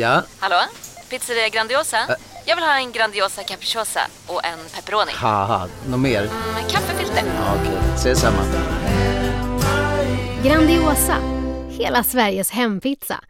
Ja? 0.00 0.22
Hallå? 0.38 0.56
Pizzeria 1.10 1.48
Grandiosa? 1.48 1.96
Jag 2.46 2.56
vill 2.56 2.64
ha 2.64 2.76
en 2.78 2.92
Grandiosa 2.92 3.42
capriciosa 3.42 4.00
och 4.26 4.44
en 4.44 4.58
pepperoni. 4.74 5.12
Haha, 5.14 5.68
något 5.88 6.00
mer? 6.00 6.22
Med 6.54 6.70
kaffefilter. 6.70 7.22
Ja, 7.26 7.54
Okej, 7.60 7.78
ses 7.94 8.20
samma. 8.20 8.42
Grandiosa, 10.44 11.16
hela 11.70 12.02
Sveriges 12.04 12.50
hempizza. 12.50 13.20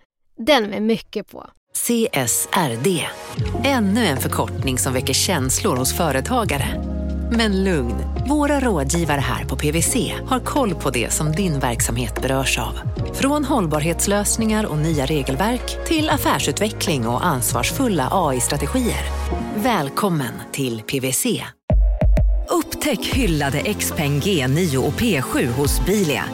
Den 0.46 0.64
med 0.64 0.82
mycket 0.82 1.28
på. 1.30 1.46
CSRD, 1.74 3.06
ännu 3.64 4.06
en 4.06 4.16
förkortning 4.16 4.78
som 4.78 4.92
väcker 4.92 5.14
känslor 5.14 5.76
hos 5.76 5.96
företagare. 5.96 6.99
Men 7.32 7.64
lugn, 7.64 7.94
våra 8.28 8.60
rådgivare 8.60 9.20
här 9.20 9.44
på 9.44 9.56
PWC 9.56 10.14
har 10.26 10.40
koll 10.40 10.74
på 10.74 10.90
det 10.90 11.12
som 11.12 11.32
din 11.32 11.58
verksamhet 11.58 12.22
berörs 12.22 12.58
av. 12.58 12.80
Från 13.14 13.44
hållbarhetslösningar 13.44 14.66
och 14.66 14.78
nya 14.78 15.06
regelverk 15.06 15.86
till 15.86 16.10
affärsutveckling 16.10 17.06
och 17.06 17.26
ansvarsfulla 17.26 18.08
AI-strategier. 18.12 19.04
Välkommen 19.56 20.32
till 20.52 20.82
PWC. 20.82 21.26
Upptäck 22.50 23.06
hyllade 23.06 23.74
XPeng 23.74 24.20
G9 24.20 24.76
och 24.76 24.92
P7 24.92 25.46
hos 25.46 25.86
Bilia. 25.86 26.24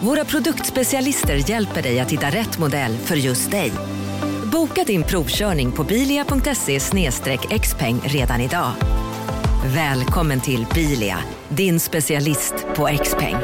Våra 0.00 0.24
produktspecialister 0.24 1.50
hjälper 1.50 1.82
dig 1.82 2.00
att 2.00 2.12
hitta 2.12 2.26
rätt 2.26 2.58
modell 2.58 2.96
för 2.96 3.16
just 3.16 3.50
dig. 3.50 3.72
Boka 4.52 4.84
din 4.84 5.02
provkörning 5.02 5.72
på 5.72 5.84
bilia.se 5.84 6.80
xpeng 7.58 8.00
redan 8.04 8.40
idag. 8.40 8.72
Välkommen 9.74 10.40
till 10.40 10.66
Bilia, 10.74 11.18
din 11.48 11.80
specialist 11.80 12.54
på 12.76 12.88
X-peng. 12.88 13.36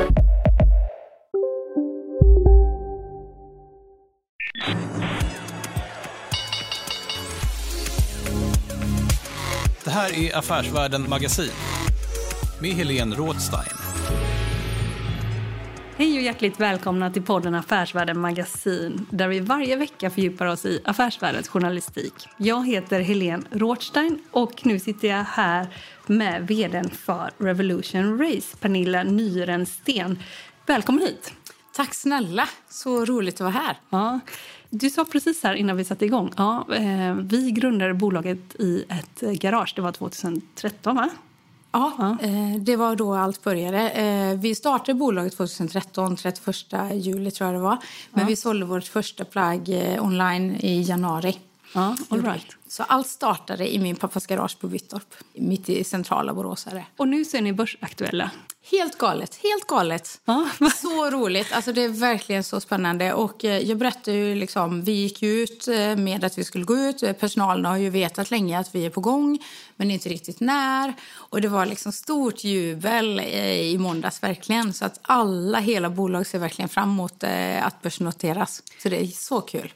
Det 9.85 9.91
här 9.91 10.19
är 10.19 10.37
Affärsvärlden 10.37 11.09
Magasin 11.09 11.51
med 12.61 12.71
Helene 12.71 13.17
Rådstein. 13.17 13.82
Hej 16.03 16.17
och 16.17 16.23
hjärtligt 16.23 16.61
välkomna 16.61 17.11
till 17.11 17.23
podden 17.23 17.55
Affärsvärlden 17.55 18.21
Magasin 18.21 19.07
där 19.11 19.29
vi 19.29 19.41
varje 19.41 19.77
vecka 19.77 20.11
fördjupar 20.11 20.47
oss 20.47 20.67
i 20.67 20.81
affärsvärldens 20.85 21.49
journalistik. 21.49 22.13
Jag 22.37 22.67
heter 22.67 23.01
Helene 23.01 23.43
Rothstein 23.51 24.19
och 24.31 24.67
nu 24.67 24.79
sitter 24.79 25.09
jag 25.09 25.25
här 25.25 25.67
med 26.07 26.47
vdn 26.47 26.91
för 26.91 27.31
Revolution 27.39 28.19
Race, 28.19 28.57
Pernilla 28.57 29.03
Nyrensten. 29.03 30.19
Välkommen 30.67 31.03
hit! 31.03 31.33
Tack 31.73 31.95
snälla, 31.95 32.49
så 32.69 33.05
roligt 33.05 33.35
att 33.35 33.41
vara 33.41 33.51
här. 33.51 33.77
Ja, 33.91 34.21
du 34.71 34.91
sa 34.91 35.05
precis 35.05 35.43
här 35.43 35.55
innan 35.55 35.77
vi 35.77 35.85
satte 35.85 36.05
igång, 36.05 36.33
ja, 36.37 36.67
eh, 36.75 37.15
vi 37.15 37.51
grundade 37.51 37.95
bolaget 37.95 38.55
i 38.59 38.85
ett 38.89 39.21
garage, 39.21 39.73
det 39.77 39.83
var 39.83 39.93
2013 39.93 40.97
va? 40.97 41.11
Ja, 41.73 42.17
eh, 42.23 42.57
det 42.61 42.77
var 42.77 42.97
då 42.97 43.15
allt 43.15 43.43
började. 43.45 43.91
Eh, 43.91 44.35
vi 44.39 44.55
startade 44.55 44.95
bolaget 44.95 45.37
2013, 45.37 46.17
31 46.17 46.57
juli 46.95 47.31
tror 47.31 47.47
jag 47.51 47.55
det 47.61 47.63
var. 47.63 47.79
Men 48.11 48.21
Ja. 48.21 48.27
vi 48.29 48.37
sålde 48.37 48.65
vårt 48.67 48.85
första 48.85 49.25
plagg 49.25 49.69
eh, 49.69 50.05
online 50.05 50.57
i 50.61 50.83
januari. 50.83 51.39
Ja, 51.75 51.97
all 52.09 52.23
right. 52.23 52.47
Så 52.69 52.83
allt 52.83 53.07
startade 53.07 53.75
i 53.75 53.79
min 53.79 53.97
pappas 53.97 54.27
garage 54.27 54.59
på 54.61 54.67
Vittorp, 54.67 55.15
mitt 55.35 55.69
i 55.69 55.85
centrala 55.85 56.35
Borås. 56.35 56.67
Och 56.97 57.09
nu 57.09 57.25
så 57.25 57.37
är 57.37 57.43
ni 57.43 57.53
börsaktuella. 57.53 58.31
Helt 58.71 58.99
galet, 58.99 59.39
helt 59.43 59.67
galet. 59.67 60.21
Ja. 60.25 60.49
Så 60.75 61.11
roligt, 61.11 61.53
alltså 61.53 61.73
det 61.73 61.83
är 61.83 61.89
verkligen 61.89 62.45
så 62.45 62.61
spännande. 62.61 63.13
Och 63.13 63.45
eh, 63.45 63.59
jag 63.59 63.79
berättade 63.79 64.17
ju 64.17 64.35
liksom, 64.35 64.83
vi 64.83 64.93
gick 64.93 65.23
ut 65.23 65.69
eh, 65.69 65.97
med 65.97 66.25
att 66.25 66.39
vi 66.39 66.45
skulle 66.45 66.65
gå 66.65 66.77
ut. 66.77 67.03
Eh, 67.03 67.13
Personalen 67.13 67.65
har 67.65 67.77
ju 67.77 67.91
vetat 67.91 68.31
länge 68.31 68.59
att 68.59 68.75
vi 68.75 68.87
är 68.87 68.91
på 68.91 69.01
gång, 69.01 69.39
men 69.77 69.91
inte 69.91 70.09
riktigt 70.09 70.41
när. 70.41 70.95
Och 71.15 71.41
det 71.41 71.49
var 71.49 71.67
liksom 71.67 71.93
stort 71.93 72.45
jubel 72.45 73.21
i 73.21 73.79
måndags 73.79 74.23
verkligen. 74.23 74.73
Så 74.73 74.85
att 74.85 74.99
alla, 75.03 75.59
hela 75.59 75.91
bolag 75.91 76.27
ser 76.27 76.39
verkligen 76.39 76.69
fram 76.69 76.91
emot 76.91 77.25
att 77.63 77.83
börsnoteras. 77.83 78.63
Så 78.83 78.89
det 78.89 79.01
är 79.01 79.07
så 79.07 79.41
kul. 79.41 79.73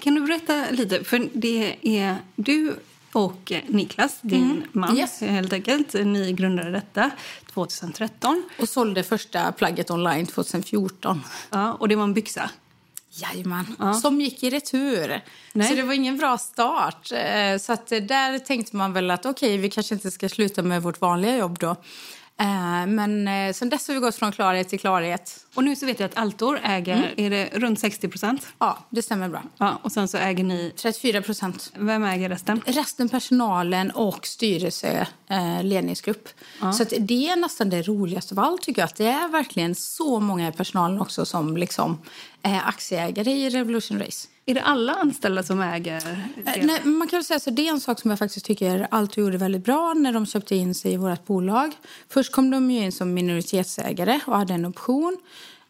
Kan 0.00 0.14
du 0.14 0.20
berätta 0.20 0.66
lite? 0.70 1.04
För 1.04 1.28
det 1.32 1.76
är 1.82 2.16
du 2.36 2.74
och 3.12 3.52
Niklas, 3.66 4.18
din 4.22 4.66
man, 4.72 4.96
Yes. 4.98 5.20
helt 5.20 5.52
enkelt. 5.52 5.94
Ni 5.94 6.32
grundade 6.32 6.70
detta 6.70 7.10
2013. 7.54 8.42
Och 8.60 8.68
sålde 8.68 9.02
första 9.02 9.52
plagget 9.52 9.90
online 9.90 10.26
2014. 10.26 11.20
Ja, 11.50 11.72
och 11.72 11.88
det 11.88 11.96
var 11.96 12.04
en 12.04 12.14
byxa. 12.14 12.50
Jajamän. 13.10 13.94
Som 14.02 14.20
gick 14.20 14.42
i 14.42 14.50
retur. 14.50 15.20
Nej. 15.52 15.68
Så 15.68 15.74
det 15.74 15.82
var 15.82 15.92
ingen 15.94 16.16
bra 16.18 16.38
start. 16.38 17.12
Eh, 17.12 17.58
Så 17.58 17.72
att 17.72 17.92
eh, 17.92 17.98
där 18.00 18.38
tänkte 18.38 18.76
man 18.76 18.92
väl 18.92 19.10
att 19.10 19.26
okej, 19.26 19.56
vi 19.58 19.70
kanske 19.70 19.94
inte 19.94 20.10
ska 20.10 20.28
sluta 20.28 20.62
med 20.62 20.82
vårt 20.82 21.00
vanliga 21.00 21.36
jobb 21.36 21.58
då. 21.58 21.76
Eh, 22.40 22.86
Men 22.86 23.28
eh, 23.28 23.52
sen 23.52 23.68
dess 23.68 23.88
har 23.88 23.94
vi 23.94 24.00
gått 24.00 24.14
från 24.14 24.32
klarhet 24.32 24.68
till 24.68 24.80
klarhet. 24.80 25.46
Och 25.54 25.64
nu 25.64 25.76
så 25.76 25.86
vet 25.86 26.00
jag 26.00 26.06
att 26.08 26.18
Altor 26.18 26.60
äger, 26.62 27.14
är 27.16 27.30
det 27.30 27.50
runt 27.54 27.80
60 27.80 28.08
procent? 28.08 28.46
Ja, 28.58 28.78
det 28.90 29.02
stämmer 29.02 29.28
bra. 29.28 29.42
Ja, 29.58 29.78
och 29.82 29.92
sen 29.92 30.08
så 30.08 30.18
äger 30.18 30.44
ni, 30.44 30.72
34 30.76 31.22
procent. 31.22 31.72
vem 31.76 32.04
äger 32.04 32.28
resten? 32.28 32.60
Resten 32.66 33.08
personalen 33.08 33.90
och 33.90 34.26
styrelse, 34.26 35.06
eh, 35.30 35.62
ledningsgrupp. 35.62 36.28
Så 36.76 36.82
att 36.82 36.92
det 36.98 37.28
är 37.28 37.36
nästan 37.36 37.70
det 37.70 37.82
roligaste 37.82 38.34
av 38.34 38.38
allt 38.40 38.62
tycker 38.62 38.82
jag. 38.82 38.86
Att 38.86 38.96
det 38.96 39.06
är 39.06 39.28
verkligen 39.28 39.74
så 39.74 40.20
många 40.20 40.48
i 40.48 40.52
personalen 40.52 41.00
också 41.00 41.24
som 41.24 41.56
liksom 41.56 41.98
aktieägare 42.42 43.30
i 43.30 43.50
Revolution 43.50 43.98
Race. 43.98 44.28
Är 44.46 44.54
det 44.54 44.62
alla 44.62 44.94
anställda 44.94 45.42
som 45.42 45.60
äger? 45.60 45.96
Eh, 45.96 46.18
Nej, 46.44 46.80
men 46.84 46.96
man 46.96 47.08
kan 47.08 47.24
säga 47.24 47.40
så, 47.40 47.50
det 47.50 47.68
är 47.68 47.72
en 47.72 47.80
sak 47.80 48.00
som 48.00 48.10
jag 48.10 48.18
faktiskt 48.18 48.46
tycker 48.46 48.88
Alto 48.90 49.20
gjorde 49.20 49.38
väldigt 49.38 49.64
bra 49.64 49.94
när 49.94 50.12
de 50.12 50.26
köpte 50.26 50.56
in 50.56 50.74
sig 50.74 50.92
i 50.92 50.96
vårt 50.96 51.26
bolag. 51.26 51.72
Först 52.08 52.32
kom 52.32 52.50
de 52.50 52.70
in 52.70 52.92
som 52.92 53.14
minoritetsägare 53.14 54.20
och 54.26 54.36
hade 54.36 54.54
en 54.54 54.64
option. 54.66 55.18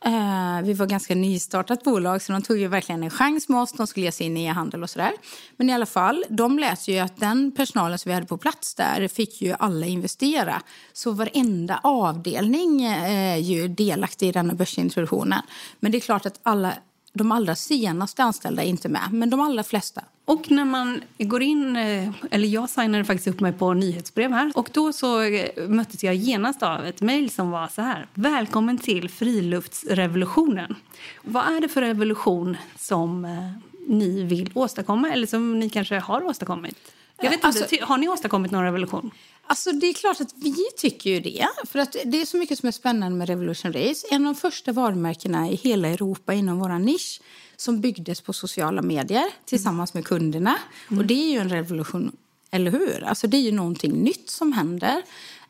Eh, 0.04 0.62
vi 0.62 0.72
var 0.72 0.86
ganska 0.86 1.14
nystartat 1.14 1.84
bolag 1.84 2.22
så 2.22 2.32
de 2.32 2.42
tog 2.42 2.58
ju 2.58 2.68
verkligen 2.68 3.02
en 3.02 3.10
chans 3.10 3.48
med 3.48 3.60
oss. 3.60 3.72
De 3.72 3.86
skulle 3.86 4.06
ge 4.06 4.12
sig 4.12 4.26
in 4.26 4.36
i 4.36 4.44
e-handel 4.44 4.82
och 4.82 4.90
sådär. 4.90 5.12
Men 5.56 5.70
i 5.70 5.74
alla 5.74 5.86
fall, 5.86 6.24
de 6.28 6.58
lät 6.58 6.88
ju 6.88 6.98
att 6.98 7.16
den 7.16 7.52
personalen 7.52 7.98
som 7.98 8.10
vi 8.10 8.14
hade 8.14 8.26
på 8.26 8.38
plats 8.38 8.74
där 8.74 9.08
fick 9.08 9.42
ju 9.42 9.54
alla 9.58 9.86
investera. 9.86 10.62
Så 10.92 11.12
varenda 11.12 11.80
avdelning 11.82 12.82
är 12.84 13.36
ju 13.36 13.68
delaktig 13.68 14.28
i 14.28 14.32
denna 14.32 14.54
börsintroduktionen. 14.54 15.42
Men 15.80 15.92
det 15.92 15.98
är 15.98 16.00
klart 16.00 16.26
att 16.26 16.40
alla 16.42 16.72
de 17.12 17.32
allra 17.32 17.54
senaste 17.54 18.22
anställda 18.22 18.62
är 18.62 18.66
inte 18.66 18.88
med, 18.88 19.08
men 19.12 19.30
de 19.30 19.40
allra 19.40 19.62
flesta. 19.62 20.02
Och 20.28 20.50
när 20.50 20.64
man 20.64 21.00
går 21.18 21.42
in, 21.42 21.76
eh, 21.76 22.10
eller 22.30 22.48
jag 22.48 22.70
signade 22.70 23.04
faktiskt 23.04 23.28
upp 23.28 23.40
mig 23.40 23.52
på 23.52 23.74
nyhetsbrev 23.74 24.32
här. 24.32 24.52
Och 24.54 24.70
då 24.72 24.92
så 24.92 25.22
eh, 25.22 25.68
möttes 25.68 26.04
jag 26.04 26.14
genast 26.14 26.62
av 26.62 26.84
ett 26.86 27.00
mejl 27.00 27.30
som 27.30 27.50
var 27.50 27.68
så 27.68 27.82
här. 27.82 28.06
Välkommen 28.14 28.78
till 28.78 29.10
friluftsrevolutionen. 29.10 30.74
Vad 31.22 31.56
är 31.56 31.60
det 31.60 31.68
för 31.68 31.80
revolution 31.80 32.56
som 32.78 33.24
eh, 33.24 33.50
ni 33.86 34.22
vill 34.22 34.50
åstadkomma 34.54 35.10
eller 35.10 35.26
som 35.26 35.58
ni 35.58 35.70
kanske 35.70 35.98
har 35.98 36.24
åstadkommit? 36.24 36.78
Jag 37.20 37.30
vet 37.30 37.44
Alltså- 37.44 37.76
har 37.80 37.98
ni 37.98 38.08
åstadkommit 38.08 38.50
någon 38.50 38.64
revolution? 38.64 39.10
Alltså 39.46 39.72
det 39.72 39.86
är 39.86 39.94
klart 39.94 40.20
att 40.20 40.34
vi 40.36 40.56
tycker 40.76 41.10
ju 41.10 41.20
det. 41.20 41.46
För 41.66 41.78
att 41.78 41.96
det 42.04 42.20
är 42.20 42.24
så 42.24 42.36
mycket 42.36 42.58
som 42.58 42.66
är 42.66 42.72
spännande 42.72 43.18
med 43.18 43.28
Revolution 43.28 43.72
Race. 43.72 44.06
En 44.10 44.26
av 44.26 44.34
de 44.34 44.40
första 44.40 44.72
varumärkena 44.72 45.48
i 45.48 45.54
hela 45.54 45.88
Europa 45.88 46.34
inom 46.34 46.58
vår 46.58 46.78
nisch 46.78 47.20
som 47.60 47.80
byggdes 47.80 48.20
på 48.20 48.32
sociala 48.32 48.82
medier 48.82 49.26
tillsammans 49.44 49.94
med 49.94 50.04
kunderna. 50.04 50.58
Och 50.90 51.04
det 51.04 51.14
är 51.14 51.32
ju 51.32 51.38
en 51.38 51.48
revolution, 51.48 52.16
eller 52.50 52.70
hur? 52.70 53.04
Alltså 53.04 53.26
det 53.26 53.36
är 53.36 53.40
ju 53.40 53.52
någonting 53.52 53.92
nytt 53.92 54.30
som 54.30 54.52
händer. 54.52 55.02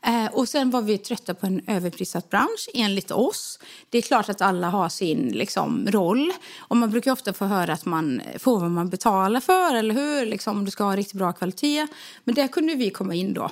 Eh, 0.02 0.26
och 0.26 0.48
sen 0.48 0.70
var 0.70 0.82
vi 0.82 0.98
trötta 0.98 1.34
på 1.34 1.46
en 1.46 1.60
överprissatt 1.66 2.30
bransch, 2.30 2.68
enligt 2.74 3.10
oss. 3.10 3.58
Det 3.90 3.98
är 3.98 4.02
klart 4.02 4.28
att 4.28 4.40
alla 4.40 4.68
har 4.68 4.88
sin 4.88 5.28
liksom, 5.28 5.88
roll. 5.90 6.32
Och 6.58 6.76
man 6.76 6.90
brukar 6.90 7.12
ofta 7.12 7.32
få 7.32 7.44
höra 7.44 7.72
att 7.72 7.84
man 7.84 8.20
får 8.38 8.60
vad 8.60 8.70
man 8.70 8.88
betalar 8.88 9.40
för, 9.40 9.74
eller 9.74 9.94
hur? 9.94 10.26
Liksom, 10.26 10.64
du 10.64 10.70
ska 10.70 10.84
ha 10.84 10.96
riktigt 10.96 11.18
bra 11.18 11.32
kvalitet. 11.32 11.86
Men 12.24 12.34
där 12.34 12.48
kunde 12.48 12.74
vi 12.74 12.90
komma 12.90 13.14
in 13.14 13.34
då. 13.34 13.50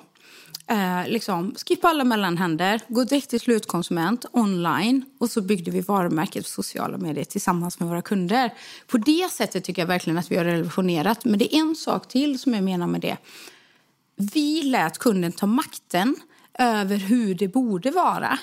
Eh, 0.68 1.08
liksom, 1.08 1.54
skippa 1.66 1.88
alla 1.88 2.04
mellanhänder, 2.04 2.80
gå 2.88 3.04
direkt 3.04 3.30
till 3.30 3.40
slutkonsument 3.40 4.26
online 4.32 5.04
och 5.18 5.30
så 5.30 5.40
byggde 5.40 5.70
vi 5.70 5.80
varumärket 5.80 6.44
på 6.44 6.50
sociala 6.50 6.98
medier 6.98 7.24
tillsammans 7.24 7.80
med 7.80 7.88
våra 7.88 8.02
kunder. 8.02 8.54
På 8.86 8.98
det 8.98 9.32
sättet 9.32 9.64
tycker 9.64 9.82
jag 9.82 9.86
verkligen 9.86 10.18
att 10.18 10.30
vi 10.30 10.36
har 10.36 10.44
revolutionerat. 10.44 11.24
Men 11.24 11.38
det 11.38 11.54
är 11.54 11.60
en 11.60 11.74
sak 11.74 12.08
till 12.08 12.38
som 12.38 12.54
jag 12.54 12.64
menar 12.64 12.86
med 12.86 13.00
det. 13.00 13.16
Vi 14.16 14.62
lät 14.62 14.98
kunden 14.98 15.32
ta 15.32 15.46
makten 15.46 16.16
över 16.58 16.96
hur 16.96 17.34
det 17.34 17.48
borde 17.48 17.90
vara. 17.90 18.38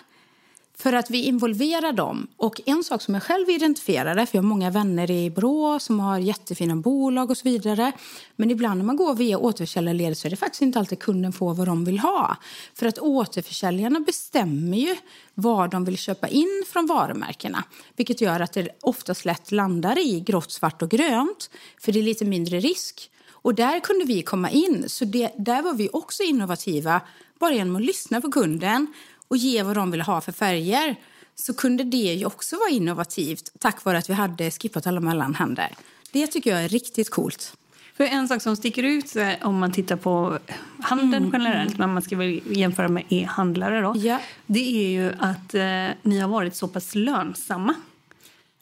För 0.83 0.93
att 0.93 1.09
vi 1.09 1.23
involverar 1.23 1.93
dem. 1.93 2.27
Och 2.37 2.61
en 2.65 2.83
sak 2.83 3.01
som 3.01 3.13
jag 3.13 3.23
själv 3.23 3.49
identifierade, 3.49 4.25
för 4.25 4.37
jag 4.37 4.43
har 4.43 4.49
många 4.49 4.69
vänner 4.69 5.11
i 5.11 5.29
Brå 5.29 5.79
som 5.79 5.99
har 5.99 6.19
jättefina 6.19 6.75
bolag 6.75 7.29
och 7.29 7.37
så 7.37 7.43
vidare. 7.43 7.91
Men 8.35 8.51
ibland 8.51 8.77
när 8.77 8.85
man 8.85 8.95
går 8.95 9.15
via 9.15 9.37
återförsäljarledet 9.37 10.17
så 10.17 10.27
är 10.27 10.29
det 10.29 10.35
faktiskt 10.35 10.61
inte 10.61 10.79
alltid 10.79 10.99
kunden 10.99 11.33
får 11.33 11.53
vad 11.53 11.67
de 11.67 11.85
vill 11.85 11.99
ha. 11.99 12.37
För 12.73 12.85
att 12.85 12.99
återförsäljarna 12.99 13.99
bestämmer 13.99 14.77
ju 14.77 14.95
vad 15.33 15.71
de 15.71 15.85
vill 15.85 15.97
köpa 15.97 16.27
in 16.27 16.63
från 16.67 16.85
varumärkena. 16.85 17.63
Vilket 17.95 18.21
gör 18.21 18.39
att 18.39 18.53
det 18.53 18.67
oftast 18.81 19.25
lätt 19.25 19.51
landar 19.51 19.99
i 19.99 20.19
grått, 20.19 20.51
svart 20.51 20.81
och 20.81 20.89
grönt. 20.89 21.49
För 21.81 21.91
det 21.91 21.99
är 21.99 22.03
lite 22.03 22.25
mindre 22.25 22.59
risk. 22.59 23.09
Och 23.29 23.55
där 23.55 23.79
kunde 23.79 24.05
vi 24.05 24.21
komma 24.21 24.49
in. 24.49 24.83
Så 24.87 25.05
det, 25.05 25.31
där 25.37 25.61
var 25.61 25.73
vi 25.73 25.89
också 25.93 26.23
innovativa. 26.23 27.01
Bara 27.39 27.53
genom 27.53 27.75
att 27.75 27.81
lyssna 27.81 28.21
på 28.21 28.31
kunden 28.31 28.87
och 29.33 29.37
ge 29.37 29.63
vad 29.63 29.75
de 29.75 29.91
vill 29.91 30.01
ha 30.01 30.21
för 30.21 30.31
färger 30.31 30.95
så 31.35 31.53
kunde 31.53 31.83
det 31.83 31.97
ju 31.97 32.25
också 32.25 32.55
vara 32.55 32.69
innovativt 32.69 33.51
tack 33.59 33.83
vare 33.83 33.97
att 33.97 34.09
vi 34.09 34.13
hade 34.13 34.51
skippat 34.51 34.87
alla 34.87 34.99
mellanhänder. 34.99 35.69
Det 36.11 36.27
tycker 36.27 36.49
jag 36.49 36.63
är 36.63 36.69
riktigt 36.69 37.09
coolt. 37.09 37.53
För 37.97 38.03
en 38.03 38.27
sak 38.27 38.41
som 38.41 38.55
sticker 38.55 38.83
ut 38.83 39.15
eh, 39.15 39.31
om 39.41 39.59
man 39.59 39.71
tittar 39.71 39.95
på 39.95 40.39
handeln 40.79 41.23
mm. 41.23 41.29
generellt, 41.33 41.77
men 41.77 41.93
man 41.93 42.01
ska 42.01 42.17
väl 42.17 42.41
jämföra 42.45 42.87
med 42.87 43.03
e-handlare 43.09 43.81
då, 43.81 43.93
ja. 43.95 44.19
det 44.45 44.85
är 44.85 44.89
ju 44.89 45.13
att 45.19 45.53
eh, 45.53 45.97
ni 46.01 46.19
har 46.19 46.27
varit 46.27 46.55
så 46.55 46.67
pass 46.67 46.95
lönsamma. 46.95 47.75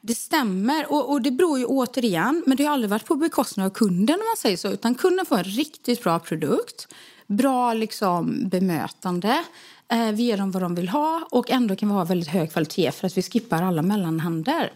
Det 0.02 0.16
stämmer. 0.16 0.92
Och, 0.92 1.12
och, 1.12 1.22
det 1.22 1.32
beror 1.32 1.60
ju 1.60 1.66
återigen, 1.66 2.44
men 2.48 2.58
det 2.58 2.66
har 2.66 2.74
aldrig 2.74 2.90
varit 2.90 3.06
på 3.06 3.16
bekostnad 3.16 3.66
av 3.66 3.70
kunden 3.70 4.16
om 4.16 4.26
man 4.26 4.38
säger 4.38 4.58
så, 4.58 4.70
utan 4.72 4.96
kunden 4.96 5.26
får 5.26 5.38
en 5.38 5.44
riktigt 5.44 6.04
bra 6.04 6.20
produkt, 6.20 6.88
bra 7.28 7.74
liksom 7.74 8.50
bemötande, 8.50 9.44
Eh, 9.92 10.12
vi 10.12 10.24
ger 10.24 10.38
dem 10.38 10.52
vad 10.52 10.62
de 10.62 10.76
vill 10.76 10.90
ha 10.90 11.28
och 11.30 11.52
ändå 11.52 11.76
kan 11.76 11.90
vi 11.90 11.96
ha 11.96 12.04
väldigt 12.04 12.30
hög 12.30 12.52
kvalitet 12.52 12.92
för 12.92 13.08
att 13.08 13.18
vi 13.18 13.22
skippar 13.22 13.64
alla 13.64 13.82
mellanhänder. 13.82 14.72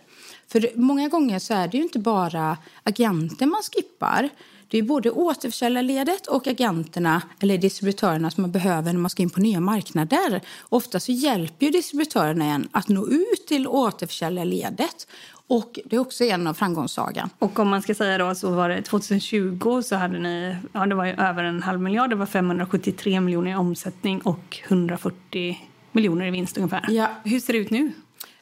För 0.47 0.69
många 0.75 1.07
gånger 1.07 1.39
så 1.39 1.53
är 1.53 1.67
det 1.67 1.77
ju 1.77 1.83
inte 1.83 1.99
bara 1.99 2.57
agenter 2.83 3.45
man 3.45 3.61
skippar. 3.61 4.29
Det 4.67 4.77
är 4.77 4.83
både 4.83 5.11
återförsäljarledet 5.11 6.27
och 6.27 6.47
agenterna 6.47 7.21
eller 7.39 7.57
distributörerna 7.57 8.31
som 8.31 8.41
man 8.41 8.51
behöver 8.51 8.93
när 8.93 8.99
man 8.99 9.09
ska 9.09 9.23
in 9.23 9.29
på 9.29 9.39
nya 9.39 9.59
marknader. 9.59 10.41
Ofta 10.69 10.99
så 10.99 11.11
hjälper 11.11 11.65
ju 11.65 11.71
distributörerna 11.71 12.45
en 12.45 12.69
att 12.71 12.87
nå 12.87 13.07
ut 13.07 13.47
till 13.47 13.67
återförsäljarledet 13.67 15.07
och 15.47 15.79
det 15.85 15.95
är 15.95 15.99
också 15.99 16.23
en 16.23 16.47
av 16.47 16.53
framgångssagan. 16.53 17.29
Och 17.39 17.59
om 17.59 17.69
man 17.69 17.81
ska 17.81 17.95
säga 17.95 18.17
då 18.17 18.35
så 18.35 18.51
var 18.51 18.69
det 18.69 18.81
2020 18.81 19.81
så 19.81 19.95
hade 19.95 20.19
ni, 20.19 20.55
ja 20.73 20.85
det 20.85 20.95
var 20.95 21.05
över 21.05 21.43
en 21.43 21.63
halv 21.63 21.81
miljard, 21.81 22.09
det 22.09 22.15
var 22.15 22.25
573 22.25 23.21
miljoner 23.21 23.51
i 23.51 23.55
omsättning 23.55 24.21
och 24.21 24.59
140 24.67 25.69
miljoner 25.91 26.25
i 26.25 26.31
vinst 26.31 26.57
ungefär. 26.57 26.85
Ja. 26.89 27.09
Hur 27.23 27.39
ser 27.39 27.53
det 27.53 27.59
ut 27.59 27.69
nu? 27.69 27.91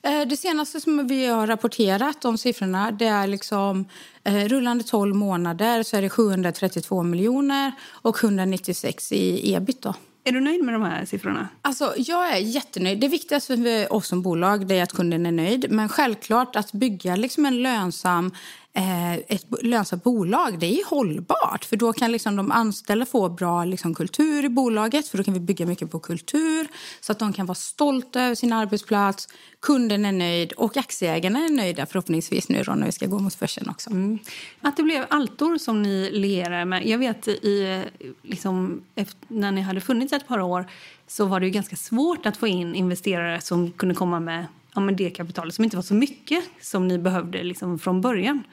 Eh, 0.04 0.28
det 0.28 0.38
senaste 0.38 0.82
som 0.82 1.08
vi 1.08 1.26
har 1.26 1.48
rapporterat 1.48 2.26
om 2.26 2.38
siffrorna 2.38 2.92
det 2.92 3.06
är 3.06 3.28
liksom 3.28 3.86
eh, 4.24 4.48
rullande 4.48 4.84
12 4.84 5.16
månader 5.16 5.84
så 5.84 5.98
är 5.98 6.02
det 6.02 6.10
732 6.10 7.04
miljoner 7.04 7.72
och 7.92 8.24
196 8.24 9.12
i 9.12 9.54
ebit. 9.54 9.82
Då. 9.82 9.94
Är 10.26 10.32
du 10.32 10.40
nöjd 10.40 10.64
med 10.64 10.74
de 10.74 10.82
här 10.82 11.06
siffrorna? 11.06 11.48
Alltså, 11.62 11.94
jag 11.98 12.30
är 12.30 12.38
jättenöjd. 12.38 13.00
Det 13.00 13.08
viktigaste 13.08 13.58
för 13.58 13.94
oss 13.94 14.08
som 14.08 14.22
bolag 14.22 14.72
är 14.72 14.84
att 14.84 14.94
kunden 14.94 15.26
är 15.26 15.32
nöjd. 15.32 15.66
Men 15.70 15.90
självklart 15.90 16.56
att 16.56 16.72
bygga 16.72 17.16
liksom 17.16 17.46
en 17.46 17.62
lönsam 17.62 18.26
eh, 18.26 18.32
Eh, 18.76 19.14
ett 19.14 19.46
lönsamt 19.62 20.04
bolag, 20.04 20.60
det 20.60 20.80
är 20.80 20.90
hållbart. 20.90 21.66
För 21.66 21.78
då 21.78 21.94
kan 21.94 22.12
liksom 22.12 22.36
de 22.36 22.52
anställda 22.52 23.06
få 23.06 23.30
bra 23.30 23.66
liksom, 23.66 23.96
kultur 23.96 24.46
i 24.46 24.50
bolaget. 24.50 25.08
För 25.08 25.18
då 25.18 25.24
kan 25.24 25.34
vi 25.34 25.40
bygga 25.40 25.66
mycket 25.66 25.92
på 25.92 26.00
kultur. 26.00 26.68
Så 27.02 27.12
att 27.12 27.20
de 27.20 27.34
kan 27.34 27.46
vara 27.46 27.56
stolta 27.56 28.22
över 28.22 28.36
sin 28.36 28.54
arbetsplats. 28.54 29.28
Kunden 29.60 30.06
är 30.06 30.12
nöjd 30.12 30.52
och 30.52 30.78
aktieägarna 30.78 31.40
är 31.40 31.50
nöjda 31.50 31.86
förhoppningsvis 31.86 32.50
nu 32.50 32.64
då 32.64 32.72
när 32.72 32.86
vi 32.86 32.92
ska 32.92 33.06
gå 33.06 33.20
mot 33.20 33.40
börsen 33.40 33.70
också. 33.70 33.90
Mm. 33.90 34.20
Att 34.62 34.78
det 34.78 34.84
blev 34.84 35.06
Altor 35.10 35.58
som 35.58 35.82
ni 35.82 36.10
lierade 36.12 36.66
med. 36.66 36.88
Jag 36.88 36.98
vet 36.98 37.28
i, 37.28 37.84
liksom, 38.22 38.82
efter, 38.96 39.18
när 39.28 39.52
ni 39.52 39.62
hade 39.62 39.82
funnits 39.82 40.14
ett 40.14 40.28
par 40.28 40.40
år 40.40 40.66
så 41.08 41.26
var 41.26 41.40
det 41.40 41.46
ju 41.46 41.52
ganska 41.52 41.76
svårt 41.76 42.26
att 42.26 42.38
få 42.38 42.48
in 42.48 42.76
investerare 42.76 43.42
som 43.42 43.72
kunde 43.72 43.96
komma 43.96 44.20
med 44.20 44.46
ja, 44.76 44.82
men 44.82 44.96
det 44.96 45.10
kapitalet 45.10 45.56
som 45.56 45.64
inte 45.64 45.76
var 45.76 45.84
så 45.84 45.94
mycket 45.94 46.44
som 46.62 46.88
ni 46.88 46.98
behövde 46.98 47.44
liksom, 47.44 47.80
från 47.80 48.02
början. 48.02 48.44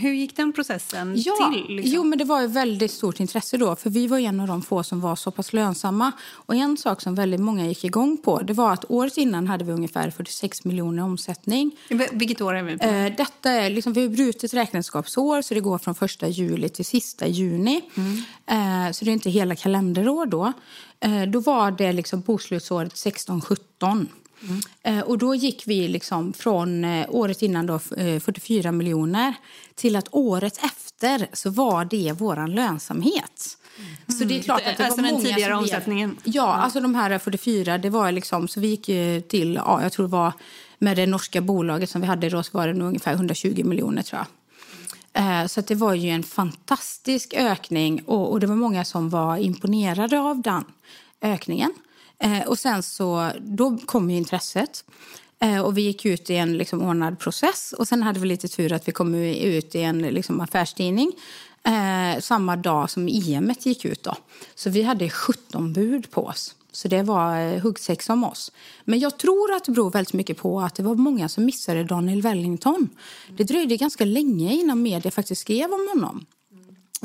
Hur 0.00 0.12
gick 0.12 0.36
den 0.36 0.52
processen 0.52 1.14
ja, 1.16 1.50
till? 1.52 1.76
Liksom? 1.76 1.94
Jo, 1.94 2.04
men 2.04 2.18
det 2.18 2.24
var 2.24 2.42
ett 2.42 2.50
väldigt 2.50 2.90
stort 2.90 3.20
intresse 3.20 3.56
då. 3.56 3.76
För 3.76 3.90
vi 3.90 4.06
var 4.06 4.18
en 4.18 4.40
av 4.40 4.46
de 4.46 4.62
få 4.62 4.82
som 4.82 5.00
var 5.00 5.16
så 5.16 5.30
pass 5.30 5.52
lönsamma. 5.52 6.12
Och 6.30 6.54
en 6.54 6.76
sak 6.76 7.00
som 7.00 7.14
väldigt 7.14 7.40
många 7.40 7.66
gick 7.66 7.84
igång 7.84 8.16
på, 8.16 8.42
det 8.42 8.52
var 8.52 8.72
att 8.72 8.84
året 8.88 9.16
innan 9.16 9.46
hade 9.46 9.64
vi 9.64 9.72
ungefär 9.72 10.10
46 10.10 10.64
miljoner 10.64 11.02
i 11.02 11.04
omsättning. 11.04 11.76
Vilket 12.12 12.40
år 12.40 12.54
är 12.54 12.62
vi 12.62 12.78
på? 12.78 12.84
Eh, 12.84 13.16
detta 13.16 13.50
är 13.50 13.70
liksom, 13.70 13.92
vi 13.92 14.02
har 14.02 14.08
brutit 14.08 14.54
räkenskapsår 14.54 15.42
så 15.42 15.54
det 15.54 15.60
går 15.60 15.78
från 15.78 15.94
första 15.94 16.28
juli 16.28 16.68
till 16.68 16.84
sista 16.84 17.26
juni. 17.26 17.80
Mm. 17.94 18.86
Eh, 18.86 18.92
så 18.92 19.04
det 19.04 19.10
är 19.10 19.12
inte 19.12 19.30
hela 19.30 19.56
kalenderår 19.56 20.26
då. 20.26 20.52
Eh, 21.00 21.22
då 21.22 21.40
var 21.40 21.70
det 21.70 21.92
liksom 21.92 22.20
bokslutsåret 22.20 22.94
16-17. 22.94 24.06
Mm. 24.82 25.02
Och 25.02 25.18
då 25.18 25.34
gick 25.34 25.62
vi 25.66 25.88
liksom 25.88 26.32
från 26.32 26.84
eh, 26.84 27.06
året 27.08 27.42
innan 27.42 27.66
då, 27.66 27.78
44 27.78 28.68
eh, 28.68 28.72
miljoner 28.72 29.34
till 29.74 29.96
att 29.96 30.08
året 30.10 30.60
efter 30.64 31.28
så 31.32 31.50
var 31.50 31.84
det 31.84 32.14
vår 32.18 32.48
lönsamhet. 32.48 33.56
Mm. 33.78 34.18
Så 34.18 34.24
det 34.24 34.38
är 34.38 34.42
klart 34.42 34.62
att 34.66 34.76
det 34.76 34.84
alltså 34.84 35.00
var 35.00 35.08
den 35.08 35.14
många 35.14 35.24
tidigare 35.24 35.54
omsättningen? 35.54 36.16
Ja, 36.24 36.32
ja, 36.32 36.54
alltså 36.54 36.80
de 36.80 36.94
här 36.94 37.18
44, 37.18 37.78
det 37.78 37.90
var 37.90 38.12
liksom, 38.12 38.48
så 38.48 38.60
vi 38.60 38.68
gick 38.68 38.84
till, 39.28 39.54
ja, 39.54 39.82
jag 39.82 39.92
tror 39.92 40.06
det 40.06 40.12
var 40.12 40.32
med 40.78 40.96
det 40.96 41.06
norska 41.06 41.40
bolaget 41.40 41.90
som 41.90 42.00
vi 42.00 42.06
hade 42.06 42.28
då 42.28 42.42
så 42.42 42.58
var 42.58 42.68
det 42.68 42.84
ungefär 42.84 43.12
120 43.12 43.64
miljoner 43.64 44.02
tror 44.02 44.20
jag. 44.20 45.50
Så 45.50 45.60
det 45.60 45.74
var 45.74 45.94
ju 45.94 46.10
en 46.10 46.22
fantastisk 46.22 47.34
ökning 47.34 48.02
och, 48.06 48.32
och 48.32 48.40
det 48.40 48.46
var 48.46 48.54
många 48.54 48.84
som 48.84 49.10
var 49.10 49.36
imponerade 49.36 50.20
av 50.20 50.42
den 50.42 50.64
ökningen. 51.20 51.72
Eh, 52.22 52.48
och 52.48 52.58
sen 52.58 52.82
så, 52.82 53.30
då 53.40 53.78
kom 53.86 54.10
ju 54.10 54.16
intresset. 54.16 54.84
Eh, 55.40 55.60
och 55.60 55.78
vi 55.78 55.82
gick 55.82 56.04
ut 56.04 56.30
i 56.30 56.34
en 56.34 56.56
liksom, 56.56 56.82
ordnad 56.82 57.18
process. 57.18 57.74
Och 57.78 57.88
sen 57.88 58.02
hade 58.02 58.20
vi 58.20 58.26
lite 58.26 58.48
tur 58.48 58.72
att 58.72 58.88
vi 58.88 58.92
kom 58.92 59.14
ut 59.14 59.74
i 59.74 59.82
en 59.82 59.98
liksom, 59.98 60.40
affärstidning 60.40 61.12
eh, 61.62 62.20
samma 62.20 62.56
dag 62.56 62.90
som 62.90 63.08
EM 63.08 63.52
gick 63.60 63.84
ut. 63.84 64.02
Då. 64.02 64.14
Så 64.54 64.70
vi 64.70 64.82
hade 64.82 65.10
17 65.10 65.72
bud 65.72 66.10
på 66.10 66.24
oss. 66.24 66.54
Så 66.72 66.88
det 66.88 67.02
var 67.02 67.40
eh, 67.40 67.60
huggsexa 67.60 68.12
om 68.12 68.24
oss. 68.24 68.52
Men 68.84 68.98
jag 68.98 69.18
tror 69.18 69.52
att 69.52 69.64
det 69.64 69.72
beror 69.72 69.90
väldigt 69.90 70.12
mycket 70.12 70.36
på 70.36 70.60
att 70.60 70.74
det 70.74 70.82
var 70.82 70.94
många 70.94 71.28
som 71.28 71.44
missade 71.44 71.84
Daniel 71.84 72.22
Wellington. 72.22 72.88
Det 73.36 73.44
dröjde 73.44 73.76
ganska 73.76 74.04
länge 74.04 74.54
innan 74.54 74.82
media 74.82 75.10
faktiskt 75.10 75.40
skrev 75.40 75.72
om 75.72 75.88
honom. 75.94 76.26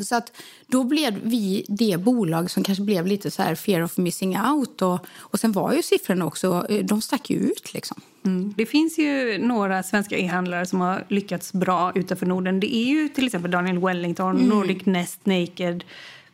Så 0.02 0.16
att 0.16 0.32
då 0.68 0.84
blev 0.84 1.20
vi 1.24 1.66
det 1.68 1.98
bolag 2.00 2.52
som 2.52 2.64
kanske 2.64 2.84
blev 2.84 3.08
lite 3.08 3.32
så 3.32 3.42
här 3.42 3.56
fear 3.56 3.84
of 3.84 3.98
missing 3.98 4.40
out. 4.40 4.82
Och, 4.82 5.00
och 5.20 5.40
sen 5.40 5.52
var 5.52 5.74
ju 5.74 5.84
siffrorna 5.84 6.26
också, 6.26 6.66
eh, 6.70 6.86
de 6.86 7.02
stack 7.02 7.30
ju 7.30 7.38
ut 7.38 7.74
liksom. 7.74 8.02
Mm. 8.26 8.54
Det 8.58 8.66
finns 8.66 8.98
ju 8.98 9.38
några 9.38 9.84
svenska 9.84 10.18
e-handlare 10.18 10.66
som 10.66 10.82
har 10.82 11.06
lyckats 11.08 11.54
bra 11.54 11.92
utanför 11.96 12.26
Norden. 12.26 12.60
Det 12.60 12.76
är 12.76 12.86
ju 12.86 13.10
till 13.10 13.26
exempel 13.26 13.52
Daniel 13.52 13.80
Wellington, 13.80 14.36
mm. 14.36 14.50
Nordic 14.50 14.86
Nest, 14.86 15.26
Naked, 15.26 15.84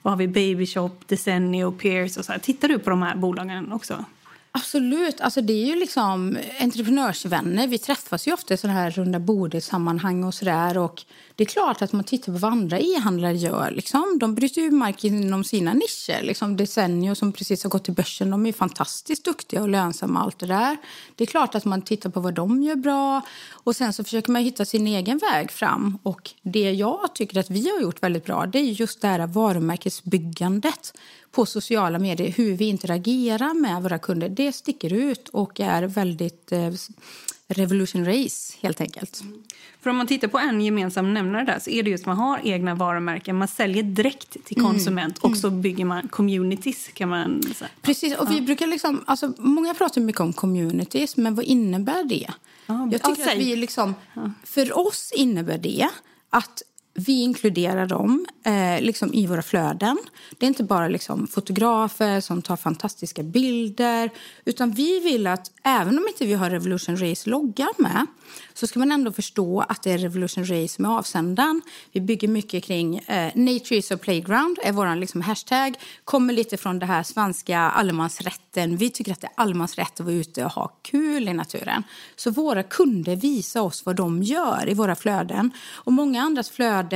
vad 0.01 0.13
har 0.13 0.17
vi, 0.17 0.27
Baby 0.27 0.65
Shop, 0.65 0.91
Desenio, 1.07 1.71
Pierce 1.71 2.19
och 2.19 2.25
så 2.25 2.31
här. 2.31 2.39
Tittar 2.39 2.67
du 2.67 2.79
på 2.79 2.89
de 2.89 3.01
här 3.01 3.15
bolagen 3.15 3.71
också? 3.71 4.05
Absolut. 4.51 5.21
Alltså 5.21 5.41
det 5.41 5.53
är 5.53 5.65
ju 5.65 5.75
liksom 5.75 6.37
entreprenörsvänner. 6.59 7.67
Vi 7.67 7.77
träffas 7.77 8.27
ju 8.27 8.33
ofta 8.33 8.53
i 8.53 8.57
sådana 8.57 8.79
här 8.79 8.91
runda 8.91 9.19
bordet-sammanhang 9.19 10.23
och 10.23 10.33
sådär. 10.33 10.77
Och 10.77 11.03
det 11.39 11.43
är 11.43 11.45
klart 11.45 11.81
att 11.81 11.91
man 11.91 12.03
tittar 12.03 12.33
på 12.33 12.39
vad 12.39 12.51
andra 12.51 12.79
e-handlare 12.79 13.37
gör. 13.37 13.71
Liksom. 13.71 14.17
De 14.19 14.35
bryter 14.35 14.61
ju 14.61 14.71
mark 14.71 15.03
inom 15.03 15.43
sina 15.43 15.73
nischer. 15.73 16.21
Liksom 16.21 16.57
Desenio 16.57 17.15
som 17.15 17.31
precis 17.31 17.63
har 17.63 17.69
gått 17.69 17.83
till 17.83 17.93
börsen, 17.93 18.29
de 18.29 18.45
är 18.45 18.53
fantastiskt 18.53 19.25
duktiga 19.25 19.61
och 19.61 19.69
lönsamma. 19.69 20.19
allt 20.19 20.39
det 20.39 20.45
där. 20.45 20.77
Det 21.15 21.23
är 21.23 21.25
klart 21.25 21.55
att 21.55 21.65
man 21.65 21.81
tittar 21.81 22.09
på 22.09 22.19
vad 22.19 22.33
de 22.33 22.63
gör 22.63 22.75
bra. 22.75 23.21
Och 23.51 23.75
sen 23.75 23.93
så 23.93 24.03
försöker 24.03 24.31
man 24.31 24.41
hitta 24.41 24.65
sin 24.65 24.87
egen 24.87 25.17
väg 25.17 25.51
fram. 25.51 25.97
Och 26.03 26.31
det 26.41 26.71
jag 26.71 27.15
tycker 27.15 27.39
att 27.39 27.49
vi 27.49 27.69
har 27.69 27.81
gjort 27.81 28.03
väldigt 28.03 28.25
bra, 28.25 28.45
det 28.45 28.59
är 28.59 28.63
just 28.63 29.01
det 29.01 29.07
här 29.07 29.27
varumärkesbyggandet 29.27 30.93
på 31.31 31.45
sociala 31.45 31.99
medier. 31.99 32.31
Hur 32.31 32.53
vi 32.57 32.65
interagerar 32.65 33.53
med 33.53 33.83
våra 33.83 33.99
kunder. 33.99 34.29
Det 34.29 34.51
sticker 34.53 34.93
ut 34.93 35.29
och 35.29 35.59
är 35.59 35.83
väldigt 35.83 36.51
eh, 36.51 36.71
revolution 37.49 38.05
race 38.05 38.53
helt 38.61 38.81
enkelt. 38.81 39.23
För 39.81 39.89
om 39.89 39.95
man 39.95 40.07
tittar 40.07 40.27
på 40.27 40.39
en 40.39 40.61
gemensam 40.61 41.13
nämnare 41.13 41.43
där 41.43 41.59
så 41.59 41.69
är 41.69 41.83
det 41.83 41.89
just 41.89 42.01
att 42.01 42.07
man 42.07 42.17
har 42.17 42.39
egna 42.43 42.75
varumärken. 42.75 43.35
Man 43.35 43.47
säljer 43.47 43.83
direkt 43.83 44.45
till 44.45 44.59
mm. 44.59 44.71
konsument 44.71 45.23
mm. 45.23 45.31
och 45.31 45.37
så 45.37 45.49
bygger 45.49 45.85
man 45.85 46.07
communities 46.07 46.87
kan 46.93 47.09
man 47.09 47.43
säga. 47.55 47.69
Precis, 47.81 48.17
och 48.17 48.31
vi 48.31 48.41
brukar 48.41 48.67
liksom, 48.67 49.03
alltså 49.07 49.33
många 49.37 49.73
pratar 49.73 50.01
mycket 50.01 50.21
om 50.21 50.33
communities, 50.33 51.17
men 51.17 51.35
vad 51.35 51.45
innebär 51.45 52.03
det? 52.03 52.27
Ja, 52.65 52.89
jag 52.91 53.03
tycker 53.03 53.31
att 53.31 53.37
vi 53.37 53.55
liksom, 53.55 53.95
för 54.43 54.77
oss 54.77 55.11
innebär 55.15 55.57
det 55.57 55.87
att 56.29 56.63
vi 56.99 57.21
inkluderar 57.21 57.87
dem 57.87 58.25
eh, 58.43 58.81
liksom 58.81 59.13
i 59.13 59.27
våra 59.27 59.41
flöden. 59.41 59.97
Det 60.37 60.45
är 60.45 60.47
inte 60.47 60.63
bara 60.63 60.87
liksom 60.87 61.27
fotografer 61.27 62.21
som 62.21 62.41
tar 62.41 62.57
fantastiska 62.57 63.23
bilder. 63.23 64.09
Utan 64.45 64.71
vi 64.71 64.99
vill 64.99 65.27
att 65.27 65.51
även 65.63 65.97
om 65.97 66.07
inte 66.07 66.25
vi 66.25 66.33
har 66.33 66.49
Revolution 66.49 66.97
Race-loggan 66.97 67.73
med 67.77 68.05
så 68.53 68.67
ska 68.67 68.79
man 68.79 68.91
ändå 68.91 69.11
förstå 69.11 69.61
att 69.61 69.83
det 69.83 69.91
är 69.91 69.97
Revolution 69.97 70.45
Race 70.45 70.67
som 70.67 70.85
är 70.85 70.97
avsändaren. 70.97 71.61
Vi 71.91 72.01
bygger 72.01 72.27
mycket 72.27 72.63
kring 72.63 72.97
eh, 72.97 73.31
Nature 73.35 73.75
is 73.75 73.91
a 73.91 73.97
playground, 73.97 74.59
är 74.63 74.71
vår 74.71 74.95
liksom 74.95 75.21
hashtag. 75.21 75.75
Kommer 76.03 76.33
lite 76.33 76.57
från 76.57 76.79
det 76.79 76.85
här 76.85 77.03
svenska 77.03 77.59
allemansrätten. 77.59 78.77
Vi 78.77 78.89
tycker 78.89 79.11
att 79.11 79.21
det 79.21 79.27
är 79.27 79.33
allemansrätt 79.35 79.99
att 79.99 80.05
vara 80.05 80.15
ute 80.15 80.45
och 80.45 80.51
ha 80.51 80.67
kul 80.81 81.27
i 81.27 81.33
naturen. 81.33 81.83
Så 82.15 82.31
våra 82.31 82.63
kunder 82.63 83.15
visar 83.15 83.61
oss 83.61 83.85
vad 83.85 83.95
de 83.95 84.23
gör 84.23 84.69
i 84.69 84.73
våra 84.73 84.95
flöden. 84.95 85.51
Och 85.71 85.93
många 85.93 86.21
andras 86.21 86.49
flöden 86.49 86.88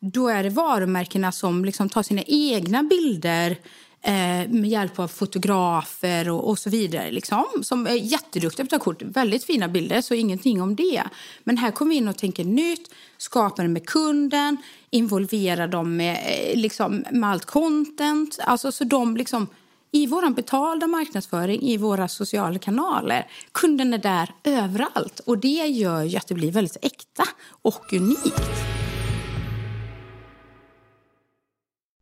då 0.00 0.28
är 0.28 0.42
det 0.42 0.50
varumärkena 0.50 1.32
som 1.32 1.64
liksom 1.64 1.88
tar 1.88 2.02
sina 2.02 2.22
egna 2.26 2.82
bilder 2.82 3.56
eh, 4.02 4.48
med 4.48 4.66
hjälp 4.66 4.98
av 4.98 5.08
fotografer 5.08 6.28
och, 6.28 6.48
och 6.48 6.58
så 6.58 6.70
vidare. 6.70 7.10
Liksom, 7.10 7.44
som 7.62 7.86
är 7.86 7.94
jätteduktiga 7.94 8.66
på 8.66 8.74
att 8.74 8.80
ta 8.80 8.84
kort. 8.84 9.02
Väldigt 9.02 9.44
fina 9.44 9.68
bilder, 9.68 10.00
så 10.00 10.14
ingenting 10.14 10.62
om 10.62 10.76
det. 10.76 11.02
Men 11.44 11.56
här 11.56 11.70
kommer 11.70 11.90
vi 11.90 11.96
in 11.96 12.08
och 12.08 12.16
tänker 12.16 12.44
nytt, 12.44 12.90
skapar 13.18 13.66
med 13.66 13.86
kunden, 13.86 14.56
involverar 14.90 15.68
dem 15.68 15.96
med, 15.96 16.18
eh, 16.26 16.60
liksom, 16.60 17.04
med 17.10 17.30
allt 17.30 17.44
content. 17.44 18.38
Alltså, 18.42 18.72
så 18.72 18.84
de 18.84 19.16
liksom, 19.16 19.46
i 19.92 20.06
vår 20.06 20.30
betalda 20.30 20.86
marknadsföring, 20.86 21.62
i 21.62 21.76
våra 21.76 22.08
sociala 22.08 22.58
kanaler. 22.58 23.26
Kunden 23.52 23.94
är 23.94 23.98
där 23.98 24.34
överallt 24.44 25.20
och 25.20 25.38
det 25.38 25.48
gör 25.48 26.02
ju 26.02 26.16
att 26.16 26.26
det 26.26 26.34
blir 26.34 26.52
väldigt 26.52 26.76
äkta 26.82 27.24
och 27.62 27.92
unikt. 27.92 28.81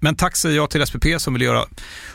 men 0.00 0.16
tack 0.16 0.36
säger 0.36 0.56
jag 0.56 0.70
till 0.70 0.86
SPP 0.86 1.04
som 1.18 1.32
vill 1.32 1.42
göra 1.42 1.64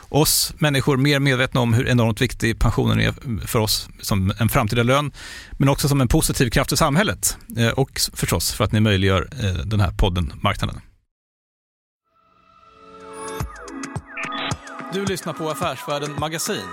oss 0.10 0.54
människor 0.58 0.98
mer 0.98 1.20
medvetna 1.20 1.60
om 1.60 1.74
hur 1.74 1.88
enormt 1.88 2.22
viktig 2.22 2.60
pensionen 2.60 3.00
är 3.00 3.14
för 3.48 3.60
oss 3.60 3.90
som 4.02 4.34
en 4.40 4.50
framtida 4.50 4.84
lön, 4.84 5.12
men 5.52 5.70
också 5.70 5.88
som 5.88 6.02
en 6.02 6.08
positiv 6.08 6.50
kraft 6.50 6.72
i 6.72 6.78
samhället 6.78 7.38
eh, 7.58 7.70
och 7.70 8.02
förstås 8.14 8.54
för 8.54 8.64
att 8.64 8.72
ni 8.72 8.80
möjliggör 8.80 9.30
eh, 9.44 9.66
den 9.66 9.80
här 9.80 9.92
podden 9.92 10.34
Marknaden. 10.42 10.82
Du 14.94 15.06
lyssnar 15.06 15.34
på 15.34 15.50
Affärsvärlden 15.50 16.16
Magasin 16.20 16.68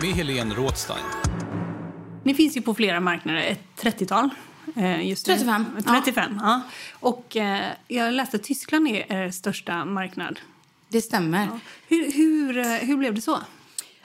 med 0.00 0.10
Helene 0.10 0.54
Rådstein. 0.54 1.04
Ni 2.24 2.34
finns 2.34 2.56
ju 2.56 2.62
på 2.62 2.74
flera 2.74 3.00
marknader, 3.00 3.40
ett 3.40 3.82
30-tal. 3.82 4.30
Eh, 4.74 5.08
just 5.08 5.26
35. 5.26 5.64
35, 5.86 6.40
ja. 6.42 6.46
ja. 6.46 6.60
Och 7.00 7.36
eh, 7.36 7.72
jag 7.88 8.14
läste 8.14 8.36
att 8.36 8.42
Tyskland 8.42 8.88
är 8.88 9.12
er 9.12 9.30
största 9.30 9.84
marknad. 9.84 10.40
Det 10.88 11.02
stämmer. 11.02 11.44
Ja. 11.44 11.58
Hur, 11.88 12.12
hur, 12.12 12.58
eh, 12.58 12.66
hur 12.66 12.96
blev 12.96 13.14
det 13.14 13.20
så? 13.20 13.38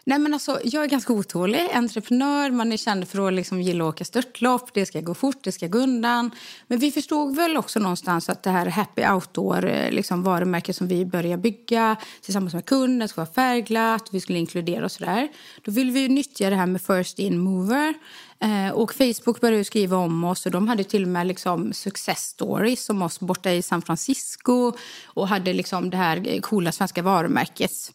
Nej, 0.04 0.20
men 0.20 0.34
alltså, 0.34 0.60
jag 0.64 0.84
är 0.84 0.88
ganska 0.88 1.14
otålig. 1.14 1.68
Entreprenör, 1.74 2.52
man 2.52 2.72
är 2.72 2.78
känd 2.78 3.08
för 3.08 3.28
att 3.28 3.34
liksom 3.34 3.62
gilla 3.62 3.84
att 3.84 3.94
åka 3.94 4.06
störtlopp. 4.06 4.74
Det 4.74 4.86
ska 4.86 5.02
gå 5.02 5.14
fort, 5.14 5.44
det 5.44 5.52
ska 5.52 5.68
gå 5.68 5.78
undan. 5.78 6.32
Men 6.68 6.80
vi 6.80 6.92
förstod 6.92 7.36
väl 7.36 7.58
också 7.58 7.80
någonstans 7.80 8.30
att 8.30 8.44
det 8.44 8.50
här 8.50 8.66
happy 8.66 9.08
outdoor 9.08 9.70
eh, 9.70 9.92
liksom 9.92 10.24
varumärket 10.24 10.76
som 10.76 10.88
vi 10.88 11.06
började 11.06 11.42
bygga 11.42 11.96
tillsammans 12.22 12.54
med 12.54 12.66
kunden 12.66 13.08
skulle 13.08 13.26
vara 13.26 13.34
färgglatt, 13.34 14.10
vi 14.12 14.20
skulle 14.20 14.40
inkludera 14.40 14.86
och 14.86 14.92
sådär. 14.92 15.28
Då 15.62 15.72
vill 15.72 15.92
vi 15.92 16.08
nyttja 16.08 16.50
det 16.50 16.56
här 16.56 16.66
med 16.66 16.82
first 16.82 17.20
in 17.20 17.40
mover. 17.40 17.94
Eh, 18.40 18.74
och 18.74 18.94
Facebook 18.94 19.42
började 19.42 19.64
skriva 19.64 19.98
om 19.98 20.24
oss 20.24 20.46
och 20.46 20.52
de 20.52 20.68
hade 20.68 20.84
till 20.84 21.04
och 21.04 21.10
med 21.10 21.28
liksom 21.28 21.74
success 21.74 22.20
stories 22.20 22.90
om 22.90 23.02
oss 23.02 23.20
borta 23.20 23.52
i 23.52 23.62
San 23.62 23.82
Francisco 23.82 24.74
och 25.06 25.28
hade 25.28 25.54
liksom 25.54 25.90
det 25.90 25.98
här 25.98 26.42
coola 26.42 26.72
svenska 26.72 27.02
varumärket 27.02 27.92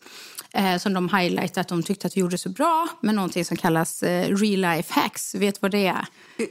eh, 0.56 0.78
som 0.78 0.94
de 0.94 1.08
highlightade 1.08 1.60
att 1.60 1.68
de 1.68 1.82
tyckte 1.82 2.06
att 2.06 2.16
vi 2.16 2.20
gjorde 2.20 2.38
så 2.38 2.48
bra 2.48 2.88
med 3.00 3.14
någonting 3.14 3.44
som 3.44 3.56
kallas 3.56 4.02
eh, 4.02 4.36
real 4.36 4.60
life 4.60 5.00
hacks. 5.00 5.34
Vet 5.34 5.62
vad 5.62 5.70
det 5.70 5.86
är? 5.86 6.06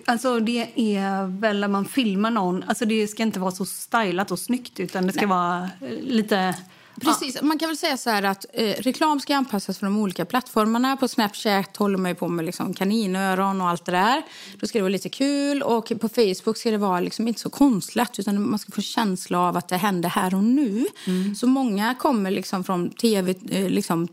Alltså 0.06 0.40
det 0.40 0.68
är 0.76 1.40
väl 1.40 1.60
när 1.60 1.68
man 1.68 1.86
filmar 1.86 2.32
någon, 2.32 2.64
alltså 2.64 2.86
det 2.86 3.08
ska 3.08 3.24
inte 3.24 3.40
vara 3.40 3.52
så 3.52 3.66
stylat 3.66 4.32
och 4.32 4.40
snyggt 4.40 4.80
utan 4.80 5.08
det 5.08 5.14
ska 5.14 5.28
Nej. 5.28 5.30
vara 5.30 5.70
lite 6.02 6.56
Precis. 7.02 7.42
Man 7.42 7.60
kan 7.60 7.70
väl 7.70 7.78
säga 7.78 7.98
så 7.98 8.10
att 8.10 8.46
eh, 8.54 8.64
reklam 8.64 9.20
ska 9.20 9.36
anpassas 9.36 9.78
för 9.78 9.86
de 9.86 9.98
olika 9.98 10.26
plattformarna. 10.26 10.98
På 10.98 11.08
Snapchat 11.08 11.78
håller 11.78 11.98
man 11.98 12.16
på 12.16 12.28
med 12.28 12.46
liksom 12.46 12.74
kaninöron 12.74 13.62
och 13.62 13.68
allt 13.68 13.86
det 13.86 13.92
där. 13.92 14.22
Då 14.60 14.68
ska 14.68 14.78
det 14.78 14.84
vara 14.84 14.90
lite 14.90 15.10
kul. 15.10 15.64
Och 15.64 15.92
på 16.02 16.10
Facebook 16.10 16.58
ska 16.58 16.72
det 16.72 16.78
vara 16.78 17.00
liksom 17.00 17.28
inte 17.28 17.42
så 17.42 17.50
konstlat 17.50 18.20
utan 18.20 18.50
man 18.50 18.60
ska 18.60 18.72
få 18.72 18.82
känsla 18.82 19.40
av 19.40 19.58
att 19.58 19.68
det 19.68 19.78
händer 19.78 20.10
här 20.10 20.36
och 20.36 20.44
nu. 20.44 20.86
Mm. 21.08 21.36
Så 21.36 21.48
många 21.48 21.96
kommer 21.96 22.32
liksom 22.32 22.64
från 22.64 22.90
tv-tiden 22.90 23.72
liksom, 23.72 24.08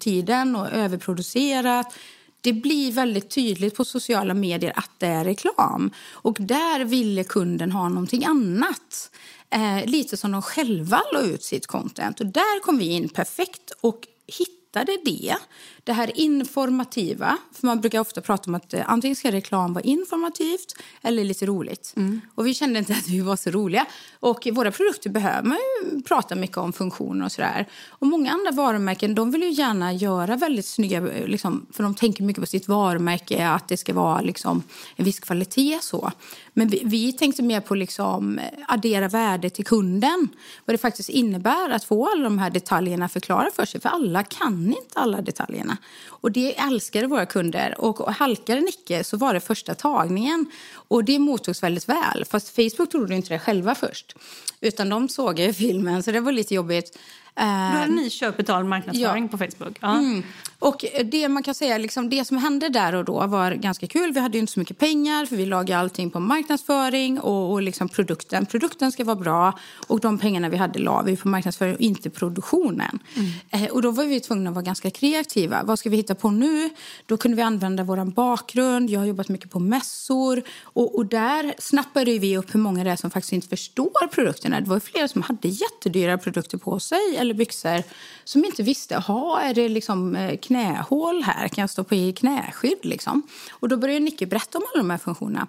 och 0.56 0.72
överproducerat. 0.72 1.94
Det 2.40 2.52
blir 2.52 2.92
väldigt 2.92 3.30
tydligt 3.30 3.76
på 3.76 3.84
sociala 3.84 4.34
medier 4.34 4.72
att 4.76 4.90
det 4.98 5.06
är 5.06 5.24
reklam. 5.24 5.90
Och 6.12 6.36
där 6.40 6.84
ville 6.84 7.24
kunden 7.24 7.72
ha 7.72 7.88
någonting 7.88 8.24
annat 8.24 9.10
eh, 9.52 9.86
lite 9.86 10.16
som 10.16 10.32
de 10.32 10.42
själva 10.42 11.02
la 11.12 11.20
ut 11.20 11.42
sitt 11.42 11.66
content. 11.66 12.20
Och 12.20 12.26
där 12.26 12.60
kom 12.60 12.78
vi 12.78 12.84
in 12.84 13.08
perfekt 13.08 13.72
och 13.80 14.06
hittade 14.26 14.62
hittade 14.72 14.98
det, 15.04 15.36
det 15.84 15.92
här 15.92 16.18
informativa, 16.18 17.38
för 17.52 17.66
man 17.66 17.80
brukar 17.80 18.00
ofta 18.00 18.20
prata 18.20 18.50
om 18.50 18.54
att 18.54 18.74
eh, 18.74 18.82
antingen 18.86 19.16
ska 19.16 19.32
reklam 19.32 19.74
vara 19.74 19.84
informativt 19.84 20.74
eller 21.02 21.24
lite 21.24 21.46
roligt. 21.46 21.92
Mm. 21.96 22.20
Och 22.34 22.46
vi 22.46 22.54
kände 22.54 22.78
inte 22.78 22.92
att 22.92 23.08
vi 23.08 23.20
var 23.20 23.36
så 23.36 23.50
roliga. 23.50 23.86
Och 24.20 24.48
våra 24.52 24.70
produkter 24.70 25.10
behöver 25.10 25.48
man 25.48 25.58
ju 25.58 26.02
prata 26.02 26.34
mycket 26.34 26.56
om 26.56 26.72
funktioner 26.72 27.24
och 27.24 27.32
sådär. 27.32 27.68
Och 27.88 28.06
många 28.06 28.32
andra 28.32 28.50
varumärken, 28.50 29.14
de 29.14 29.30
vill 29.30 29.42
ju 29.42 29.50
gärna 29.50 29.92
göra 29.92 30.36
väldigt 30.36 30.66
snygga, 30.66 31.00
liksom, 31.00 31.66
för 31.72 31.82
de 31.82 31.94
tänker 31.94 32.24
mycket 32.24 32.40
på 32.40 32.46
sitt 32.46 32.68
varumärke, 32.68 33.48
att 33.48 33.68
det 33.68 33.76
ska 33.76 33.94
vara 33.94 34.20
liksom 34.20 34.62
en 34.96 35.04
viss 35.04 35.20
kvalitet 35.20 35.78
så. 35.82 36.12
Men 36.52 36.68
vi, 36.68 36.82
vi 36.84 37.12
tänkte 37.12 37.42
mer 37.42 37.60
på 37.60 37.74
liksom 37.74 38.40
addera 38.68 39.08
värde 39.08 39.50
till 39.50 39.64
kunden. 39.64 40.28
Vad 40.64 40.74
det 40.74 40.78
faktiskt 40.78 41.08
innebär 41.08 41.70
att 41.70 41.84
få 41.84 42.08
alla 42.12 42.24
de 42.24 42.38
här 42.38 42.50
detaljerna 42.50 43.08
förklara 43.08 43.50
för 43.56 43.64
sig. 43.64 43.80
För 43.80 43.88
alla 43.88 44.22
kan 44.22 44.66
inte 44.66 44.98
alla 44.98 45.22
detaljerna. 45.22 45.71
Och 46.08 46.32
det 46.32 46.58
älskade 46.58 47.06
våra 47.06 47.26
kunder. 47.26 47.74
Och 47.80 48.14
halkade 48.14 48.60
Nicke 48.60 49.04
så 49.04 49.16
var 49.16 49.34
det 49.34 49.40
första 49.40 49.74
tagningen. 49.74 50.46
Och 50.74 51.04
det 51.04 51.18
mottogs 51.18 51.62
väldigt 51.62 51.88
väl. 51.88 52.24
Fast 52.30 52.56
Facebook 52.56 52.90
trodde 52.90 53.14
inte 53.14 53.34
det 53.34 53.38
själva 53.38 53.74
först. 53.74 54.16
Utan 54.60 54.88
de 54.88 55.08
såg 55.08 55.38
ju 55.38 55.52
filmen 55.52 56.02
så 56.02 56.12
det 56.12 56.20
var 56.20 56.32
lite 56.32 56.54
jobbigt. 56.54 56.98
Då 57.34 57.42
hade 57.78 57.92
ni 57.92 58.10
köpt 58.10 58.36
betald 58.36 58.68
marknadsföring 58.68 59.24
ja. 59.24 59.28
på 59.28 59.38
Facebook. 59.38 59.78
Ja. 59.80 59.98
Mm. 59.98 60.22
Och 60.58 60.84
det 61.04 61.28
man 61.28 61.42
kan 61.42 61.54
säga, 61.54 61.78
liksom, 61.78 62.10
det 62.10 62.24
som 62.24 62.38
hände 62.38 62.68
där 62.68 62.94
och 62.94 63.04
då 63.04 63.26
var 63.26 63.52
ganska 63.52 63.86
kul. 63.86 64.12
Vi 64.12 64.20
hade 64.20 64.38
inte 64.38 64.52
så 64.52 64.60
mycket 64.60 64.78
pengar 64.78 65.26
för 65.26 65.36
vi 65.36 65.46
lagade 65.46 65.80
allting 65.80 66.10
på 66.10 66.20
marknadsföring 66.20 67.20
och, 67.20 67.52
och 67.52 67.62
liksom 67.62 67.88
produkten. 67.88 68.46
Produkten 68.46 68.92
ska 68.92 69.04
vara 69.04 69.16
bra 69.16 69.58
och 69.86 70.00
de 70.00 70.18
pengarna 70.18 70.48
vi 70.48 70.56
hade 70.56 70.78
la 70.78 71.02
vi 71.02 71.16
på 71.16 71.28
marknadsföring 71.28 71.74
och 71.74 71.80
inte 71.80 72.10
produktionen. 72.10 72.98
Mm. 73.16 73.30
Eh, 73.64 73.72
och 73.72 73.82
då 73.82 73.90
var 73.90 74.04
vi 74.04 74.20
tvungna 74.20 74.50
att 74.50 74.54
vara 74.54 74.64
ganska 74.64 74.90
kreativa. 74.90 75.62
Vad 75.62 75.78
ska 75.78 75.90
vi 75.90 75.96
hitta 75.96 76.14
på 76.14 76.30
nu? 76.30 76.70
Då 77.06 77.16
kunde 77.16 77.36
vi 77.36 77.42
använda 77.42 77.84
vår 77.84 78.04
bakgrund. 78.04 78.90
Jag 78.90 79.00
har 79.00 79.06
jobbat 79.06 79.28
mycket 79.28 79.50
på 79.50 79.60
mässor 79.60 80.42
och, 80.62 80.96
och 80.96 81.06
där 81.06 81.54
snappade 81.58 82.18
vi 82.18 82.36
upp 82.36 82.54
hur 82.54 82.60
många 82.60 82.84
det 82.84 82.90
är 82.90 82.96
som 82.96 83.10
faktiskt 83.10 83.32
inte 83.32 83.48
förstår 83.48 84.06
produkterna. 84.06 84.60
Det 84.60 84.70
var 84.70 84.80
flera 84.80 85.08
som 85.08 85.22
hade 85.22 85.48
jättedyra 85.48 86.18
produkter 86.18 86.58
på 86.58 86.80
sig 86.80 87.16
eller 87.22 87.34
byxor 87.34 87.82
som 88.24 88.44
inte 88.44 88.62
visste, 88.62 88.96
ha 88.96 89.40
är 89.40 89.54
det 89.54 89.68
liksom 89.68 90.16
eh, 90.16 90.36
knähål 90.36 91.22
här? 91.22 91.48
Kan 91.48 91.62
jag 91.62 91.70
stå 91.70 91.84
på 91.84 91.94
i 91.94 92.12
knäskydd 92.12 92.78
liksom? 92.82 93.22
Och 93.50 93.68
då 93.68 93.76
började 93.76 94.04
Nicke 94.04 94.26
berätta 94.26 94.58
om 94.58 94.64
alla 94.72 94.82
de 94.82 94.90
här 94.90 94.98
funktionerna. 94.98 95.46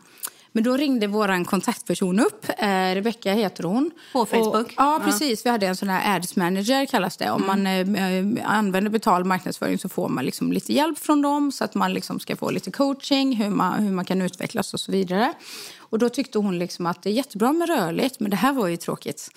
Men 0.56 0.64
då 0.64 0.78
ringde 0.78 1.08
vår 1.08 1.44
kontaktperson 1.44 2.20
upp. 2.20 2.46
Eh, 2.58 2.96
Rebecka 2.96 3.34
heter 3.34 3.64
hon. 3.64 3.92
På 4.14 4.26
Facebook? 4.26 4.56
Och, 4.56 4.74
ja, 4.78 5.02
precis. 5.04 5.46
Vi 5.46 5.50
hade 5.50 5.68
en 5.68 5.76
sån 5.76 5.90
här 5.90 6.18
ads 6.18 6.36
manager 6.36 6.86
kallas 6.86 7.18
det. 7.18 7.32
Om 7.32 7.44
mm. 7.44 7.92
man 7.92 8.36
eh, 8.38 8.52
använder 8.52 8.92
betald 8.92 9.26
marknadsföring 9.26 9.78
så 9.78 9.90
får 9.90 10.10
man 10.10 10.26
liksom 10.26 10.52
lite 10.52 10.74
hjälp 10.74 11.00
från 11.00 11.22
dem 11.22 11.52
så 11.52 11.64
att 11.64 11.76
man 11.76 11.94
liksom 11.94 12.20
ska 12.20 12.36
få 12.36 12.52
lite 12.52 12.72
coaching, 12.72 13.36
hur 13.36 13.50
man, 13.50 13.84
hur 13.84 13.92
man 13.92 14.06
kan 14.06 14.22
utvecklas 14.22 14.74
och 14.74 14.80
så 14.80 14.92
vidare. 14.92 15.34
Och 15.78 16.00
då 16.00 16.10
tyckte 16.10 16.38
hon 16.38 16.60
liksom 16.60 16.86
att 16.86 17.04
det 17.04 17.10
är 17.10 17.14
jättebra 17.14 17.54
med 17.54 17.70
rörligt, 17.70 18.20
men 18.20 18.32
det 18.32 18.38
här 18.38 18.54
var 18.54 18.68
ju 18.68 18.78
tråkigt. 18.78 19.30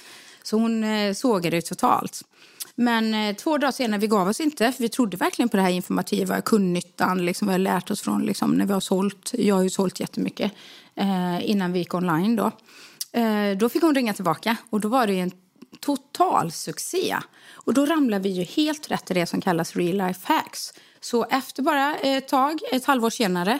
Så 0.46 0.56
hon 0.56 0.84
eh, 0.84 1.12
sågade 1.12 1.56
det 1.56 1.62
totalt. 1.62 2.22
Men 2.74 3.14
eh, 3.14 3.36
två 3.36 3.58
dagar 3.58 3.72
senare, 3.72 4.00
vi 4.00 4.06
gav 4.06 4.28
oss 4.28 4.40
inte. 4.40 4.72
För 4.72 4.82
vi 4.82 4.88
trodde 4.88 5.16
verkligen 5.16 5.48
på 5.48 5.56
det 5.56 5.62
här 5.62 5.70
informativa, 5.70 6.40
kundnyttan. 6.40 7.26
Liksom, 7.26 7.48
vi 7.48 7.54
har 7.54 7.58
lärt 7.58 7.90
oss 7.90 8.00
från 8.00 8.22
liksom, 8.22 8.50
när 8.50 8.66
vi 8.66 8.72
har 8.72 8.80
sålt. 8.80 9.32
Jag 9.34 9.54
har 9.54 9.62
ju 9.62 9.70
sålt 9.70 10.00
jättemycket 10.00 10.52
eh, 10.94 11.50
innan 11.50 11.72
vi 11.72 11.78
gick 11.78 11.94
online. 11.94 12.36
Då. 12.36 12.50
Eh, 13.12 13.56
då 13.56 13.68
fick 13.68 13.82
hon 13.82 13.94
ringa 13.94 14.14
tillbaka 14.14 14.56
och 14.70 14.80
då 14.80 14.88
var 14.88 15.06
det 15.06 15.20
en 15.20 15.32
total 15.80 16.52
succé. 16.52 17.16
Och 17.54 17.74
då 17.74 17.86
ramlade 17.86 18.22
vi 18.22 18.28
ju 18.28 18.42
helt 18.42 18.90
rätt 18.90 19.10
i 19.10 19.14
det 19.14 19.26
som 19.26 19.40
kallas 19.40 19.76
real 19.76 19.96
life 19.96 20.20
hacks. 20.32 20.72
Så 21.00 21.24
efter 21.24 21.62
bara 21.62 21.96
ett 21.96 22.28
tag, 22.28 22.60
ett 22.72 22.84
halvår 22.84 23.10
senare, 23.10 23.58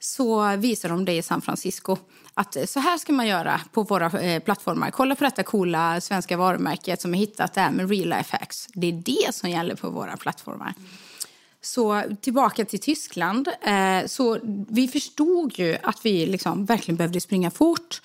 så 0.00 0.56
visar 0.56 0.88
de 0.88 1.04
det 1.04 1.16
i 1.16 1.22
San 1.22 1.42
Francisco 1.42 1.96
att 2.34 2.56
så 2.68 2.80
här 2.80 2.98
ska 2.98 3.12
man 3.12 3.26
göra 3.26 3.60
på 3.72 3.82
våra 3.82 4.20
eh, 4.20 4.42
plattformar. 4.42 4.90
Kolla 4.90 5.14
på 5.14 5.24
detta 5.24 5.42
coola 5.42 6.00
svenska 6.00 6.36
varumärket 6.36 7.00
som 7.00 7.12
har 7.12 7.18
hittat 7.18 7.54
det 7.54 7.60
här 7.60 7.70
med 7.70 7.90
real 7.90 8.08
life 8.08 8.36
hacks. 8.36 8.68
Det 8.74 8.86
är 8.86 8.92
det 8.92 9.34
som 9.34 9.50
gäller 9.50 9.74
på 9.74 9.90
våra 9.90 10.16
plattformar. 10.16 10.74
Så 11.60 12.02
tillbaka 12.20 12.64
till 12.64 12.78
Tyskland. 12.78 13.48
Eh, 13.62 14.06
så 14.06 14.38
vi 14.68 14.88
förstod 14.88 15.58
ju 15.58 15.76
att 15.82 16.04
vi 16.04 16.26
liksom 16.26 16.64
verkligen 16.64 16.96
behövde 16.96 17.20
springa 17.20 17.50
fort 17.50 18.00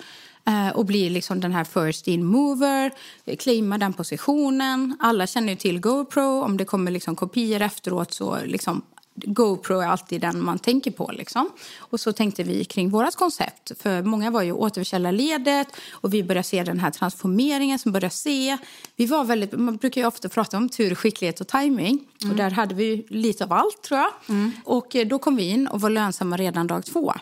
eh, 0.48 0.76
och 0.76 0.86
bli 0.86 1.10
liksom 1.10 1.40
den 1.40 1.52
här 1.52 1.64
first 1.64 2.08
in 2.08 2.26
mover, 2.26 2.92
claima 3.40 3.78
den 3.78 3.94
positionen. 3.94 4.98
Alla 5.00 5.28
känner 5.28 5.50
ju 5.50 5.56
till 5.56 5.80
GoPro. 5.80 6.42
Om 6.44 6.58
det 6.58 6.66
kommer 6.66 6.92
liksom 6.92 7.16
kopior 7.16 7.62
efteråt 7.62 8.14
så 8.14 8.38
liksom 8.46 8.82
GoPro 9.16 9.80
är 9.80 9.88
alltid 9.88 10.22
den 10.22 10.44
man 10.44 10.60
tänker 10.60 10.92
på. 10.92 11.12
Liksom. 11.14 11.50
Och 11.78 12.00
så 12.00 12.14
tänkte 12.14 12.44
vi 12.44 12.66
kring 12.66 12.90
vårt 12.90 13.16
koncept. 13.16 13.72
För 13.80 14.02
många 14.02 14.32
var 14.32 14.42
ju 14.42 14.52
återförsäljarledet 14.52 15.68
och 15.92 16.14
vi 16.14 16.24
började 16.24 16.48
se 16.48 16.64
den 16.64 16.80
här 16.80 16.92
transformeringen 16.92 17.80
som 17.80 17.92
började 17.92 18.14
se. 18.14 18.58
Vi 18.96 19.06
var 19.06 19.24
väldigt, 19.24 19.60
man 19.60 19.78
brukar 19.78 20.02
ju 20.02 20.08
ofta 20.08 20.30
prata 20.30 20.58
om 20.58 20.70
tur, 20.70 20.96
skicklighet 20.96 21.42
och 21.42 21.48
timing. 21.48 22.00
Mm. 22.22 22.32
Och 22.32 22.38
där 22.38 22.52
hade 22.52 22.76
vi 22.76 23.06
lite 23.10 23.44
av 23.44 23.54
allt 23.54 23.82
tror 23.82 24.00
jag. 24.00 24.12
Mm. 24.30 24.52
Och 24.66 24.96
eh, 24.96 25.08
då 25.08 25.20
kom 25.20 25.36
vi 25.36 25.50
in 25.50 25.68
och 25.68 25.82
var 25.82 25.90
lönsamma 25.90 26.38
redan 26.38 26.68
dag 26.68 26.86
två. 26.86 27.14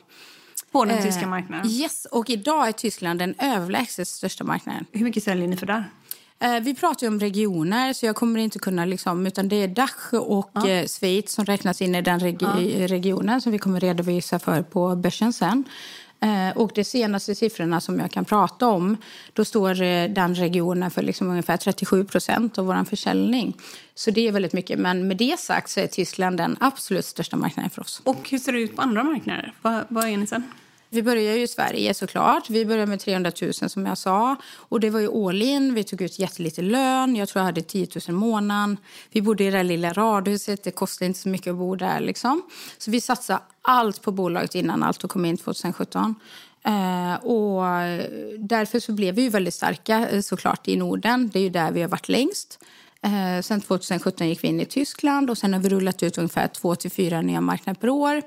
På 0.72 0.86
den 0.86 0.98
eh, 0.98 1.04
tyska 1.04 1.28
marknaden? 1.28 1.72
Yes, 1.72 2.06
och 2.06 2.30
idag 2.30 2.68
är 2.68 2.72
Tyskland 2.72 3.20
den 3.20 3.36
överlägset 3.40 4.08
största 4.08 4.44
marknaden. 4.44 4.86
Hur 4.92 5.04
mycket 5.04 5.24
säljer 5.24 5.48
ni 5.48 5.58
för 5.58 5.66
där? 5.66 5.92
Eh, 6.42 6.60
vi 6.60 6.76
pratar 6.76 7.08
om 7.08 7.20
regioner, 7.20 7.94
så 7.94 8.06
jag 8.06 8.16
kommer 8.16 8.40
inte 8.40 8.60
kunna... 8.60 8.86
Liksom, 8.86 9.28
utan 9.28 9.50
Det 9.50 9.56
är 9.56 9.68
Dach 9.68 10.14
och 10.14 10.52
ja. 10.54 10.68
Eh, 10.68 10.88
Schweiz 10.88 11.32
som 11.32 11.46
räknas 11.46 11.82
in 11.82 11.96
i 11.96 12.02
den 12.02 12.20
regi 12.20 12.78
ja. 12.80 12.88
regionen 12.88 13.42
som 13.42 13.52
vi 13.52 13.60
kommer 13.60 13.80
redovisa 13.80 14.40
för 14.40 14.62
på 14.62 14.96
börsen 14.96 15.34
sen. 15.34 15.64
Eh, 16.20 16.58
och 16.58 16.72
de 16.76 16.84
senaste 16.84 17.36
siffrorna 17.36 17.82
som 17.82 18.00
jag 18.00 18.12
kan 18.12 18.26
prata 18.26 18.68
om, 18.68 18.98
då 19.34 19.46
står 19.46 20.08
den 20.08 20.36
regionen 20.36 20.92
för 20.92 21.02
liksom 21.02 21.30
ungefär 21.30 21.58
37 21.58 22.06
procent 22.06 22.58
av 22.58 22.66
vår 22.66 22.86
försäljning. 22.86 23.58
Så 23.96 24.12
det 24.12 24.28
är 24.28 24.32
väldigt 24.32 24.54
mycket. 24.54 24.80
Men 24.80 25.08
med 25.08 25.18
det 25.18 25.40
sagt 25.40 25.70
så 25.70 25.80
är 25.80 25.88
Tyskland 25.88 26.38
den 26.38 26.58
absolut 26.60 27.06
största 27.06 27.38
marknaden 27.38 27.70
för 27.70 27.82
oss. 27.82 28.02
Och 28.04 28.30
hur 28.30 28.38
ser 28.38 28.52
det 28.52 28.60
ut 28.60 28.76
på 28.76 28.82
andra 28.82 29.04
marknader? 29.04 29.54
Vad, 29.62 29.86
vad 29.90 30.10
är 30.10 30.18
ni 30.18 30.28
sen? 30.28 30.44
Vi 30.94 31.04
började 31.04 31.38
ju 31.38 31.44
i 31.44 31.48
Sverige 31.48 31.94
såklart. 31.94 32.50
Vi 32.50 32.66
började 32.66 32.86
med 32.86 33.00
300 33.00 33.32
000 33.42 33.54
som 33.54 33.86
jag 33.86 33.98
sa. 33.98 34.36
Och 34.56 34.80
det 34.80 34.90
var 34.90 35.00
ju 35.00 35.28
all 35.28 35.42
in. 35.42 35.74
Vi 35.74 35.84
tog 35.84 36.02
ut 36.02 36.20
jättelite 36.20 36.62
lön. 36.62 37.16
Jag 37.16 37.30
tror 37.30 37.40
jag 37.40 37.46
hade 37.46 37.62
10 37.62 37.88
000 37.96 38.02
i 38.08 38.12
månaden. 38.12 38.78
Vi 39.12 39.22
bodde 39.22 39.44
i 39.44 39.52
det 39.52 39.64
lilla 39.64 39.94
radhuset. 39.94 40.64
Det 40.64 40.72
kostade 40.72 41.06
inte 41.06 41.20
så 41.20 41.30
mycket 41.30 41.52
att 41.52 41.58
bo 41.58 41.76
där 41.76 42.00
liksom. 42.00 42.42
Så 42.78 42.92
vi 42.92 43.02
satsade 43.02 43.40
allt 43.62 44.02
på 44.02 44.12
bolaget 44.12 44.56
innan 44.56 44.84
allt 44.84 45.08
kom 45.08 45.26
in 45.26 45.38
2017. 45.38 46.16
Eh, 46.64 47.14
och 47.26 47.64
därför 48.38 48.80
så 48.80 48.92
blev 48.92 49.16
vi 49.16 49.22
ju 49.22 49.30
väldigt 49.30 49.54
starka 49.54 50.10
eh, 50.10 50.22
såklart 50.22 50.68
i 50.68 50.76
Norden. 50.76 51.30
Det 51.34 51.40
är 51.40 51.44
ju 51.44 51.50
där 51.50 51.72
vi 51.72 51.82
har 51.82 51.90
varit 51.90 52.10
längst. 52.10 52.60
Eh, 53.04 53.42
sen 53.42 53.62
2017 53.62 54.28
gick 54.28 54.44
vi 54.44 54.48
in 54.48 54.62
i 54.62 54.66
Tyskland 54.66 55.30
och 55.30 55.38
sen 55.38 55.54
har 55.54 55.62
vi 55.62 55.70
rullat 55.70 56.04
ut 56.04 56.18
ungefär 56.18 56.48
två 56.48 56.76
till 56.76 56.92
fyra 56.92 57.22
nya 57.22 57.42
marknader 57.42 57.80
per 57.80 57.90
år. 57.90 58.22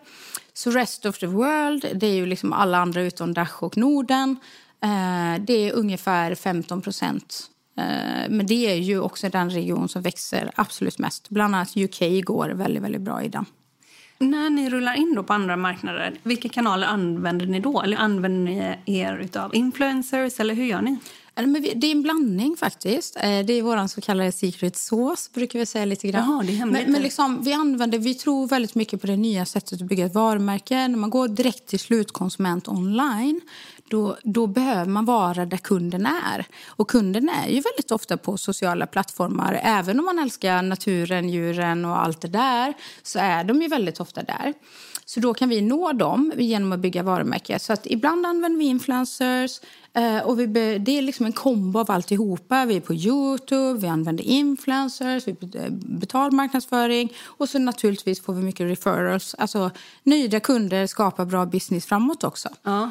Så 0.55 0.71
rest 0.71 1.07
of 1.07 1.19
the 1.19 1.27
world, 1.27 1.87
det 1.95 2.07
är 2.07 2.15
ju 2.15 2.27
liksom 2.27 2.53
alla 2.53 2.79
andra 2.79 3.03
utom 3.03 3.35
Dach 3.35 3.63
och 3.63 3.77
Norden. 3.77 4.37
Eh, 4.83 5.41
det 5.41 5.69
är 5.69 5.73
ungefär 5.73 6.35
15 6.35 6.83
procent. 6.83 7.51
Eh, 7.79 8.31
men 8.31 8.47
det 8.47 8.71
är 8.71 8.75
ju 8.75 9.01
också 9.01 9.29
den 9.29 9.51
region 9.51 9.89
som 9.89 10.03
växer 10.03 10.51
absolut 10.55 10.99
mest. 10.99 11.29
Bland 11.29 11.55
annat 11.55 11.77
UK 11.77 12.25
går 12.25 12.49
väldigt, 12.49 12.83
väldigt 12.83 13.01
bra 13.01 13.23
i 13.23 13.29
den. 13.29 13.45
När 14.19 14.51
ni 14.51 14.71
rullar 14.71 14.95
in 14.95 15.15
då 15.15 15.23
på 15.23 15.33
andra 15.33 15.57
marknader, 15.57 16.15
vilka 16.23 16.49
kanaler 16.49 16.87
använder 16.87 17.47
ni 17.47 17.61
då? 17.61 17.83
Eller 17.83 17.97
använder 17.97 18.53
ni 18.53 18.77
er 18.99 19.29
av 19.39 19.55
influencers 19.55 20.41
eller 20.41 20.55
hur 20.55 20.65
gör 20.65 20.83
ni? 20.83 20.99
Det 21.75 21.87
är 21.87 21.93
en 21.93 22.03
blandning 22.03 22.57
faktiskt. 22.57 23.17
Eh, 23.17 23.23
det 23.23 23.53
är 23.53 23.63
vår 23.63 23.87
så 23.87 24.01
kallade 24.01 24.33
secret 24.33 24.77
sauce, 24.77 25.31
brukar 25.35 25.59
vi 25.59 25.67
säga 25.67 25.85
lite 25.85 26.09
grann. 26.09 26.31
Jaha, 26.31 26.43
det 26.43 26.59
är 26.59 26.67
men, 26.67 26.93
men 26.93 27.03
liksom, 27.03 27.43
vi, 27.43 27.53
använder, 27.53 27.99
vi 27.99 28.15
tror 28.15 28.47
väldigt 28.47 28.75
mycket 28.75 29.01
på 29.01 29.07
det 29.07 29.17
nya 29.17 29.47
sättet 29.47 29.83
att 29.83 29.89
bygga 29.89 30.07
ett 30.07 30.15
varumärke. 30.15 30.89
När 30.89 30.99
man 30.99 31.11
går 31.11 31.29
direkt 31.29 31.67
till 31.67 31.81
slutkonsument 31.81 32.69
online 32.69 33.41
då, 33.89 34.17
då 34.23 34.47
behöver 34.47 34.91
man 34.91 35.05
vara 35.05 35.47
där 35.47 35.57
kunden 35.57 36.07
är. 36.07 36.47
Och 36.67 36.91
kunden 36.91 37.29
är 37.29 37.49
ju 37.49 37.61
väldigt 37.61 37.91
ofta 37.91 38.17
på 38.17 38.39
sociala 38.39 38.87
plattformar. 38.87 39.61
Även 39.63 39.99
om 39.99 40.05
man 40.05 40.19
älskar 40.19 40.63
naturen, 40.63 41.29
djuren 41.29 41.85
och 41.85 42.03
allt 42.03 42.21
det 42.21 42.29
där 42.29 42.75
så 43.03 43.19
är 43.19 43.45
de 43.45 43.63
ju 43.63 43.69
väldigt 43.69 44.01
ofta 44.01 44.23
där. 44.23 44.55
Så 45.05 45.21
då 45.21 45.35
kan 45.35 45.49
vi 45.49 45.61
nå 45.61 45.93
dem 45.93 46.33
genom 46.37 46.73
att 46.73 46.81
bygga 46.81 47.03
varumärken. 47.03 47.61
Så 47.61 47.73
att 47.73 47.87
ibland 47.87 48.27
använder 48.27 48.59
vi 48.59 48.65
influencers. 48.65 49.61
Eh, 49.93 50.19
och 50.19 50.41
vi 50.41 50.47
det 50.79 50.99
är 50.99 51.03
liksom 51.03 51.27
en 51.27 51.33
kombo 51.33 51.81
av 51.81 51.91
alltihopa. 51.91 52.65
Vi 52.65 52.77
är 52.77 52.81
på 52.81 52.95
Youtube, 52.95 53.81
vi 53.81 53.87
använder 53.87 54.25
influencers, 54.25 55.29
vi 55.29 55.31
eh, 55.31 55.71
betalar 55.71 56.31
marknadsföring 56.31 57.13
och 57.23 57.49
så 57.49 57.59
naturligtvis 57.59 58.21
får 58.21 58.33
vi 58.33 58.43
mycket 58.43 58.71
referrals. 58.71 59.35
Alltså 59.39 59.71
nöjda 60.03 60.41
kunder 60.41 60.87
skapar 60.87 61.25
bra 61.25 61.47
business 61.47 61.87
framåt 61.87 62.25
också. 62.25 62.49
Ja. 62.63 62.91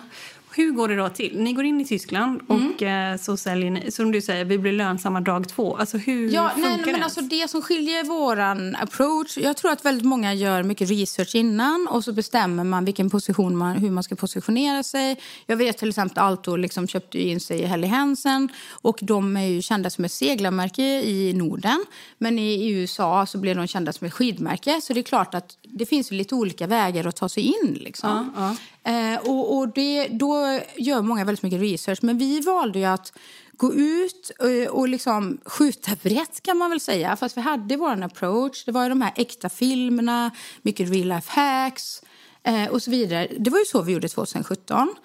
Hur 0.55 0.71
går 0.71 0.87
det 0.87 0.95
då 0.95 1.09
till? 1.09 1.39
Ni 1.39 1.53
går 1.53 1.65
in 1.65 1.81
i 1.81 1.85
Tyskland 1.85 2.41
och 2.47 2.81
mm. 2.81 3.17
så 3.17 3.37
säljer 3.37 3.71
ni, 3.71 3.91
som 3.91 4.11
du 4.11 4.21
säger, 4.21 4.45
vi 4.45 4.57
blir 4.57 4.71
lönsamma 4.71 5.21
dag 5.21 5.49
två. 5.49 5.77
Alltså 5.77 5.97
hur 5.97 6.33
ja, 6.33 6.49
funkar 6.49 6.69
nej, 6.69 6.81
men 6.85 6.93
det? 6.93 7.03
Alltså 7.03 7.21
det 7.21 7.49
som 7.49 7.61
skiljer 7.61 8.03
våran 8.03 8.75
approach, 8.75 9.37
jag 9.37 9.57
tror 9.57 9.71
att 9.71 9.85
väldigt 9.85 10.05
många 10.05 10.33
gör 10.33 10.63
mycket 10.63 10.89
research 10.89 11.35
innan 11.35 11.87
och 11.89 12.03
så 12.03 12.13
bestämmer 12.13 12.63
man 12.63 12.85
vilken 12.85 13.09
position 13.09 13.57
man, 13.57 13.77
hur 13.77 13.91
man 13.91 14.03
ska 14.03 14.15
positionera 14.15 14.83
sig. 14.83 15.19
Jag 15.45 15.57
vet 15.57 15.77
till 15.77 15.89
exempel 15.89 16.23
Alto 16.23 16.55
liksom 16.55 16.87
köpte 16.87 17.19
in 17.19 17.39
sig 17.39 17.59
i 17.59 17.65
Helly 17.65 17.87
Hansen 17.87 18.49
och 18.69 18.99
de 19.01 19.37
är 19.37 19.45
ju 19.45 19.61
kända 19.61 19.89
som 19.89 20.05
ett 20.05 20.11
seglarmärke 20.11 20.83
i 20.83 21.33
Norden. 21.33 21.85
Men 22.17 22.39
i 22.39 22.69
USA 22.71 23.25
så 23.25 23.37
blev 23.37 23.55
de 23.55 23.67
kända 23.67 23.93
som 23.93 24.07
ett 24.07 24.13
skidmärke 24.13 24.81
så 24.81 24.93
det 24.93 24.99
är 24.99 25.03
klart 25.03 25.35
att 25.35 25.57
det 25.61 25.85
finns 25.85 26.11
lite 26.11 26.35
olika 26.35 26.67
vägar 26.67 27.07
att 27.07 27.15
ta 27.15 27.29
sig 27.29 27.43
in 27.43 27.77
liksom. 27.81 28.31
Ja, 28.35 28.41
ja. 28.43 28.55
Eh, 28.85 29.19
och, 29.19 29.57
och 29.57 29.67
det, 29.67 30.07
då 30.07 30.42
gör 30.77 31.01
många 31.01 31.25
väldigt 31.25 31.43
mycket 31.43 31.61
research. 31.61 31.99
Men 32.01 32.17
vi 32.17 32.39
valde 32.39 32.79
ju 32.79 32.85
att 32.85 33.13
gå 33.57 33.73
ut 33.73 34.31
och, 34.39 34.79
och 34.79 34.87
liksom 34.87 35.37
skjuta 35.45 35.91
brett 36.03 36.43
kan 36.43 36.57
man 36.57 36.69
väl 36.69 36.79
säga. 36.79 37.15
Fast 37.15 37.37
vi 37.37 37.41
hade 37.41 37.77
vår 37.77 38.03
approach. 38.03 38.65
Det 38.65 38.71
var 38.71 38.83
ju 38.83 38.89
de 38.89 39.01
här 39.01 39.13
äkta 39.15 39.49
filmerna, 39.49 40.31
mycket 40.61 40.89
real 40.89 41.07
life 41.07 41.31
hacks 41.31 42.01
eh, 42.43 42.67
och 42.67 42.83
så 42.83 42.91
vidare. 42.91 43.27
Det 43.39 43.49
var 43.49 43.59
ju 43.59 43.65
så 43.65 43.81
vi 43.81 43.93
gjorde 43.93 44.07
2017. 44.09 44.95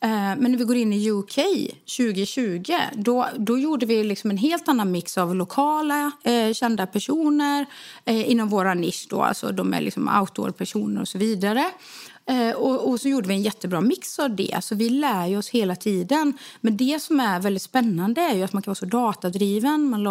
Eh, 0.00 0.08
men 0.10 0.52
när 0.52 0.58
vi 0.58 0.64
går 0.64 0.76
in 0.76 0.92
i 0.92 1.10
UK 1.10 1.34
2020 1.96 2.72
då, 2.94 3.26
då 3.36 3.58
gjorde 3.58 3.86
vi 3.86 4.04
liksom 4.04 4.30
en 4.30 4.36
helt 4.36 4.68
annan 4.68 4.92
mix 4.92 5.18
av 5.18 5.34
lokala 5.34 6.10
eh, 6.24 6.52
kända 6.52 6.86
personer 6.86 7.66
eh, 8.04 8.30
inom 8.30 8.48
vår 8.48 8.74
nisch. 8.74 9.06
Då, 9.10 9.22
alltså 9.22 9.52
de 9.52 9.74
är 9.74 9.80
liksom 9.80 10.08
outdoor-personer 10.20 11.00
och 11.00 11.08
så 11.08 11.18
vidare. 11.18 11.64
Eh, 12.28 12.54
och, 12.54 12.88
och, 12.88 13.00
så 13.00 13.08
gjorde 13.08 13.28
vi 13.28 13.34
en 13.34 13.42
jättebra 13.42 13.80
mix 13.80 14.18
av 14.18 14.36
det. 14.36 14.58
Så 14.64 14.74
vi 14.74 14.88
lär 14.88 15.26
ju 15.26 15.38
oss 15.38 15.48
hela 15.48 15.76
tiden. 15.76 16.38
Men 16.60 16.76
det 16.76 17.02
som 17.02 17.20
är 17.20 17.40
väldigt 17.40 17.62
spännande 17.62 18.20
är 18.20 18.34
ju 18.34 18.42
att 18.42 18.52
man 18.52 18.62
kan 18.62 18.70
vara 18.70 18.74
så 18.74 18.86
datadriven. 18.86 19.90
Man 19.90 20.04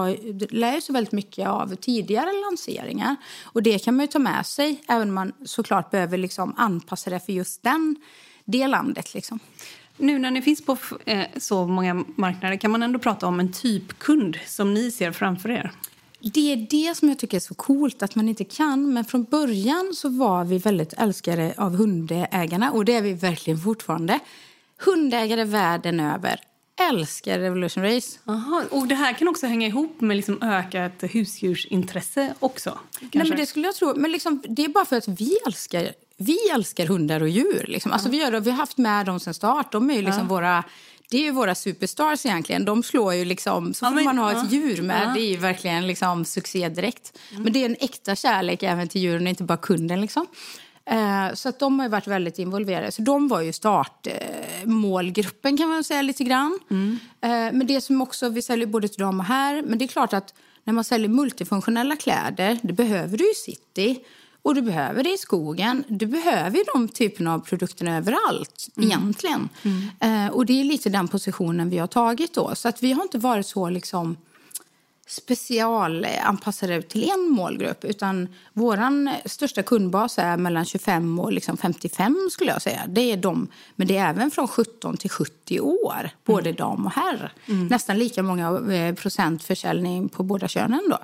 lär 0.49 0.79
sig 0.79 0.93
väldigt 0.93 1.13
mycket 1.13 1.47
av 1.47 1.75
tidigare 1.75 2.29
lanseringar. 2.49 3.15
Och 3.43 3.63
det 3.63 3.83
kan 3.83 3.95
man 3.95 4.03
ju 4.03 4.07
ta 4.07 4.19
med 4.19 4.45
sig, 4.45 4.83
även 4.87 5.09
om 5.09 5.15
man 5.15 5.33
såklart 5.45 5.91
behöver 5.91 6.17
liksom 6.17 6.53
anpassa 6.57 7.09
det 7.09 7.19
för 7.19 7.33
just 7.33 7.63
den, 7.63 7.95
det 8.45 8.67
landet. 8.67 9.13
Liksom. 9.13 9.39
Nu 9.97 10.19
när 10.19 10.31
ni 10.31 10.41
finns 10.41 10.65
på 10.65 10.77
eh, 11.05 11.25
så 11.37 11.67
många 11.67 11.93
marknader, 11.93 12.57
kan 12.57 12.71
man 12.71 12.83
ändå 12.83 12.99
prata 12.99 13.27
om 13.27 13.39
en 13.39 13.51
typkund 13.51 14.37
som 14.45 14.73
ni 14.73 14.91
ser 14.91 15.11
framför 15.11 15.49
er? 15.49 15.71
Det 16.33 16.51
är 16.53 16.55
det 16.69 16.97
som 16.97 17.09
jag 17.09 17.19
tycker 17.19 17.37
är 17.37 17.41
så 17.41 17.53
coolt 17.53 18.03
att 18.03 18.15
man 18.15 18.29
inte 18.29 18.43
kan. 18.43 18.93
Men 18.93 19.05
från 19.05 19.23
början 19.23 19.91
så 19.95 20.09
var 20.09 20.45
vi 20.45 20.57
väldigt 20.57 20.93
älskade 20.93 21.53
av 21.57 21.75
hundägarna 21.75 22.71
och 22.71 22.85
det 22.85 22.93
är 22.93 23.01
vi 23.01 23.13
verkligen 23.13 23.59
fortfarande. 23.59 24.19
Hundägare 24.85 25.43
världen 25.43 25.99
över 25.99 26.39
älskar 26.91 27.39
Revolution 27.39 27.83
Race. 27.83 28.19
Aha, 28.25 28.63
och 28.71 28.87
det 28.87 28.95
här 28.95 29.13
kan 29.13 29.27
också 29.27 29.47
hänga 29.47 29.67
ihop 29.67 30.01
med 30.01 30.17
liksom 30.17 30.41
ökat 30.41 31.03
husdjursintresse 31.03 32.33
också? 32.39 32.79
Nej, 32.99 33.29
men 33.29 33.37
det 33.37 33.45
skulle 33.45 33.67
jag 33.67 33.75
tro. 33.75 33.93
Men 33.95 34.11
liksom, 34.11 34.43
det 34.49 34.65
är 34.65 34.69
bara 34.69 34.85
för 34.85 34.97
att 34.97 35.07
vi 35.07 35.37
älskar, 35.47 35.91
vi 36.17 36.37
älskar 36.53 36.85
hundar 36.85 37.21
och 37.21 37.29
djur. 37.29 37.65
Liksom. 37.67 37.91
Alltså, 37.91 38.09
vi, 38.09 38.17
gör, 38.17 38.39
vi 38.39 38.49
har 38.49 38.57
haft 38.57 38.77
med 38.77 39.05
dem 39.05 39.19
sen 39.19 39.33
start. 39.33 39.71
De 39.71 39.89
är 39.89 40.01
liksom 40.01 40.21
ja. 40.21 40.27
våra 40.29 40.63
det 41.09 41.17
är 41.17 41.21
ju 41.21 41.31
våra 41.31 41.55
superstars 41.55 42.25
egentligen. 42.25 42.65
De 42.65 42.83
slår 42.83 43.13
ju 43.13 43.25
liksom, 43.25 43.73
så 43.73 43.85
ja, 43.85 43.89
får 43.89 44.03
man 44.03 44.17
ha 44.17 44.31
ett 44.31 44.51
djur 44.51 44.81
med. 44.81 45.07
Ja. 45.07 45.13
Det 45.13 45.19
är 45.19 45.29
ju 45.29 45.37
verkligen 45.37 45.87
liksom 45.87 46.25
succé 46.25 46.69
direkt. 46.69 47.17
Mm. 47.31 47.43
Men 47.43 47.53
det 47.53 47.61
är 47.61 47.65
en 47.65 47.77
äkta 47.79 48.15
kärlek 48.15 48.63
även 48.63 48.87
till 48.87 49.01
djuren, 49.01 49.27
inte 49.27 49.43
bara 49.43 49.57
kunden 49.57 50.01
liksom. 50.01 50.27
Eh, 50.89 51.33
så 51.33 51.49
att 51.49 51.59
de 51.59 51.79
har 51.79 51.89
varit 51.89 52.07
väldigt 52.07 52.39
involverade. 52.39 52.91
Så 52.91 53.01
de 53.01 53.27
var 53.27 53.41
ju 53.41 53.53
startmålgruppen 53.53 55.53
eh, 55.53 55.57
kan 55.57 55.69
man 55.69 55.83
säga 55.83 56.01
lite 56.01 56.23
grann. 56.23 56.59
Mm. 56.71 56.99
Eh, 57.21 57.29
men 57.29 57.67
det 57.67 57.81
som 57.81 58.01
också, 58.01 58.29
vi 58.29 58.41
säljer 58.41 58.67
både 58.67 58.87
till 58.87 59.01
dem 59.01 59.19
och 59.19 59.25
här. 59.25 59.61
Men 59.61 59.77
det 59.77 59.85
är 59.85 59.87
klart 59.87 60.13
att 60.13 60.33
när 60.63 60.73
man 60.73 60.83
säljer 60.83 61.09
multifunktionella 61.09 61.95
kläder, 61.95 62.59
det 62.63 62.73
behöver 62.73 63.17
du 63.17 63.31
i 63.31 63.35
city. 63.35 63.99
Och 64.45 64.55
du 64.55 64.61
behöver 64.61 65.03
det 65.03 65.13
i 65.13 65.17
skogen. 65.17 65.83
Du 65.87 66.05
behöver 66.05 66.73
de 66.73 66.87
typerna 66.87 67.33
av 67.33 67.39
produkterna 67.39 67.97
överallt 67.97 68.69
mm. 68.77 68.89
egentligen. 68.89 69.49
Mm. 69.63 70.25
Eh, 70.25 70.33
och 70.33 70.45
det 70.45 70.59
är 70.59 70.63
lite 70.63 70.89
den 70.89 71.07
positionen 71.07 71.69
vi 71.69 71.77
har 71.77 71.87
tagit 71.87 72.33
då. 72.33 72.55
Så 72.55 72.67
att 72.67 72.83
vi 72.83 72.91
har 72.91 73.03
inte 73.03 73.17
varit 73.17 73.47
så 73.47 73.69
liksom 73.69 74.17
specialanpassade 75.07 76.81
till 76.81 77.09
en 77.09 77.29
målgrupp. 77.29 77.85
Utan 77.85 78.27
vår 78.53 79.27
största 79.27 79.63
kundbas 79.63 80.17
är 80.17 80.37
mellan 80.37 80.65
25 80.65 81.19
och 81.19 81.33
liksom 81.33 81.57
55 81.57 82.29
skulle 82.31 82.51
jag 82.51 82.61
säga. 82.61 82.81
Det 82.87 83.11
är 83.11 83.17
de, 83.17 83.47
men 83.75 83.87
det 83.87 83.97
är 83.97 84.09
även 84.09 84.31
från 84.31 84.47
17 84.47 84.97
till 84.97 85.09
70 85.09 85.59
år, 85.59 86.09
både 86.25 86.49
mm. 86.49 86.55
dam 86.55 86.85
och 86.85 86.91
herr. 86.91 87.33
Mm. 87.45 87.67
Nästan 87.67 87.99
lika 87.99 88.23
många 88.23 88.73
eh, 88.73 88.95
procent 88.95 89.43
försäljning 89.43 90.09
på 90.09 90.23
båda 90.23 90.47
könen 90.47 90.81
då. 90.89 90.97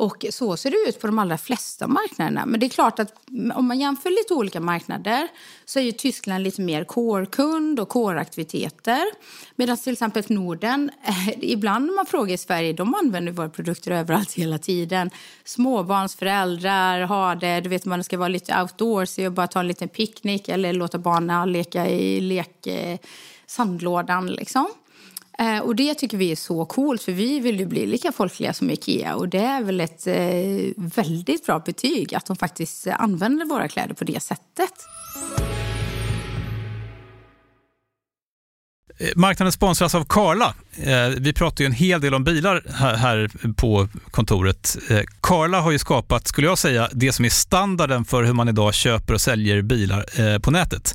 Och 0.00 0.26
så 0.30 0.56
ser 0.56 0.70
det 0.70 0.88
ut 0.88 1.00
på 1.00 1.06
de 1.06 1.18
allra 1.18 1.38
flesta 1.38 1.86
marknaderna. 1.86 2.46
Men 2.46 2.60
det 2.60 2.66
är 2.66 2.70
klart 2.70 2.98
att 2.98 3.14
om 3.54 3.66
man 3.66 3.80
jämför 3.80 4.10
lite 4.10 4.34
olika 4.34 4.60
marknader 4.60 5.28
så 5.64 5.78
är 5.78 5.82
ju 5.82 5.92
Tyskland 5.92 6.44
lite 6.44 6.62
mer 6.62 6.84
core-kund 6.84 7.80
och 7.80 7.88
core-aktiviteter. 7.88 9.02
Medan 9.56 9.76
till 9.76 9.92
exempel 9.92 10.24
Norden, 10.28 10.90
eh, 11.04 11.28
ibland 11.40 11.86
när 11.86 11.94
man 11.94 12.06
frågar 12.06 12.34
i 12.34 12.38
Sverige, 12.38 12.72
de 12.72 12.94
använder 12.94 13.32
våra 13.32 13.48
produkter 13.48 13.90
överallt 13.90 14.32
hela 14.32 14.58
tiden. 14.58 15.10
Småbarnsföräldrar 15.44 17.00
har 17.00 17.34
det, 17.34 17.60
du 17.60 17.68
vet 17.68 17.84
man 17.84 18.04
ska 18.04 18.18
vara 18.18 18.28
lite 18.28 18.62
outdoorsy 18.62 19.26
och 19.26 19.32
bara 19.32 19.46
ta 19.46 19.60
en 19.60 19.68
liten 19.68 19.88
picknick 19.88 20.48
eller 20.48 20.72
låta 20.72 20.98
barnen 20.98 21.52
leka 21.52 21.88
i 21.88 22.20
lek, 22.20 22.66
eh, 22.66 22.98
sandlådan 23.46 24.26
liksom. 24.26 24.68
Eh, 25.38 25.58
och 25.58 25.76
det 25.76 25.94
tycker 25.94 26.16
vi 26.16 26.32
är 26.32 26.36
så 26.36 26.64
coolt 26.64 27.02
för 27.02 27.12
vi 27.12 27.40
vill 27.40 27.60
ju 27.60 27.66
bli 27.66 27.86
lika 27.86 28.12
folkliga 28.12 28.52
som 28.52 28.70
Ikea 28.70 29.14
och 29.14 29.28
det 29.28 29.38
är 29.38 29.62
väl 29.62 29.80
ett 29.80 30.06
eh, 30.06 30.14
väldigt 30.76 31.46
bra 31.46 31.58
betyg 31.58 32.14
att 32.14 32.26
de 32.26 32.36
faktiskt 32.36 32.86
använder 32.86 33.44
våra 33.44 33.68
kläder 33.68 33.94
på 33.94 34.04
det 34.04 34.20
sättet. 34.22 34.72
Eh, 39.00 39.08
marknaden 39.16 39.52
sponsras 39.52 39.94
av 39.94 40.04
Karla. 40.04 40.54
Eh, 40.82 41.08
vi 41.18 41.32
pratar 41.32 41.62
ju 41.64 41.66
en 41.66 41.72
hel 41.72 42.00
del 42.00 42.14
om 42.14 42.24
bilar 42.24 42.62
här 42.96 43.30
på 43.56 43.88
kontoret. 44.10 44.76
Eh, 44.90 45.00
Karla 45.20 45.60
har 45.60 45.70
ju 45.70 45.78
skapat, 45.78 46.28
skulle 46.28 46.46
jag 46.46 46.58
säga, 46.58 46.88
det 46.92 47.12
som 47.12 47.24
är 47.24 47.28
standarden 47.28 48.04
för 48.04 48.22
hur 48.22 48.32
man 48.32 48.48
idag 48.48 48.74
köper 48.74 49.14
och 49.14 49.20
säljer 49.20 49.62
bilar 49.62 50.38
på 50.38 50.50
nätet. 50.50 50.94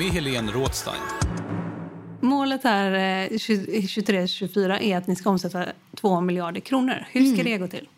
med 0.00 0.08
Helene 0.08 0.52
Rådstein. 0.52 1.02
Målet 2.20 2.64
här 2.64 2.92
23-24 3.28 4.82
är 4.82 4.96
att 4.96 5.06
ni 5.06 5.16
ska 5.16 5.30
omsätta 5.30 5.66
2 5.96 6.20
miljarder 6.20 6.60
kronor. 6.60 7.06
Hur 7.10 7.20
ska 7.20 7.40
mm. 7.40 7.52
det 7.52 7.58
gå 7.58 7.68
till? 7.68 7.88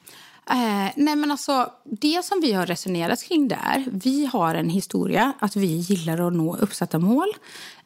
Eh, 0.51 0.91
nej 0.97 1.17
men 1.17 1.31
alltså, 1.31 1.73
det 1.85 2.25
som 2.25 2.41
vi 2.41 2.53
har 2.53 2.67
resonerat 2.67 3.25
kring 3.25 3.49
där, 3.49 3.85
vi 3.93 4.27
har 4.27 4.55
en 4.55 4.69
historia 4.69 5.33
att 5.39 5.57
vi 5.57 5.67
gillar 5.67 6.27
att 6.27 6.33
nå 6.33 6.57
uppsatta 6.57 6.99
mål. 6.99 7.29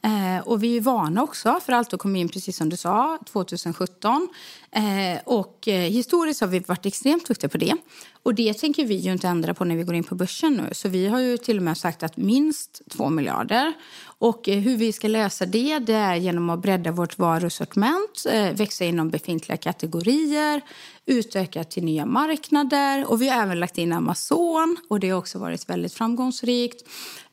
Eh, 0.06 0.48
och 0.48 0.62
vi 0.62 0.76
är 0.76 0.80
vana 0.80 1.22
också, 1.22 1.60
för 1.66 1.72
allt 1.72 1.98
kom 1.98 2.16
in 2.16 2.28
precis 2.28 2.56
som 2.56 2.68
du 2.68 2.76
sa, 2.76 3.18
2017. 3.32 4.28
Eh, 4.70 4.82
och 5.24 5.68
eh, 5.68 5.90
historiskt 5.90 6.40
har 6.40 6.48
vi 6.48 6.58
varit 6.58 6.86
extremt 6.86 7.28
duktiga 7.28 7.48
på 7.48 7.58
det. 7.58 7.76
Och 8.22 8.34
det 8.34 8.54
tänker 8.54 8.84
vi 8.84 8.94
ju 8.94 9.12
inte 9.12 9.28
ändra 9.28 9.54
på 9.54 9.64
när 9.64 9.76
vi 9.76 9.82
går 9.82 9.94
in 9.94 10.04
på 10.04 10.14
börsen 10.14 10.52
nu. 10.52 10.68
Så 10.72 10.88
vi 10.88 11.06
har 11.06 11.20
ju 11.20 11.36
till 11.36 11.56
och 11.56 11.62
med 11.62 11.78
sagt 11.78 12.02
att 12.02 12.16
minst 12.16 12.82
2 12.90 13.10
miljarder. 13.10 13.72
Och 14.18 14.48
eh, 14.48 14.58
hur 14.58 14.76
vi 14.76 14.92
ska 14.92 15.08
lösa 15.08 15.46
det, 15.46 15.78
det 15.78 15.94
är 15.94 16.14
genom 16.14 16.50
att 16.50 16.62
bredda 16.62 16.90
vårt 16.90 17.18
varusortiment, 17.18 18.26
eh, 18.32 18.52
växa 18.52 18.84
inom 18.84 19.10
befintliga 19.10 19.56
kategorier, 19.56 20.60
utöka 21.06 21.64
till 21.64 21.84
nya 21.84 22.06
marknader 22.06 23.10
och 23.10 23.22
vi 23.22 23.28
har 23.28 23.42
även 23.42 23.60
lagt 23.60 23.78
in 23.78 23.92
Amazon 23.92 24.76
och 24.88 25.00
det 25.00 25.10
har 25.10 25.18
också 25.18 25.38
varit 25.38 25.68
väldigt 25.68 25.92
framgångsrikt. 25.92 26.88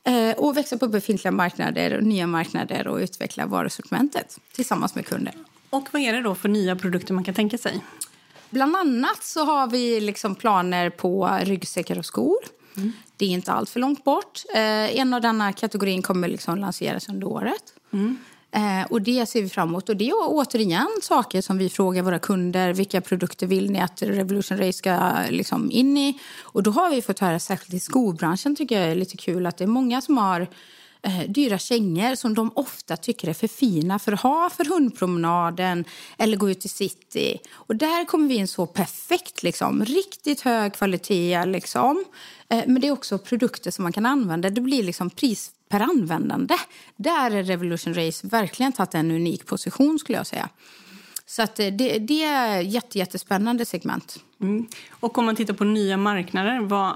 Eh, 0.05 0.37
och 0.37 0.57
växa 0.57 0.77
på 0.77 0.87
befintliga 0.87 1.31
marknader, 1.31 2.01
nya 2.01 2.27
marknader 2.27 2.87
och 2.87 2.97
utveckla 2.97 3.45
varusortimentet 3.45 4.39
tillsammans 4.51 4.95
med 4.95 5.05
kunder. 5.05 5.33
Och 5.69 5.87
vad 5.91 6.01
är 6.01 6.13
det 6.13 6.21
då 6.21 6.35
för 6.35 6.49
nya 6.49 6.75
produkter 6.75 7.13
man 7.13 7.23
kan 7.23 7.33
tänka 7.33 7.57
sig? 7.57 7.81
Bland 8.49 8.75
annat 8.75 9.23
så 9.23 9.45
har 9.45 9.67
vi 9.67 10.01
liksom 10.01 10.35
planer 10.35 10.89
på 10.89 11.39
ryggsäckar 11.43 11.97
och 11.97 12.05
skor. 12.05 12.39
Mm. 12.77 12.91
Det 13.17 13.25
är 13.25 13.29
inte 13.29 13.51
allt 13.51 13.69
för 13.69 13.79
långt 13.79 14.03
bort. 14.03 14.41
Eh, 14.55 14.99
en 14.99 15.13
av 15.13 15.21
denna 15.21 15.53
kategorin 15.53 16.01
kommer 16.01 16.27
liksom 16.27 16.57
lanseras 16.57 17.09
under 17.09 17.27
året. 17.27 17.63
Mm. 17.93 18.17
Eh, 18.55 18.85
och 18.89 19.01
Det 19.01 19.25
ser 19.25 19.41
vi 19.41 19.49
fram 19.49 19.69
emot. 19.69 19.89
Och 19.89 19.97
det 19.97 20.09
är 20.09 20.13
återigen 20.15 20.89
saker 21.01 21.41
som 21.41 21.57
vi 21.57 21.69
frågar 21.69 22.03
våra 22.03 22.19
kunder. 22.19 22.73
Vilka 22.73 23.01
produkter 23.01 23.47
vill 23.47 23.71
ni 23.71 23.79
att 23.79 24.01
Revolution 24.01 24.57
Race 24.57 24.73
ska 24.73 25.13
liksom 25.29 25.71
in 25.71 25.97
i? 25.97 26.19
Och 26.41 26.63
Då 26.63 26.71
har 26.71 26.89
vi 26.89 27.01
fått 27.01 27.19
höra, 27.19 27.39
särskilt 27.39 27.73
i 27.73 27.79
skobranschen, 27.79 28.55
tycker 28.55 28.81
jag 28.81 28.91
är 28.91 28.95
lite 28.95 29.17
kul 29.17 29.45
att 29.45 29.57
det 29.57 29.63
är 29.63 29.67
många 29.67 30.01
som 30.01 30.17
har 30.17 30.47
eh, 31.03 31.29
dyra 31.29 31.57
kängor 31.57 32.15
som 32.15 32.33
de 32.33 32.51
ofta 32.55 32.97
tycker 32.97 33.27
är 33.27 33.33
för 33.33 33.47
fina 33.47 33.99
för 33.99 34.11
att 34.11 34.21
ha 34.21 34.49
för 34.49 34.65
hundpromenaden 34.65 35.85
eller 36.17 36.37
gå 36.37 36.49
ut 36.49 36.65
i 36.65 36.69
city. 36.69 37.39
Och 37.53 37.75
där 37.75 38.05
kommer 38.05 38.27
vi 38.27 38.35
in 38.35 38.47
så 38.47 38.65
perfekt. 38.65 39.43
Liksom. 39.43 39.85
Riktigt 39.85 40.41
hög 40.41 40.73
kvalitet. 40.73 41.45
Liksom. 41.45 42.05
Eh, 42.49 42.63
men 42.67 42.81
det 42.81 42.87
är 42.87 42.91
också 42.91 43.17
produkter 43.17 43.71
som 43.71 43.83
man 43.83 43.93
kan 43.93 44.05
använda. 44.05 44.49
Det 44.49 44.61
blir 44.61 44.83
liksom 44.83 45.09
pris 45.09 45.51
per 45.69 45.79
användande. 45.79 46.55
Där 46.95 47.31
är 47.31 47.43
Revolution 47.43 47.93
Race 47.93 48.27
verkligen 48.27 48.71
tagit 48.71 48.95
en 48.95 49.11
unik 49.11 49.45
position 49.45 49.99
skulle 49.99 50.17
jag 50.17 50.27
säga. 50.27 50.49
Så 51.25 51.41
att 51.41 51.59
eh, 51.59 51.67
det, 51.67 51.99
det 51.99 52.23
är 52.23 52.61
ett 52.61 52.73
jätte, 52.73 52.97
jättespännande 52.97 53.65
segment. 53.65 54.19
Mm. 54.41 54.67
Och 54.91 55.17
om 55.17 55.25
man 55.25 55.35
tittar 55.35 55.53
på 55.53 55.63
nya 55.63 55.97
marknader, 55.97 56.59
vad, 56.59 56.95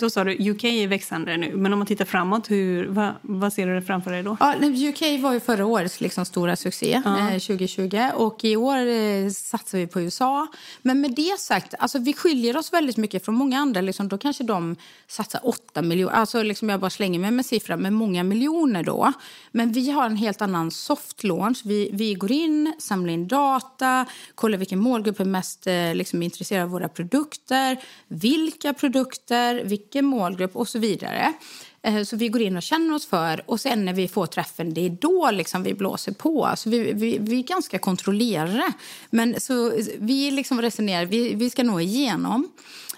då 0.00 0.10
sa 0.10 0.24
du 0.24 0.50
UK 0.50 0.64
är 0.64 0.88
växande 0.88 1.36
nu, 1.36 1.56
men 1.56 1.72
om 1.72 1.78
man 1.78 1.86
tittar 1.86 2.04
framåt, 2.04 2.50
hur, 2.50 2.86
vad, 2.86 3.14
vad 3.22 3.52
ser 3.52 3.66
du 3.66 3.82
framför 3.82 4.10
dig 4.10 4.22
då? 4.22 4.36
Ja, 4.40 4.54
UK 4.88 5.22
var 5.22 5.32
ju 5.32 5.40
förra 5.40 5.66
årets 5.66 6.00
liksom 6.00 6.24
stora 6.24 6.56
succé, 6.56 7.02
ja. 7.04 7.26
2020. 7.30 7.94
Eh, 7.94 8.14
och 8.14 8.44
i 8.44 8.56
år 8.56 8.76
eh, 8.76 9.30
satsar 9.30 9.78
vi 9.78 9.86
på 9.86 10.00
USA. 10.00 10.46
Men 10.82 11.00
med 11.00 11.14
det 11.14 11.38
sagt, 11.38 11.74
alltså 11.78 11.98
vi 11.98 12.12
skiljer 12.12 12.56
oss 12.56 12.72
väldigt 12.72 12.96
mycket 12.96 13.24
från 13.24 13.34
många 13.34 13.58
andra. 13.58 13.80
Liksom, 13.80 14.08
då 14.08 14.18
kanske 14.18 14.44
de 14.44 14.76
satsar 15.08 15.40
8 15.44 15.82
miljoner, 15.82 16.14
alltså 16.14 16.42
liksom 16.42 16.68
jag 16.68 16.80
bara 16.80 16.90
slänger 16.90 17.18
mig 17.18 17.30
med 17.30 17.46
siffran, 17.46 17.80
med 17.80 17.92
många 17.92 18.22
miljoner 18.24 18.82
då. 18.82 19.12
Men 19.52 19.72
vi 19.72 19.90
har 19.90 20.06
en 20.06 20.16
helt 20.16 20.42
annan 20.42 20.70
soft 20.70 21.24
launch. 21.24 21.62
Vi, 21.64 21.90
vi 21.92 22.14
går 22.14 22.32
in, 22.32 22.74
samlar 22.78 23.12
in 23.12 23.28
data, 23.28 24.06
kollar 24.34 24.58
vilken 24.58 24.78
målgrupp 24.78 25.20
är 25.20 25.24
mest 25.24 25.66
eh, 25.66 25.94
liksom, 25.94 26.22
intresserad 26.22 26.64
av 26.64 26.70
våra 26.70 26.88
produkter, 26.88 27.76
vilka 28.08 28.72
produkter, 28.72 29.64
vilka 29.64 29.89
vilken 29.90 30.04
målgrupp 30.04 30.56
och 30.56 30.68
så 30.68 30.78
vidare. 30.78 31.32
Eh, 31.82 32.02
så 32.02 32.16
vi 32.16 32.28
går 32.28 32.42
in 32.42 32.56
och 32.56 32.62
känner 32.62 32.94
oss 32.94 33.06
för 33.06 33.42
och 33.46 33.60
sen 33.60 33.84
när 33.84 33.92
vi 33.92 34.08
får 34.08 34.26
träffen, 34.26 34.74
det 34.74 34.86
är 34.86 34.90
då 34.90 35.30
liksom 35.30 35.62
vi 35.62 35.74
blåser 35.74 36.12
på. 36.12 36.52
Så 36.56 36.70
vi, 36.70 36.92
vi, 36.92 37.18
vi 37.18 37.38
är 37.38 37.42
ganska 37.42 37.78
kontrollerade. 37.78 38.72
Men 39.10 39.40
så 39.40 39.72
vi 39.98 40.30
liksom 40.30 40.62
resonerar, 40.62 41.06
vi, 41.06 41.34
vi 41.34 41.50
ska 41.50 41.62
nå 41.62 41.80
igenom 41.80 42.48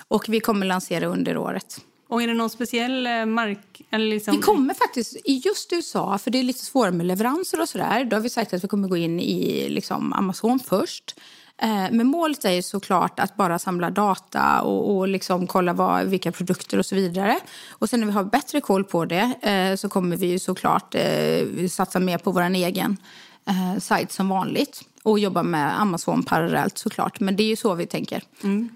och 0.09 0.25
vi 0.29 0.41
kommer 0.41 0.67
lansera 0.67 1.07
under 1.07 1.37
året. 1.37 1.81
Och 2.09 2.23
är 2.23 2.27
det 2.27 2.35
någon 2.35 2.51
speciell 2.51 3.07
eh, 3.07 3.27
mark? 3.27 3.83
Eller 3.91 4.07
liksom... 4.07 4.37
Vi 4.37 4.43
kommer 4.43 4.75
faktiskt, 4.75 5.17
i 5.25 5.43
just 5.45 5.73
USA, 5.73 6.19
för 6.19 6.31
det 6.31 6.39
är 6.39 6.43
lite 6.43 6.65
svårare 6.65 6.93
med 6.93 7.07
leveranser 7.07 7.61
och 7.61 7.69
sådär, 7.69 8.05
då 8.05 8.17
har 8.17 8.21
vi 8.21 8.31
sagt 8.31 8.53
att 8.53 8.65
vi 8.65 8.69
kommer 8.69 8.89
gå 8.89 8.97
in 8.97 9.21
i 9.21 9.69
liksom 9.69 10.13
Amazon 10.13 10.59
först. 10.59 11.15
Eh, 11.59 11.87
men 11.91 12.07
målet 12.07 12.45
är 12.45 12.51
ju 12.51 12.63
såklart 12.63 13.21
att 13.21 13.37
bara 13.37 13.59
samla 13.59 13.91
data 13.91 14.61
och, 14.63 14.97
och 14.97 15.09
liksom 15.09 15.47
kolla 15.47 15.73
vad, 15.73 16.07
vilka 16.07 16.33
produkter 16.33 16.79
och 16.79 16.87
så 16.87 16.95
vidare. 16.95 17.39
Och 17.71 17.91
sen 17.91 18.01
när 18.01 18.07
vi 18.07 18.13
har 18.13 18.25
bättre 18.25 18.61
koll 18.61 18.85
på 18.85 19.05
det 19.05 19.33
eh, 19.43 19.77
så 19.77 19.89
kommer 19.89 20.17
vi 20.17 20.27
ju 20.27 20.39
såklart 20.39 20.95
eh, 20.95 21.69
satsa 21.71 21.99
mer 21.99 22.19
på 22.19 22.31
vår 22.31 22.43
egen 22.43 22.97
eh, 23.47 23.81
sajt 23.81 24.13
som 24.13 24.29
vanligt. 24.29 24.83
Och 25.03 25.19
jobba 25.19 25.43
med 25.43 25.81
Amazon 25.81 26.23
parallellt 26.23 26.79
såklart. 26.79 27.21
Men 27.21 27.37
det 27.37 27.43
är 27.43 27.49
ju 27.49 27.57
så 27.57 27.75
vi 27.75 27.87
tänker. 27.87 28.23
Mm. 28.43 28.69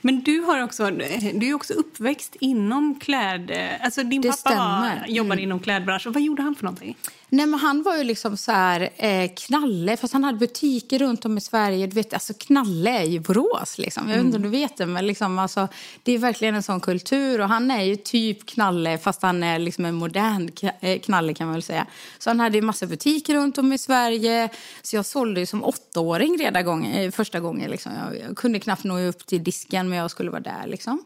Men 0.00 0.20
du, 0.20 0.40
har 0.40 0.62
också, 0.62 0.90
du 1.34 1.48
är 1.48 1.54
också 1.54 1.74
uppväxt 1.74 2.36
inom 2.40 3.00
kläd... 3.00 3.52
Alltså 3.80 4.02
din 4.02 4.20
det 4.20 4.28
pappa 4.28 4.36
stämmer. 4.36 5.04
jobbade 5.08 5.32
mm. 5.32 5.44
inom 5.44 5.60
klädbranschen. 5.60 6.12
Vad 6.12 6.22
gjorde 6.22 6.42
han 6.42 6.54
för 6.54 6.64
någonting? 6.64 6.96
Nej, 7.34 7.46
men 7.46 7.60
han 7.60 7.82
var 7.82 7.96
ju 7.96 8.04
liksom 8.04 8.36
så 8.36 8.52
här, 8.52 8.90
eh, 8.96 9.30
knalle, 9.36 9.96
fast 9.96 10.12
han 10.12 10.24
hade 10.24 10.38
butiker 10.38 10.98
runt 10.98 11.24
om 11.24 11.38
i 11.38 11.40
Sverige. 11.40 11.86
Du 11.86 11.94
vet, 11.94 12.12
alltså, 12.12 12.34
knalle 12.34 12.90
är 12.90 13.04
ju 13.04 13.20
Borås. 13.20 13.78
Liksom. 13.78 14.08
Jag 14.08 14.16
vet 14.16 14.24
inte 14.24 14.36
om 14.36 14.42
mm. 14.42 14.52
du 14.52 14.58
vet 14.58 14.76
det, 14.76 14.86
men 14.86 15.06
liksom, 15.06 15.38
alltså, 15.38 15.68
det 16.02 16.12
är 16.12 16.18
verkligen 16.18 16.54
en 16.54 16.62
sån 16.62 16.80
kultur. 16.80 17.40
Och 17.40 17.48
han 17.48 17.70
är 17.70 17.82
ju 17.82 17.96
typ 17.96 18.46
knalle, 18.46 18.98
fast 18.98 19.22
han 19.22 19.42
är 19.42 19.58
liksom 19.58 19.84
en 19.84 19.94
modern 19.94 20.50
eh, 20.80 21.00
knalle 21.00 21.34
kan 21.34 21.46
man 21.46 21.54
väl 21.54 21.62
säga. 21.62 21.86
Så 22.18 22.30
han 22.30 22.40
hade 22.40 22.58
ju 22.58 22.62
massa 22.62 22.86
butiker 22.86 23.34
runt 23.34 23.58
om 23.58 23.72
i 23.72 23.78
Sverige. 23.78 24.48
Så 24.82 24.96
jag 24.96 25.06
sålde 25.06 25.40
ju 25.40 25.46
som 25.46 25.64
åttaåring 25.64 26.36
redan 26.38 26.64
gång, 26.64 26.86
eh, 26.86 27.10
första 27.10 27.40
gången. 27.40 27.70
Liksom. 27.70 27.92
Jag, 27.92 28.28
jag 28.28 28.36
kunde 28.36 28.60
knappt 28.60 28.84
nå 28.84 29.00
upp 29.00 29.26
till 29.26 29.44
disken, 29.62 29.88
men 29.88 29.98
jag 29.98 30.10
skulle 30.10 30.30
vara 30.30 30.40
där. 30.40 30.66
Liksom. 30.66 31.04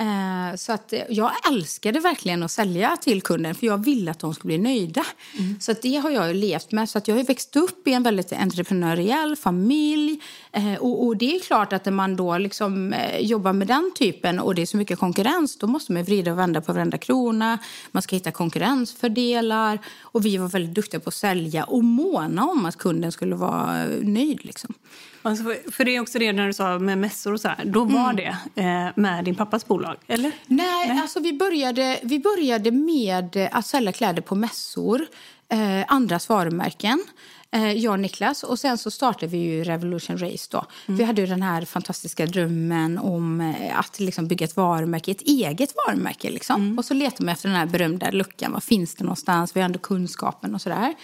Eh, 0.00 0.56
så 0.56 0.72
att 0.72 0.92
eh, 0.92 1.00
jag 1.08 1.32
älskade 1.50 2.00
verkligen 2.00 2.42
att 2.42 2.50
sälja 2.50 2.96
till 2.96 3.22
kunden 3.22 3.54
för 3.54 3.66
jag 3.66 3.84
ville 3.84 4.10
att 4.10 4.18
de 4.18 4.34
skulle 4.34 4.58
bli 4.58 4.58
nöjda. 4.58 5.04
Mm. 5.38 5.60
Så 5.60 5.72
att 5.72 5.82
det 5.82 5.96
har 5.96 6.10
jag 6.10 6.36
levt 6.36 6.72
med. 6.72 6.88
Så 6.88 6.98
att 6.98 7.08
jag 7.08 7.16
har 7.16 7.24
växt 7.24 7.56
upp 7.56 7.88
i 7.88 7.92
en 7.92 8.02
väldigt 8.02 8.32
entreprenöriell 8.32 9.36
familj. 9.36 10.20
Eh, 10.52 10.74
och, 10.74 11.06
och, 11.06 11.16
det 11.16 11.36
är 11.36 11.40
klart 11.40 11.72
att 11.72 11.84
när 11.84 11.92
man 11.92 12.16
då 12.16 12.38
liksom 12.38 12.94
jobbar 13.20 13.52
med 13.52 13.66
den 13.66 13.90
typen 13.94 14.40
och 14.40 14.54
det 14.54 14.62
är 14.62 14.66
så 14.66 14.76
mycket 14.76 14.98
konkurrens 14.98 15.58
då 15.58 15.66
måste 15.66 15.92
man 15.92 16.02
vrida 16.02 16.32
och 16.32 16.38
vända 16.38 16.60
på 16.60 16.72
varenda 16.72 16.98
krona. 16.98 17.58
Man 17.90 18.02
ska 18.02 18.16
hitta 18.16 18.30
konkurrensfördelar. 18.30 19.78
Och 20.00 20.26
vi 20.26 20.36
var 20.36 20.48
väldigt 20.48 20.74
duktiga 20.74 21.00
på 21.00 21.08
att 21.08 21.14
sälja 21.14 21.64
och 21.64 21.84
måna 21.84 22.44
om 22.44 22.66
att 22.66 22.76
kunden 22.76 23.12
skulle 23.12 23.34
vara 23.34 23.84
nöjd. 24.02 24.44
Liksom. 24.44 24.74
Alltså 25.22 25.44
för, 25.44 25.72
för 25.72 25.84
det 25.84 25.96
är 25.96 26.00
också 26.00 26.18
det 26.18 26.32
när 26.32 26.46
du 26.46 26.52
sa 26.52 26.78
med 26.78 26.98
mässor 26.98 27.32
och 27.32 27.40
så 27.40 27.48
här, 27.48 27.64
då 27.64 27.84
var 27.84 28.10
mm. 28.10 28.16
det 28.16 28.62
eh, 28.62 28.92
med 28.94 29.24
din 29.24 29.34
pappas 29.34 29.66
bolag, 29.66 29.96
eller? 30.06 30.32
Nej, 30.46 30.88
Nej, 30.88 31.00
alltså 31.00 31.20
vi 31.20 31.32
började, 31.32 31.98
vi 32.02 32.18
började 32.18 32.70
med 32.70 33.48
att 33.52 33.66
sälja 33.66 33.92
kläder 33.92 34.22
på 34.22 34.34
mässor, 34.34 35.06
eh, 35.48 35.84
andras 35.88 36.28
varumärken. 36.28 37.04
Eh, 37.50 37.72
jag 37.72 37.92
och 37.92 38.00
Niklas. 38.00 38.42
Och 38.42 38.58
sen 38.58 38.78
så 38.78 38.90
startade 38.90 39.26
vi 39.26 39.38
ju 39.38 39.64
Revolution 39.64 40.18
Race 40.18 40.48
då. 40.50 40.66
Mm. 40.86 40.98
Vi 40.98 41.04
hade 41.04 41.20
ju 41.20 41.26
den 41.26 41.42
här 41.42 41.64
fantastiska 41.64 42.26
drömmen 42.26 42.98
om 42.98 43.40
eh, 43.40 43.78
att 43.78 44.00
liksom 44.00 44.28
bygga 44.28 44.44
ett 44.44 44.56
varumärke, 44.56 45.10
ett 45.10 45.22
eget 45.22 45.74
varumärke 45.86 46.30
liksom. 46.30 46.62
Mm. 46.62 46.78
Och 46.78 46.84
så 46.84 46.94
letade 46.94 47.24
man 47.24 47.32
efter 47.32 47.48
den 47.48 47.58
här 47.58 47.66
berömda 47.66 48.10
luckan. 48.10 48.52
Var 48.52 48.60
finns 48.60 48.94
det 48.94 49.04
någonstans? 49.04 49.56
Vi 49.56 49.60
ändå 49.60 49.78
kunskapen 49.78 50.54
och 50.54 50.60
sådär. 50.60 50.94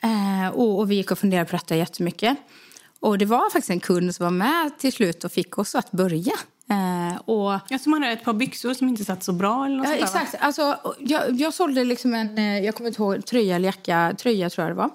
Eh, 0.00 0.48
och, 0.54 0.78
och 0.78 0.90
vi 0.90 0.94
gick 0.94 1.10
och 1.10 1.18
funderade 1.18 1.50
på 1.50 1.56
detta 1.56 1.76
jättemycket. 1.76 2.36
Och 3.00 3.18
det 3.18 3.24
var 3.24 3.50
faktiskt 3.50 3.70
en 3.70 3.80
kund 3.80 4.14
som 4.14 4.24
var 4.24 4.30
med 4.30 4.78
till 4.78 4.92
slut 4.92 5.24
och 5.24 5.32
fick 5.32 5.58
oss 5.58 5.74
att 5.74 5.90
börja. 5.90 6.32
Eh, 6.70 7.20
och, 7.24 7.60
ja, 7.68 7.78
som 7.78 7.92
hade 7.92 8.06
ett 8.06 8.24
par 8.24 8.32
byxor 8.32 8.74
som 8.74 8.88
inte 8.88 9.04
satt 9.04 9.22
så 9.22 9.32
bra? 9.32 9.66
Eller 9.66 9.76
något 9.76 9.88
ja, 9.88 9.94
exakt. 9.94 10.34
Alltså, 10.40 10.76
jag, 10.98 11.40
jag 11.40 11.54
sålde 11.54 11.84
liksom 11.84 12.14
en, 12.14 12.64
jag 12.64 12.74
kommer 12.74 12.90
inte 12.90 13.02
ihåg, 13.02 13.26
tröja 13.26 13.56
eller 13.56 13.66
jacka, 13.66 14.14
tröja 14.18 14.50
tror 14.50 14.66
jag 14.66 14.76
det 14.76 14.78
var. 14.78 14.90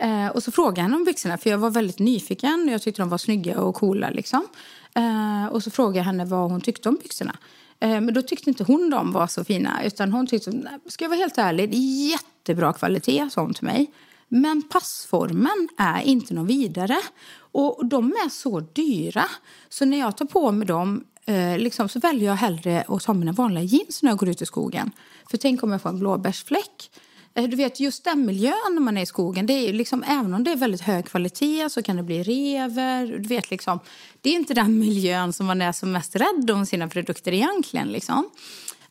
Eh, 0.00 0.28
och 0.28 0.42
så 0.42 0.52
frågade 0.52 0.82
han 0.82 0.94
om 0.94 1.04
byxorna, 1.04 1.38
för 1.38 1.50
jag 1.50 1.58
var 1.58 1.70
väldigt 1.70 1.98
nyfiken. 1.98 2.68
Jag 2.72 2.82
tyckte 2.82 3.02
de 3.02 3.08
var 3.08 3.18
snygga 3.18 3.60
och 3.60 3.74
coola. 3.74 4.10
Liksom. 4.10 4.46
Eh, 4.94 5.46
och 5.52 5.62
så 5.62 5.70
frågade 5.70 5.98
jag 5.98 6.04
henne 6.04 6.24
vad 6.24 6.50
hon 6.50 6.60
tyckte 6.60 6.88
om 6.88 6.98
byxorna. 7.02 7.36
Eh, 7.80 8.00
men 8.00 8.14
då 8.14 8.22
tyckte 8.22 8.50
inte 8.50 8.64
hon 8.64 8.90
de 8.90 9.12
var 9.12 9.26
så 9.26 9.44
fina. 9.44 9.84
Utan 9.84 10.12
hon 10.12 10.26
tyckte, 10.26 10.52
ska 10.86 11.04
jag 11.04 11.08
vara 11.08 11.18
helt 11.18 11.38
ärlig, 11.38 11.74
jättebra 12.10 12.72
kvalitet, 12.72 13.30
sa 13.30 13.40
hon 13.40 13.54
till 13.54 13.64
mig. 13.64 13.90
Men 14.28 14.62
passformen 14.62 15.68
är 15.78 16.02
inte 16.02 16.34
någon 16.34 16.46
vidare. 16.46 16.96
Och 17.52 17.86
de 17.86 18.12
är 18.12 18.28
så 18.28 18.60
dyra. 18.60 19.24
Så 19.68 19.84
när 19.84 19.98
jag 19.98 20.16
tar 20.16 20.26
på 20.26 20.52
mig 20.52 20.66
dem 20.66 21.04
eh, 21.24 21.58
liksom, 21.58 21.88
så 21.88 22.00
väljer 22.00 22.28
jag 22.28 22.36
hellre 22.36 22.84
att 22.88 23.02
ta 23.02 23.12
mina 23.12 23.32
vanliga 23.32 23.64
jeans 23.64 24.02
när 24.02 24.10
jag 24.10 24.18
går 24.18 24.28
ut 24.28 24.42
i 24.42 24.46
skogen. 24.46 24.90
För 25.30 25.36
tänk 25.36 25.62
om 25.62 25.72
jag 25.72 25.82
får 25.82 25.88
en 25.88 25.98
blåbärsfläck. 25.98 26.90
Eh, 27.34 27.48
du 27.48 27.56
vet, 27.56 27.80
just 27.80 28.04
den 28.04 28.26
miljön 28.26 28.74
när 28.74 28.80
man 28.80 28.96
är 28.96 29.02
i 29.02 29.06
skogen, 29.06 29.46
det 29.46 29.52
är 29.52 29.72
liksom, 29.72 30.02
även 30.02 30.34
om 30.34 30.44
det 30.44 30.52
är 30.52 30.56
väldigt 30.56 30.80
hög 30.80 31.06
kvalitet 31.06 31.70
så 31.70 31.82
kan 31.82 31.96
det 31.96 32.02
bli 32.02 32.22
rever. 32.22 33.06
Du 33.06 33.28
vet, 33.28 33.50
liksom, 33.50 33.80
det 34.20 34.30
är 34.30 34.34
inte 34.34 34.54
den 34.54 34.78
miljön 34.86 35.32
som 35.32 35.46
man 35.46 35.62
är 35.62 35.72
som 35.72 35.92
mest 35.92 36.16
rädd 36.16 36.50
om 36.50 36.66
sina 36.66 36.88
produkter 36.88 37.32
egentligen. 37.32 37.88
Liksom. 37.88 38.30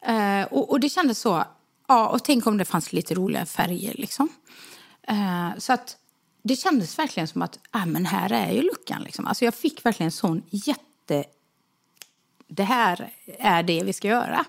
Eh, 0.01 0.43
och, 0.43 0.69
och 0.69 0.79
det 0.79 0.89
kändes 0.89 1.19
så, 1.19 1.43
ja, 1.87 2.07
och 2.07 2.23
tänk 2.23 2.47
om 2.47 2.57
det 2.57 2.65
fanns 2.65 2.93
lite 2.93 3.15
roliga 3.15 3.45
färger. 3.45 3.93
Liksom. 3.93 4.29
Eh, 5.07 5.49
så 5.57 5.73
att 5.73 5.97
det 6.43 6.55
kändes 6.55 6.99
verkligen 6.99 7.27
som 7.27 7.41
att, 7.41 7.59
ah, 7.71 7.85
men 7.85 8.05
här 8.05 8.31
är 8.31 8.51
ju 8.51 8.61
luckan. 8.61 9.03
Liksom. 9.03 9.27
Alltså 9.27 9.45
jag 9.45 9.55
fick 9.55 9.85
verkligen 9.85 10.07
en 10.07 10.11
sån 10.11 10.43
jätte... 10.49 11.23
Det 12.47 12.63
här 12.63 13.13
är 13.39 13.63
det 13.63 13.83
vi 13.83 13.93
ska 13.93 14.07
göra. 14.07 14.45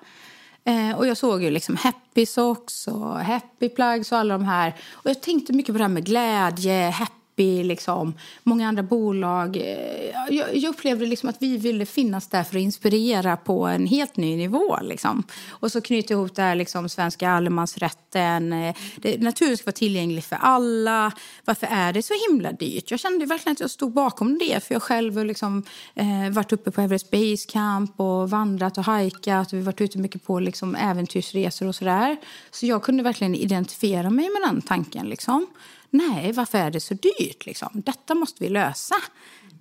Eh, 0.64 0.98
och 0.98 1.06
jag 1.06 1.16
såg 1.16 1.42
ju 1.42 1.50
liksom 1.50 1.76
Happy 1.76 2.26
Socks 2.26 2.86
och 2.86 3.18
Happy 3.18 3.68
Plugs 3.68 4.12
och 4.12 4.18
alla 4.18 4.38
de 4.38 4.44
här. 4.44 4.74
Och 4.92 5.10
jag 5.10 5.20
tänkte 5.22 5.52
mycket 5.52 5.74
på 5.74 5.78
det 5.78 5.84
här 5.84 5.88
med 5.88 6.04
glädje, 6.04 6.90
happy, 6.90 7.19
liksom. 7.40 8.14
Många 8.42 8.68
andra 8.68 8.82
bolag. 8.82 9.56
Eh, 9.56 10.34
jag, 10.34 10.56
jag 10.56 10.70
upplevde 10.70 11.06
liksom 11.06 11.28
att 11.28 11.36
vi 11.38 11.56
ville 11.56 11.86
finnas 11.86 12.28
där 12.28 12.44
för 12.44 12.56
att 12.56 12.62
inspirera 12.62 13.36
på 13.36 13.66
en 13.66 13.86
helt 13.86 14.16
ny 14.16 14.36
nivå. 14.36 14.78
Liksom. 14.82 15.22
Och 15.48 15.72
så 15.72 15.80
knyta 15.80 16.14
ihop 16.14 16.34
det 16.34 16.42
här 16.42 16.54
liksom, 16.54 16.88
svenska 16.88 17.30
allemansrätten. 17.30 18.52
Eh, 18.52 18.76
det, 18.96 19.22
naturen 19.22 19.56
ska 19.56 19.66
vara 19.66 19.72
tillgänglig 19.72 20.24
för 20.24 20.36
alla. 20.36 21.12
Varför 21.44 21.68
är 21.70 21.92
det 21.92 22.02
så 22.02 22.14
himla 22.28 22.52
dyrt? 22.52 22.90
Jag 22.90 23.00
kände 23.00 23.26
verkligen 23.26 23.52
att 23.52 23.60
jag 23.60 23.70
stod 23.70 23.92
bakom 23.92 24.38
det. 24.38 24.64
För 24.64 24.74
jag 24.74 24.82
själv 24.82 25.16
har 25.16 25.24
liksom, 25.24 25.62
eh, 25.94 26.30
varit 26.30 26.52
uppe 26.52 26.70
på 26.70 26.80
Everest 26.80 27.10
Base 27.10 27.46
Camp 27.48 28.00
och 28.00 28.30
vandrat 28.30 28.78
och 28.78 28.84
hajkat. 28.84 29.52
Vi 29.52 29.56
har 29.56 29.64
varit 29.64 29.80
ute 29.80 29.98
mycket 29.98 30.24
på 30.24 30.40
liksom, 30.40 30.74
äventyrsresor 30.74 31.66
och 31.66 31.74
sådär. 31.74 32.16
Så 32.50 32.66
jag 32.66 32.82
kunde 32.82 33.02
verkligen 33.02 33.34
identifiera 33.34 34.10
mig 34.10 34.28
med 34.30 34.42
den 34.48 34.62
tanken. 34.62 35.06
Liksom. 35.06 35.46
Nej, 35.90 36.32
varför 36.32 36.58
är 36.58 36.70
det 36.70 36.80
så 36.80 36.94
dyrt? 36.94 37.46
Liksom? 37.46 37.68
Detta 37.72 38.14
måste 38.14 38.44
vi 38.44 38.50
lösa. 38.50 38.94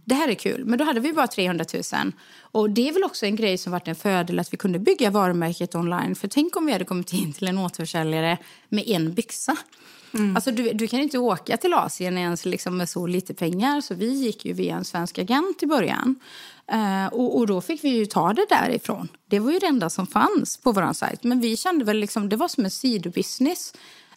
Det 0.05 0.15
här 0.15 0.27
är 0.27 0.33
kul. 0.33 0.65
Men 0.65 0.79
då 0.79 0.85
hade 0.85 0.99
vi 0.99 1.13
bara 1.13 1.27
300 1.27 1.65
000. 1.73 2.11
Och 2.41 2.69
det 2.69 2.89
är 2.89 2.93
väl 2.93 3.03
också 3.03 3.25
en 3.25 3.35
grej 3.35 3.57
som 3.57 3.71
varit 3.71 3.87
en 3.87 3.95
fördel 3.95 4.39
att 4.39 4.53
vi 4.53 4.57
kunde 4.57 4.79
bygga 4.79 5.09
varumärket 5.09 5.75
online. 5.75 6.15
För 6.15 6.27
tänk 6.27 6.55
om 6.55 6.65
vi 6.65 6.71
hade 6.71 6.85
kommit 6.85 7.13
in 7.13 7.33
till 7.33 7.47
en 7.47 7.57
återförsäljare 7.57 8.37
med 8.69 8.83
en 8.87 9.13
byxa. 9.13 9.57
Alltså 10.35 10.51
du, 10.51 10.73
du 10.73 10.87
kan 10.87 10.99
inte 10.99 11.17
åka 11.17 11.57
till 11.57 11.73
Asien 11.73 12.17
ens 12.17 12.45
liksom 12.45 12.77
med 12.77 12.89
så 12.89 13.07
lite 13.07 13.33
pengar. 13.33 13.81
Så 13.81 13.95
vi 13.95 14.13
gick 14.13 14.45
ju 14.45 14.53
via 14.53 14.75
en 14.75 14.85
svensk 14.85 15.19
agent 15.19 15.63
i 15.63 15.67
början. 15.67 16.15
Eh, 16.71 17.05
och, 17.05 17.37
och 17.37 17.47
då 17.47 17.61
fick 17.61 17.83
vi 17.83 17.89
ju 17.89 18.05
ta 18.05 18.33
det 18.33 18.45
därifrån. 18.49 19.07
Det 19.25 19.39
var 19.39 19.51
ju 19.51 19.59
det 19.59 19.67
enda 19.67 19.89
som 19.89 20.07
fanns 20.07 20.57
på 20.57 20.71
vår 20.71 20.93
sajt. 20.93 21.23
Men 21.23 21.39
vi 21.39 21.57
kände 21.57 21.85
väl 21.85 21.97
liksom, 21.97 22.29
det 22.29 22.35
var 22.35 22.47
som 22.47 22.65
en 22.65 22.71
sidobusiness. 22.71 23.73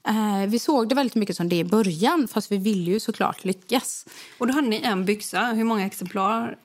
Eh, 0.09 0.47
vi 0.49 0.59
såg 0.59 0.88
det 0.88 0.95
väldigt 0.95 1.15
mycket 1.15 1.37
som 1.37 1.49
det 1.49 1.57
i 1.57 1.65
början, 1.65 2.29
fast 2.29 2.53
vi 2.53 2.57
ville 2.57 2.91
ju 2.91 3.01
såklart 3.01 3.45
lyckas. 3.45 4.07
Och 4.38 4.47
då 4.47 4.53
hade 4.53 4.69
ni 4.69 4.81
en 4.85 5.05
byxa. 5.05 5.45
Hur 5.45 5.65
många 5.65 5.87
exemplar? 5.87 6.57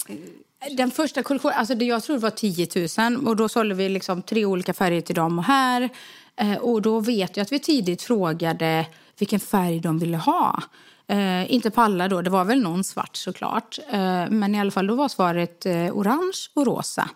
Den 0.71 0.91
första 0.91 1.23
kollektionen, 1.23 1.58
alltså 1.58 1.76
det 1.76 1.86
jag 1.86 2.04
tror 2.04 2.15
det 2.15 2.21
var 2.21 2.30
10 2.30 2.67
000 3.12 3.28
och 3.28 3.36
då 3.36 3.50
sålde 3.50 3.76
vi 3.76 3.89
liksom 3.89 4.21
tre 4.21 4.45
olika 4.45 4.73
färger 4.73 5.02
till 5.02 5.15
dem 5.15 5.38
och 5.38 5.45
här. 5.45 5.89
Eh, 6.36 6.56
och 6.56 6.82
då 6.82 7.00
vet 7.00 7.38
jag 7.38 7.43
att 7.43 7.52
vi 7.52 7.60
tidigt 7.60 8.02
frågade 8.02 8.86
vilken 9.19 9.39
färg 9.39 9.80
de 9.80 10.00
ville 10.00 10.17
ha. 10.17 10.63
Eh, 11.08 11.54
inte 11.54 11.71
på 11.71 11.82
alla 11.82 12.08
då, 12.08 12.21
det 12.21 12.30
var 12.30 12.45
väl 12.45 12.62
någon 12.62 12.84
svart 12.84 13.15
såklart. 13.15 13.80
Eh, 13.89 14.30
men 14.30 14.56
i 14.56 14.60
alla 14.60 14.71
fall 14.71 14.88
då 14.88 14.95
var 14.95 15.08
svaret 15.08 15.65
eh, 15.65 15.97
orange 15.97 16.38
och 16.54 16.65
rosa. 16.65 17.10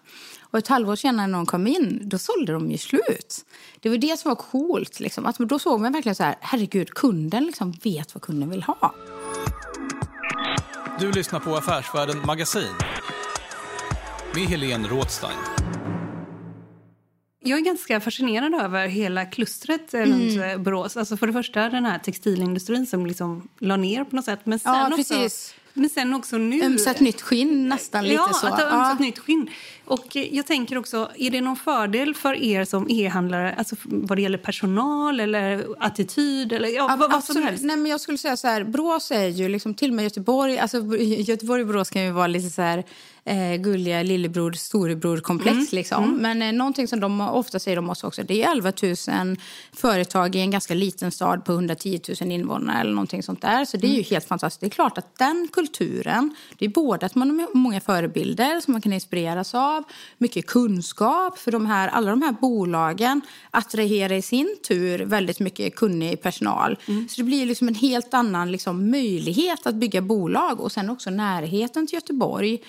Och 0.51 0.59
ett 0.59 0.67
halvår 0.67 0.95
senare 0.95 1.27
när 1.27 1.37
de 1.37 1.45
kom 1.45 1.67
in, 1.67 2.01
då 2.03 2.17
sålde 2.17 2.53
de 2.53 2.71
ju 2.71 2.77
slut. 2.77 3.45
Det 3.79 3.89
var 3.89 3.97
det 3.97 4.19
som 4.19 4.29
var 4.29 4.35
coolt. 4.35 4.99
Liksom. 4.99 5.25
Att 5.25 5.37
då 5.37 5.59
såg 5.59 5.81
man 5.81 5.93
verkligen 5.93 6.15
så 6.15 6.23
här, 6.23 6.35
herregud, 6.41 6.89
kunden 6.89 7.45
liksom 7.45 7.71
vet 7.71 8.15
vad 8.15 8.21
kunden 8.21 8.49
vill 8.49 8.63
ha. 8.63 8.95
Du 10.99 11.11
lyssnar 11.11 11.39
på 11.39 11.55
Affärsvärlden 11.55 12.21
Magasin 12.25 12.73
med 14.35 14.43
Helene 14.43 14.87
Rådstein. 14.87 15.37
Jag 17.43 17.59
är 17.59 17.63
ganska 17.63 17.99
fascinerad 17.99 18.55
över 18.55 18.87
hela 18.87 19.25
klustret 19.25 19.93
mm. 19.93 20.11
runt 20.11 20.41
eh, 20.43 20.57
Borås. 20.57 20.97
Alltså 20.97 21.17
för 21.17 21.27
det 21.27 21.33
första 21.33 21.69
den 21.69 21.85
här 21.85 21.99
textilindustrin 21.99 22.87
som 22.87 23.05
liksom 23.05 23.47
la 23.59 23.77
ner 23.77 24.03
på 24.03 24.15
något 24.15 24.25
sätt. 24.25 24.39
Men 24.43 24.59
sen 24.59 24.73
Ja, 24.73 24.87
också, 24.87 24.97
precis. 24.97 25.55
Men 25.73 25.89
sen 25.89 26.13
också 26.13 26.38
nu... 26.38 26.63
Ömsat 26.63 26.99
nytt 26.99 27.21
skinn, 27.21 27.69
nästan 27.69 28.03
lite 28.03 28.15
ja, 28.15 28.34
så. 28.34 28.47
att 28.47 28.53
ha 28.53 28.62
Ja. 28.62 28.67
ömsat 28.67 28.99
nytt 28.99 29.19
skinn. 29.19 29.49
Och 29.86 30.15
jag 30.15 30.47
tänker 30.47 30.77
också, 30.77 31.12
är 31.17 31.29
det 31.31 31.41
någon 31.41 31.55
fördel 31.55 32.15
för 32.15 32.34
er 32.43 32.65
som 32.65 32.88
e-handlare, 32.89 33.55
alltså 33.57 33.75
vad 33.84 34.17
det 34.17 34.21
gäller 34.21 34.38
personal 34.38 35.19
eller 35.19 35.65
attityd 35.79 36.53
eller 36.53 36.69
ja, 36.69 36.95
vad, 36.99 37.12
vad 37.12 37.23
som 37.23 37.43
helst? 37.43 37.63
Nej, 37.63 37.77
men 37.77 37.91
jag 37.91 38.01
skulle 38.01 38.17
säga 38.17 38.38
så 38.38 38.47
här, 38.47 38.63
Borås 38.63 39.12
är 39.12 39.27
ju 39.27 39.49
liksom 39.49 39.73
till 39.73 39.89
och 39.89 39.95
med 39.95 40.03
Göteborg, 40.03 40.60
alltså 40.60 40.77
Göteborg 40.99 41.62
och 41.62 41.67
Borås 41.67 41.89
kan 41.89 42.03
ju 42.03 42.12
vara 42.12 42.27
lite 42.27 42.49
så 42.49 42.62
här 42.62 42.84
eh, 43.25 43.55
gulliga 43.55 44.03
lillebror 44.03 44.51
storebror 44.51 45.17
komplex 45.17 45.55
Mm. 45.57 45.67
liksom. 45.71 46.17
Men 46.17 46.41
eh, 46.41 46.51
någonting 46.53 46.88
som 46.88 46.99
de 46.99 47.21
ofta 47.21 47.60
säger 47.60 47.79
om 47.79 47.89
oss 47.89 48.03
också, 48.03 48.23
det 48.23 48.43
är 48.43 48.51
11 48.51 48.73
000 48.84 49.38
företag 49.73 50.36
i 50.36 50.39
en 50.39 50.51
ganska 50.51 50.73
liten 50.73 51.12
stad 51.12 51.45
på 51.45 51.51
110 51.51 51.99
000 52.21 52.31
invånare 52.31 52.79
eller 52.79 52.91
någonting 52.91 53.23
sånt 53.23 53.41
där. 53.41 53.65
Så 53.65 53.77
det 53.77 53.88
är 53.88 53.95
ju 53.95 54.01
helt 54.01 54.27
fantastiskt. 54.27 54.62
Det 54.62 54.67
är 54.67 54.69
klart 54.69 54.97
att 54.97 55.17
den 55.17 55.47
kulturen, 55.51 56.36
det 56.57 56.65
är 56.65 56.69
både 56.69 57.05
att 57.05 57.15
man 57.15 57.39
har 57.39 57.57
många 57.57 57.81
förebilder 57.81 58.60
som 58.62 58.71
man 58.71 58.81
kan 58.81 58.93
inspireras 58.93 59.55
av, 59.55 59.84
mycket 60.17 60.45
kunskap 60.47 61.38
för 61.38 61.51
de 61.51 61.65
här, 61.65 61.88
alla 61.88 62.10
de 62.10 62.21
här 62.21 62.31
bolagen 62.31 63.21
attraherar 63.51 64.15
i 64.15 64.21
sin 64.21 64.57
tur 64.67 64.99
väldigt 65.05 65.39
mycket 65.39 65.75
kunnig 65.75 66.21
personal. 66.21 66.77
Så 66.86 67.15
det 67.17 67.23
blir 67.23 67.45
liksom 67.45 67.67
en 67.67 67.75
helt 67.75 68.13
annan 68.13 68.51
liksom, 68.51 68.91
möjlighet 68.91 69.67
att 69.67 69.75
bygga 69.75 70.01
bolag 70.01 70.60
och 70.62 70.71
sen 70.71 70.89
också 70.89 71.10
närheten 71.10 71.88
till 71.88 71.95
Göteborg 71.95 72.60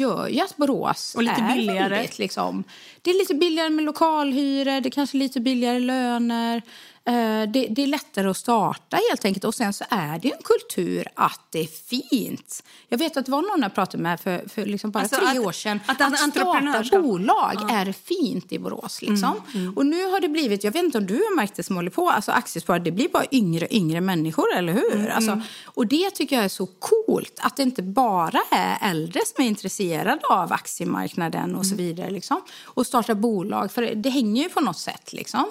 gör 0.00 0.28
ju 0.28 0.40
att 0.40 0.56
Borås 0.56 1.14
Och 1.14 1.22
lite 1.22 1.34
är 1.40 1.54
billigare. 1.54 1.88
väldigt, 1.88 2.18
liksom, 2.18 2.64
det 3.02 3.10
är 3.10 3.18
lite 3.18 3.34
billigare 3.34 3.70
med 3.70 3.84
lokalhyror, 3.84 4.80
det 4.80 4.88
är 4.88 4.90
kanske 4.90 5.16
lite 5.16 5.40
billigare 5.40 5.78
löner. 5.80 6.62
Eh, 7.04 7.50
Det, 7.52 7.66
det 7.70 7.82
är 7.82 7.86
lättare 7.86 8.28
att 8.28 8.36
starta 8.36 8.96
helt 9.10 9.24
enkelt. 9.24 9.44
Och 9.44 9.54
sen 9.54 9.72
så 9.72 9.84
är 9.90 10.18
det 10.18 10.28
ju 10.28 10.34
en 10.34 10.42
kultur 10.44 11.06
att 11.14 11.40
det 11.50 11.58
är 11.60 11.66
fint. 12.10 12.62
Jag 12.88 12.98
vet 12.98 13.16
att 13.16 13.26
det 13.26 13.32
var 13.32 13.42
någon 13.42 13.62
jag 13.62 13.74
pratade 13.74 14.02
med 14.02 14.20
för, 14.20 14.48
för 14.48 14.66
liksom 14.66 14.90
bara 14.90 15.00
Alltså 15.02 15.16
tre 15.16 15.26
att- 15.38 15.46
år 15.46 15.52
sedan. 15.52 15.80
att 15.86 16.00
Att, 16.00 16.18
starta 16.18 16.24
entreprenörskap- 16.24 17.02
bolag 17.02 17.70
är 17.70 17.92
fint 17.92 18.52
i 18.52 18.58
Borås. 18.58 19.02
Liksom. 19.02 19.42
Och 19.76 19.86
nu 19.86 20.04
har 20.10 20.20
det 20.20 20.28
blivit, 20.28 20.64
jag 20.64 20.72
vet 20.72 20.84
inte 20.84 20.98
om 20.98 21.06
du 21.06 21.14
har 21.14 21.36
märkt 21.36 21.56
det 21.56 21.62
som 21.62 21.76
håller 21.76 21.90
på, 21.90 22.10
alltså 22.10 22.32
aktiesparare, 22.32 22.82
det 22.82 22.90
blir 22.92 23.08
bara 23.08 23.24
yngre 23.30 23.66
yngre 23.70 24.00
människor, 24.00 24.54
eller 24.56 24.72
hur? 24.72 25.08
Alltså, 25.08 25.40
och 25.64 25.86
det 25.86 26.10
tycker 26.10 26.36
jag 26.36 26.44
är 26.44 26.48
så 26.48 26.66
coolt, 26.66 27.38
att 27.42 27.56
det 27.56 27.62
inte 27.62 27.82
bara 27.82 28.40
är 28.50 28.90
äldre 28.90 29.20
som 29.34 29.44
är 29.44 29.48
intresserade 29.48 30.20
av 30.30 30.52
aktiemarknaden 30.52 31.54
och 31.56 31.66
så 31.66 31.74
vidare. 31.74 32.10
Liksom. 32.10 32.40
Och 32.64 32.86
starta 32.90 33.14
bolag, 33.14 33.72
för 33.72 33.94
det 33.94 34.10
hänger 34.10 34.42
ju 34.42 34.48
på 34.48 34.60
något 34.60 34.78
sätt, 34.78 35.12
liksom. 35.12 35.44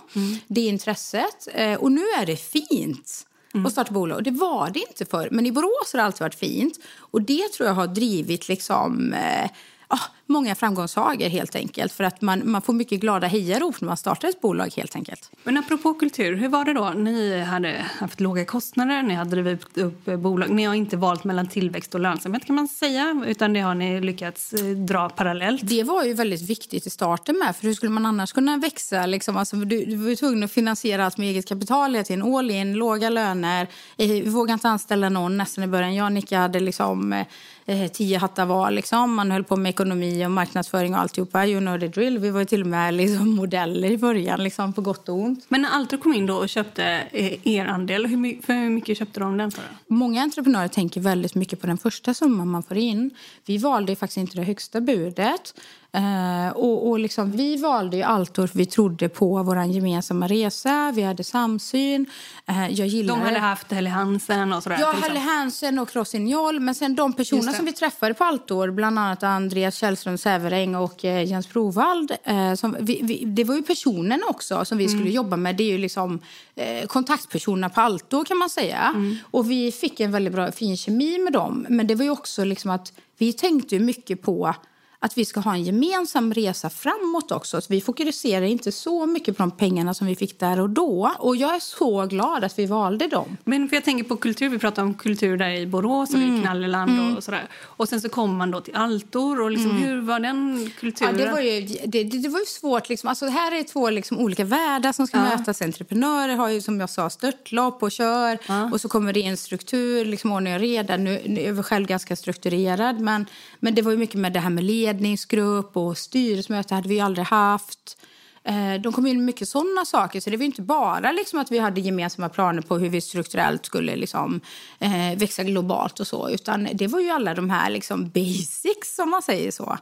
det 0.47 0.61
intresset. 0.61 1.47
Eh, 1.53 1.73
Och 1.73 1.91
nu 1.91 2.01
är 2.01 2.25
det 2.25 2.35
fint 2.37 3.25
att 3.65 3.71
starta 3.71 3.91
bolag. 3.93 4.23
Det 4.23 4.31
var 4.31 4.69
det 4.69 4.79
inte 4.79 5.05
förr, 5.05 5.27
men 5.31 5.45
i 5.45 5.51
Borås 5.51 5.93
har 5.93 5.97
det 5.97 6.03
alltid 6.03 6.21
varit 6.21 6.35
fint. 6.35 6.79
Och 6.97 7.21
det 7.21 7.47
tror 7.53 7.67
jag 7.67 7.73
har 7.75 7.87
drivit 7.87 8.47
liksom, 8.47 9.13
eh, 9.13 9.49
ah, 9.89 9.99
många 10.25 10.55
framgångssagor 10.55 11.29
helt 11.29 11.55
enkelt. 11.55 11.93
För 11.93 12.03
att 12.03 12.21
man, 12.21 12.51
man 12.51 12.61
får 12.61 12.73
mycket 12.73 12.99
glada 12.99 13.27
hejarop 13.27 13.81
när 13.81 13.87
man 13.87 13.97
startar 13.97 14.27
ett 14.27 14.41
bolag 14.41 14.73
helt 14.75 14.95
enkelt. 14.95 15.31
Men 15.43 15.57
apropå 15.57 15.93
kultur, 15.93 16.35
hur 16.35 16.49
var 16.49 16.65
det 16.65 16.73
då? 16.73 16.89
Ni 16.89 17.41
hade 17.41 17.85
haft 17.99 18.19
låga 18.19 18.45
kostnader, 18.45 19.03
ni 19.03 19.13
hade 19.13 19.29
drivit 19.29 19.77
upp 19.77 20.05
bolag. 20.05 20.49
Ni 20.49 20.63
har 20.63 20.75
inte 20.75 20.97
valt 20.97 21.23
mellan 21.23 21.47
tillväxt 21.47 21.93
och 21.95 22.01
lönsamhet 22.01 22.45
kan 22.45 22.55
man 22.55 22.67
säga, 22.67 23.23
utan 23.27 23.53
det 23.53 23.59
har 23.59 23.75
ni 23.75 24.01
lyckats 24.01 24.53
eh, 24.53 24.65
dra 24.65 25.09
parallellt. 25.09 25.61
Det 25.63 25.83
var 25.83 26.03
ju 26.03 26.13
väldigt 26.13 26.41
viktigt 26.49 26.87
i 26.87 26.89
starten 26.89 27.39
med, 27.39 27.55
för 27.55 27.63
hur 27.67 27.73
skulle 27.73 27.91
man 27.91 28.05
annars 28.05 28.31
kunna 28.33 28.57
växa? 28.57 29.05
Liksom, 29.05 29.37
alltså, 29.37 29.55
du, 29.55 29.85
du 29.85 29.95
var 29.95 30.09
ju 30.09 30.15
tvungen 30.15 30.43
att 30.43 30.51
finansiera 30.51 31.05
allt 31.05 31.17
med 31.17 31.29
eget 31.29 31.47
kapital 31.47 31.91
hela 31.95 32.03
tiden. 32.03 32.35
All 32.35 32.51
in, 32.51 32.73
låga 32.73 33.09
löner. 33.09 33.67
Eh, 33.97 34.07
Vi 34.07 34.29
vågade 34.29 34.53
inte 34.53 34.69
anställa 34.69 35.09
någon 35.09 35.37
nästan 35.37 35.63
i 35.63 35.67
början. 35.67 35.95
Jag 35.95 36.05
och 36.05 36.11
Nicke 36.11 36.37
hade 36.37 36.59
liksom 36.59 37.23
eh, 37.65 37.91
tio 37.91 38.17
hattar 38.17 38.45
var. 38.45 38.71
Liksom. 38.71 39.13
Man 39.15 39.31
höll 39.31 39.43
på 39.43 39.55
med 39.55 39.69
ekonomi 39.69 40.25
och 40.25 40.31
marknadsföring 40.31 40.93
och 40.93 40.99
alltihopa. 40.99 41.45
You 41.45 41.59
know 41.59 41.79
the 41.79 41.87
drill. 41.87 42.17
Vi 42.19 42.29
var 42.29 42.45
till 42.45 42.61
och 42.61 42.67
med 42.67 42.93
liksom, 42.93 43.29
modeller 43.29 43.91
i 43.91 43.97
början, 43.97 44.43
liksom, 44.43 44.73
på 44.73 44.81
gott 44.81 45.09
och 45.09 45.15
ont. 45.15 45.45
Men 45.47 45.61
när 45.61 45.69
Altra 45.69 45.97
kom 45.97 46.13
in 46.13 46.25
då 46.25 46.35
och 46.35 46.49
köpte 46.49 46.83
eh, 47.11 47.47
er 47.47 47.65
andel, 47.65 48.05
hur, 48.05 48.17
my- 48.17 48.39
hur 48.47 48.69
mycket 48.69 48.97
köpte 48.97 49.19
de 49.19 49.37
den 49.37 49.51
för? 49.51 49.63
Många 49.87 50.21
entreprenörer 50.21 50.67
tänker 50.67 51.01
väldigt 51.01 51.35
mycket 51.35 51.61
på 51.61 51.67
den 51.67 51.77
första 51.77 52.13
summan 52.13 52.47
man 52.47 52.63
får 52.63 52.77
in. 52.77 53.11
Vi 53.45 53.57
valde 53.57 53.95
faktiskt 53.95 54.17
inte 54.17 54.35
det 54.37 54.43
högsta 54.43 54.81
budet. 54.81 55.53
Eh, 55.91 56.49
och, 56.55 56.89
och 56.89 56.99
liksom, 56.99 57.31
vi 57.31 57.57
valde 57.57 57.97
ju 57.97 58.03
Altor 58.03 58.47
för 58.47 58.57
vi 58.57 58.65
trodde 58.65 59.09
på 59.09 59.43
vår 59.43 59.63
gemensamma 59.63 60.27
resa. 60.27 60.91
Vi 60.95 61.01
hade 61.01 61.23
samsyn. 61.23 62.05
Eh, 62.45 62.67
jag 62.67 62.87
gillade... 62.87 63.19
De 63.19 63.25
hade 63.25 63.39
haft 63.39 63.71
Helly 63.71 63.89
Hansen 63.89 64.53
och 64.53 64.63
sådär. 64.63 64.77
Ja, 64.79 64.93
exempel. 64.93 65.17
Hansen 65.17 65.79
och 65.79 65.95
Rossignol. 65.95 66.59
Men 66.59 66.75
sen 66.75 66.95
de 66.95 67.13
personerna 67.13 67.51
det. 67.51 67.57
som 67.57 67.65
vi 67.65 67.73
träffade 67.73 68.13
på 68.13 68.23
Altor, 68.23 68.71
bland 68.71 68.99
annat 68.99 69.23
Andreas 69.23 69.75
Källström 69.75 70.17
Säveräng 70.17 70.75
och 70.75 71.05
eh, 71.05 71.23
Jens 71.23 71.47
Provald. 71.47 72.11
Eh, 72.23 72.53
som 72.53 72.75
vi, 72.79 72.99
vi, 73.03 73.25
det 73.25 73.43
var 73.43 73.55
ju 73.55 73.61
personen 73.61 74.21
också 74.29 74.65
som 74.65 74.77
vi 74.77 74.85
Mm. 74.85 74.99
skulle 74.99 75.11
jobba 75.11 75.37
med. 75.37 75.55
Det 75.55 75.63
är 75.63 75.71
ju 75.71 75.77
liksom 75.77 76.19
eh, 76.55 76.85
kontaktpersonerna 76.87 77.69
på 77.69 77.81
Altor 77.81 78.25
kan 78.25 78.37
man 78.37 78.49
säga. 78.49 78.93
Mm. 78.95 79.15
Och 79.31 79.51
vi 79.51 79.71
fick 79.71 79.99
en 79.99 80.11
väldigt 80.11 80.33
bra, 80.33 80.51
fin 80.51 80.77
kemi 80.77 81.17
med 81.19 81.33
dem. 81.33 81.65
Men 81.69 81.87
det 81.87 81.95
var 81.95 82.03
ju 82.03 82.11
också 82.11 82.43
liksom 82.43 82.71
att 82.71 82.93
vi 83.17 83.33
tänkte 83.33 83.79
mycket 83.79 84.21
på 84.21 84.55
att 85.01 85.17
vi 85.17 85.25
ska 85.25 85.39
ha 85.39 85.53
en 85.53 85.63
gemensam 85.63 86.33
resa 86.33 86.69
framåt 86.69 87.31
också. 87.31 87.61
Så 87.61 87.67
vi 87.73 87.81
fokuserar 87.81 88.45
inte 88.45 88.71
så 88.71 89.05
mycket 89.05 89.37
på 89.37 89.43
de 89.43 89.51
pengarna 89.51 89.93
som 89.93 90.07
vi 90.07 90.15
fick 90.15 90.39
där 90.39 90.59
och 90.59 90.69
då. 90.69 91.11
Och 91.19 91.35
jag 91.35 91.55
är 91.55 91.59
så 91.59 92.05
glad 92.05 92.43
att 92.43 92.59
vi 92.59 92.65
valde 92.65 93.07
dem. 93.07 93.37
Men 93.43 93.69
för 93.69 93.75
jag 93.75 93.83
tänker 93.85 94.03
på 94.03 94.15
kultur, 94.15 94.49
vi 94.49 94.59
pratar 94.59 94.83
om 94.83 94.93
kultur 94.93 95.37
där 95.37 95.49
i 95.49 95.67
Borås 95.67 96.09
och 96.09 96.15
Mm. 96.19 96.35
i 96.37 96.41
Knalleland 96.41 97.17
och 97.17 97.23
sådär. 97.23 97.47
Och 97.63 97.89
sen 97.89 98.01
så 98.01 98.09
kommer 98.09 98.33
man 98.35 98.51
då 98.51 98.61
till 98.61 98.75
Altor 98.75 99.41
och 99.41 99.51
liksom, 99.51 99.71
hur 99.71 100.01
var 100.01 100.19
den 100.19 100.71
kulturen? 100.79 101.09
Mm. 101.15 101.21
Ja, 101.21 101.25
det, 101.27 101.31
var 101.33 101.41
ju, 101.41 101.61
det, 101.85 102.03
det, 102.03 102.29
var 102.29 102.39
ju 102.39 102.45
svårt. 102.45 102.89
Liksom. 102.89 103.09
Alltså, 103.09 103.25
här 103.27 103.51
är 103.59 103.63
två 103.63 103.89
liksom, 103.89 104.17
olika 104.19 104.43
världar 104.45 104.91
som 104.91 105.07
ska 105.07 105.17
Ja. 105.17 105.23
mötas. 105.23 105.61
Entreprenörer 105.61 106.35
har 106.35 106.49
ju 106.49 106.61
som 106.61 106.79
jag 106.79 106.89
sa 106.89 107.09
störtlopp 107.09 107.83
och 107.83 107.91
kör. 107.91 108.37
Och 108.71 108.81
så 108.81 108.89
kommer 108.89 109.13
det 109.13 109.19
in 109.19 109.37
struktur, 109.37 110.05
liksom, 110.05 110.31
ordning 110.31 110.53
och 110.53 110.59
reda. 110.59 110.97
Nu, 110.97 111.21
nu 111.25 111.41
är 111.41 111.53
jag 111.55 111.65
själv 111.65 111.87
ganska 111.87 112.15
strukturerad. 112.15 112.99
Men, 112.99 113.25
men 113.59 113.75
det 113.75 113.81
var 113.81 113.91
ju 113.91 113.97
mycket 113.97 114.15
med 114.19 114.33
det 114.33 114.39
här 114.39 114.49
med 114.49 114.63
ledningsgrupp 114.93 115.77
och 115.77 115.97
styrelsemöte 115.97 116.75
hade 116.75 116.89
vi 116.89 116.99
aldrig 116.99 117.25
haft. 117.25 117.97
Eh, 118.43 118.81
de 118.81 118.93
kom 118.93 119.07
in 119.07 119.25
mycket 119.25 119.49
sådana 119.49 119.85
saker. 119.85 120.19
Så 120.19 120.29
det 120.29 120.37
var 120.37 120.45
inte 120.45 120.61
bara 120.61 121.11
liksom 121.11 121.39
att 121.39 121.51
vi 121.51 121.59
hade 121.59 121.81
gemensamma 121.81 122.29
planer 122.29 122.61
på 122.61 122.77
hur 122.77 122.89
vi 122.89 123.01
strukturellt 123.01 123.65
skulle 123.65 123.95
liksom, 123.95 124.41
eh, 124.79 125.17
växa 125.17 125.43
globalt 125.43 125.99
och 125.99 126.07
så. 126.07 126.29
Utan 126.29 126.67
det 126.73 126.87
var 126.87 126.99
ju 126.99 127.09
alla 127.09 127.33
de 127.33 127.49
här 127.49 127.69
liksom 127.69 128.09
basics, 128.09 128.95
som 128.95 129.09
man 129.09 129.21
säger 129.21 129.51
så. 129.51 129.77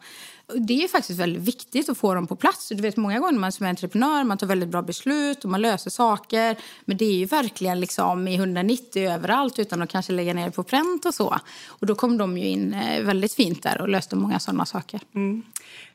Det 0.55 0.74
är 0.74 0.82
ju 0.82 0.88
faktiskt 0.88 1.20
väldigt 1.20 1.41
viktigt 1.41 1.89
att 1.89 1.97
få 1.97 2.14
dem 2.14 2.28
på 2.28 2.36
plats. 2.36 2.70
Du 2.70 2.82
vet, 2.82 2.97
många 2.97 3.20
gånger 3.20 3.39
man 3.39 3.51
som 3.51 3.66
entreprenör 3.66 4.24
man 4.24 4.38
tar 4.38 4.47
väldigt 4.47 4.70
bra 4.70 4.82
beslut 4.82 5.43
och 5.43 5.51
man 5.51 5.62
löser 5.62 5.89
saker. 5.89 6.55
Men 6.86 6.97
det 6.97 7.05
är 7.05 7.14
ju 7.14 7.26
verkligen 7.26 7.80
liksom 7.80 8.28
i 8.28 8.36
190 8.36 9.10
överallt 9.10 9.60
utan 9.60 9.82
att 9.82 9.89
kanske 9.89 10.14
lägga 10.14 10.34
ner 10.34 10.45
det 10.45 10.51
på 10.51 10.64
pränt 10.64 11.05
och 11.05 11.14
så. 11.14 11.39
Och 11.68 11.88
då 11.88 11.95
kom 11.95 12.18
de 12.18 12.38
ju 12.38 12.45
in 12.45 12.74
eh, 12.74 13.03
väldigt 13.03 13.34
fint 13.34 13.64
där 13.64 13.82
och 13.82 13.89
löste 13.89 14.16
många 14.16 14.39
sådana 14.39 14.66
saker. 14.66 15.01
Mm. 15.16 15.43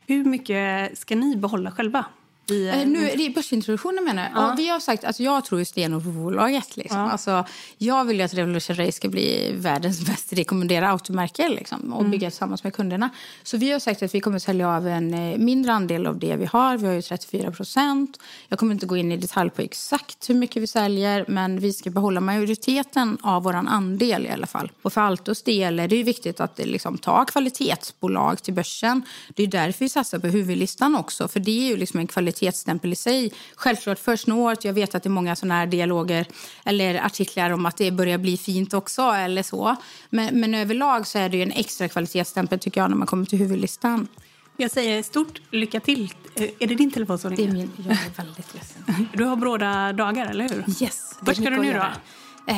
Hur 0.06 0.24
mycket 0.24 0.98
ska 0.98 1.16
ni 1.16 1.36
behålla 1.36 1.70
själva? 1.70 2.04
I, 2.46 2.62
Eh, 2.68 2.86
nu 2.86 3.10
är 3.10 3.16
det 3.16 3.30
börsintroduktionen 3.30 4.04
menar 4.04 4.22
jag. 4.22 4.32
Ja. 4.34 4.54
vi 4.56 4.68
har 4.68 4.80
sagt, 4.80 5.04
alltså 5.04 5.22
jag 5.22 5.44
tror 5.44 5.58
ju 5.58 5.64
stenhårt 5.64 6.04
på 6.04 6.10
bolaget. 6.10 6.76
Liksom. 6.76 6.98
Alltså, 6.98 7.44
jag 7.78 8.04
vill 8.04 8.16
ju 8.16 8.22
att 8.22 8.34
Revolution 8.34 8.76
Race 8.76 8.92
ska 8.92 9.08
bli 9.08 9.52
världens 9.54 10.08
mest 10.08 10.32
rekommenderade 10.32 10.92
automärke 10.92 11.48
liksom, 11.48 11.92
och 11.92 12.04
bygga 12.04 12.30
tillsammans 12.30 12.64
med 12.64 12.74
kunderna. 12.74 13.10
Så 13.42 13.56
vi 13.56 13.72
har 13.72 13.78
sagt 13.78 14.02
att 14.02 14.14
vi 14.14 14.20
kommer 14.20 14.38
sälja 14.38 14.68
av 14.68 14.88
en 14.88 15.14
eh, 15.14 15.38
mindre 15.38 15.72
andel 15.72 16.06
av 16.06 16.18
det 16.18 16.36
vi 16.36 16.44
har. 16.44 16.76
Vi 16.76 16.86
har 16.86 16.94
ju 16.94 17.02
34 17.02 17.50
procent. 17.50 18.18
Jag 18.48 18.58
kommer 18.58 18.74
inte 18.74 18.86
gå 18.86 18.96
in 18.96 19.12
i 19.12 19.16
detalj 19.16 19.50
på 19.50 19.62
exakt 19.62 20.30
hur 20.30 20.34
mycket 20.34 20.62
vi 20.62 20.66
säljer 20.66 21.24
men 21.28 21.58
vi 21.58 21.72
ska 21.72 21.90
behålla 21.90 22.20
majoriteten 22.20 23.18
av 23.22 23.42
vår 23.42 23.54
andel 23.54 24.26
i 24.26 24.30
alla 24.30 24.46
fall. 24.46 24.72
Och 24.82 24.92
för 24.92 25.00
Altos 25.00 25.42
del 25.42 25.80
är 25.80 25.88
det 25.88 25.96
ju 25.96 26.02
viktigt 26.02 26.40
att 26.40 26.56
det 26.56 26.64
liksom, 26.64 26.98
ta 26.98 27.24
kvalitetsbolag 27.24 28.42
till 28.42 28.54
börsen. 28.54 29.02
Det 29.34 29.42
är 29.42 29.46
därför 29.46 29.84
vi 29.84 29.88
satsar 29.88 30.18
på 30.18 30.26
huvudlistan 30.26 30.96
också 30.96 31.28
för 31.28 31.40
det 31.40 31.50
är 31.50 31.70
ju 31.70 31.76
liksom 31.76 32.00
en 32.00 32.06
kvalitetsstämpel 32.32 32.92
i 32.92 32.96
sig. 32.96 33.32
Självklart 33.56 33.98
först 33.98 34.28
året, 34.28 34.64
jag 34.64 34.72
vet 34.72 34.94
att 34.94 35.02
det 35.02 35.06
är 35.06 35.10
många 35.10 35.36
sådana 35.36 35.54
här 35.54 35.66
dialoger 35.66 36.26
eller 36.64 36.94
artiklar 37.06 37.50
om 37.50 37.66
att 37.66 37.76
det 37.76 37.90
börjar 37.90 38.18
bli 38.18 38.36
fint 38.36 38.74
också 38.74 39.02
eller 39.02 39.42
så. 39.42 39.76
Men, 40.10 40.40
men 40.40 40.54
överlag 40.54 41.06
så 41.06 41.18
är 41.18 41.28
det 41.28 41.42
en 41.42 41.52
extra 41.52 41.88
kvalitetsstämpel 41.88 42.58
tycker 42.58 42.80
jag 42.80 42.90
när 42.90 42.96
man 42.96 43.06
kommer 43.06 43.24
till 43.26 43.38
huvudlistan. 43.38 44.08
Jag 44.56 44.70
säger 44.70 45.02
stort 45.02 45.40
lycka 45.50 45.80
till. 45.80 46.12
Eh, 46.34 46.42
Är 46.58 46.66
det 46.66 46.74
din 46.74 46.90
telefon 46.90 47.18
som 47.18 47.34
Det 47.34 47.42
är 47.42 47.46
ringer? 47.46 47.54
min, 47.54 47.70
jag 47.76 47.92
är 47.92 48.24
väldigt 48.24 48.54
ledsen. 48.54 48.82
Du 49.16 49.24
har 49.24 49.36
bråda 49.36 49.92
dagar, 49.92 50.26
eller 50.30 50.48
hur? 50.48 50.64
Yes. 50.82 51.14
Vart 51.20 51.36
ska 51.36 51.50
du 51.50 51.56
nu 51.58 51.72
då? 51.72 51.84
Eh, 52.46 52.54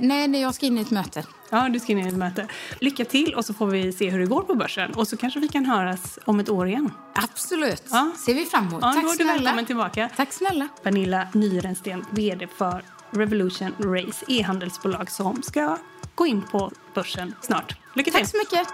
nej, 0.00 0.28
nej, 0.28 0.40
jag 0.40 0.54
ska 0.54 0.66
in 0.66 0.78
i 0.78 0.80
ett 0.80 0.90
möte. 0.90 1.24
Ja, 1.50 1.68
du 1.68 1.80
ska 1.80 1.92
in 1.92 1.98
i 1.98 2.08
ett 2.08 2.16
möte. 2.16 2.46
Lycka 2.80 3.04
till 3.04 3.34
och 3.34 3.44
så 3.44 3.54
får 3.54 3.66
vi 3.66 3.92
se 3.92 4.10
hur 4.10 4.18
det 4.18 4.26
går 4.26 4.42
på 4.42 4.54
börsen. 4.54 4.90
Och 4.94 5.08
så 5.08 5.16
kanske 5.16 5.40
vi 5.40 5.48
kan 5.48 5.64
höras 5.66 6.18
om 6.24 6.40
ett 6.40 6.48
år 6.48 6.68
igen. 6.68 6.92
Absolut. 7.14 7.82
Ja. 7.90 8.10
ser 8.26 8.34
vi 8.34 8.44
fram 8.44 8.66
emot. 8.68 8.78
Ja, 8.82 8.92
Tack 8.92 9.02
då 9.02 9.08
är 9.08 9.12
du 9.12 9.16
snälla. 9.24 9.32
välkommen 9.32 9.64
tillbaka. 9.66 10.10
Tack 10.16 10.32
snälla. 10.32 10.68
Pernilla 10.82 11.28
Nyrensten, 11.34 12.04
vd 12.10 12.46
för 12.56 12.82
Revolution 13.10 13.72
Race, 13.78 14.24
e-handelsbolag 14.28 15.10
som 15.10 15.42
ska 15.42 15.76
gå 16.14 16.26
in 16.26 16.42
på 16.42 16.70
börsen 16.94 17.34
snart. 17.40 17.76
Lycka 17.94 18.10
till! 18.10 18.20
Tack 18.20 18.30
så 18.30 18.36
mycket. 18.36 18.68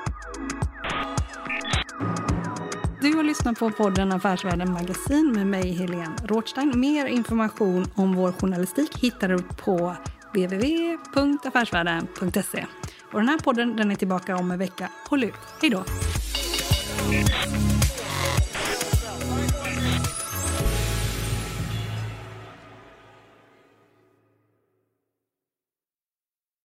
Du 3.00 3.16
har 3.16 3.22
lyssnat 3.22 3.58
på 3.58 3.70
podden 3.70 4.12
Affärsvärlden 4.12 4.72
Magasin 4.72 5.32
med 5.32 5.46
mig, 5.46 5.72
Helene 5.72 6.12
Rothstein. 6.24 6.72
Mer 6.80 7.06
information 7.06 7.86
om 7.94 8.14
vår 8.14 8.32
journalistik 8.32 8.96
hittar 8.98 9.28
du 9.28 9.38
på 9.38 9.96
www.affärsvärlden.se. 10.36 12.66
Och 13.12 13.20
den 13.20 13.28
här 13.28 13.38
podden 13.38 13.76
den 13.76 13.90
är 13.90 13.94
tillbaka 13.94 14.36
om 14.36 14.50
en 14.50 14.58
vecka. 14.58 14.90
Håll 15.08 15.24
ut! 15.24 15.34
Hej 15.60 15.70
då! 15.70 15.84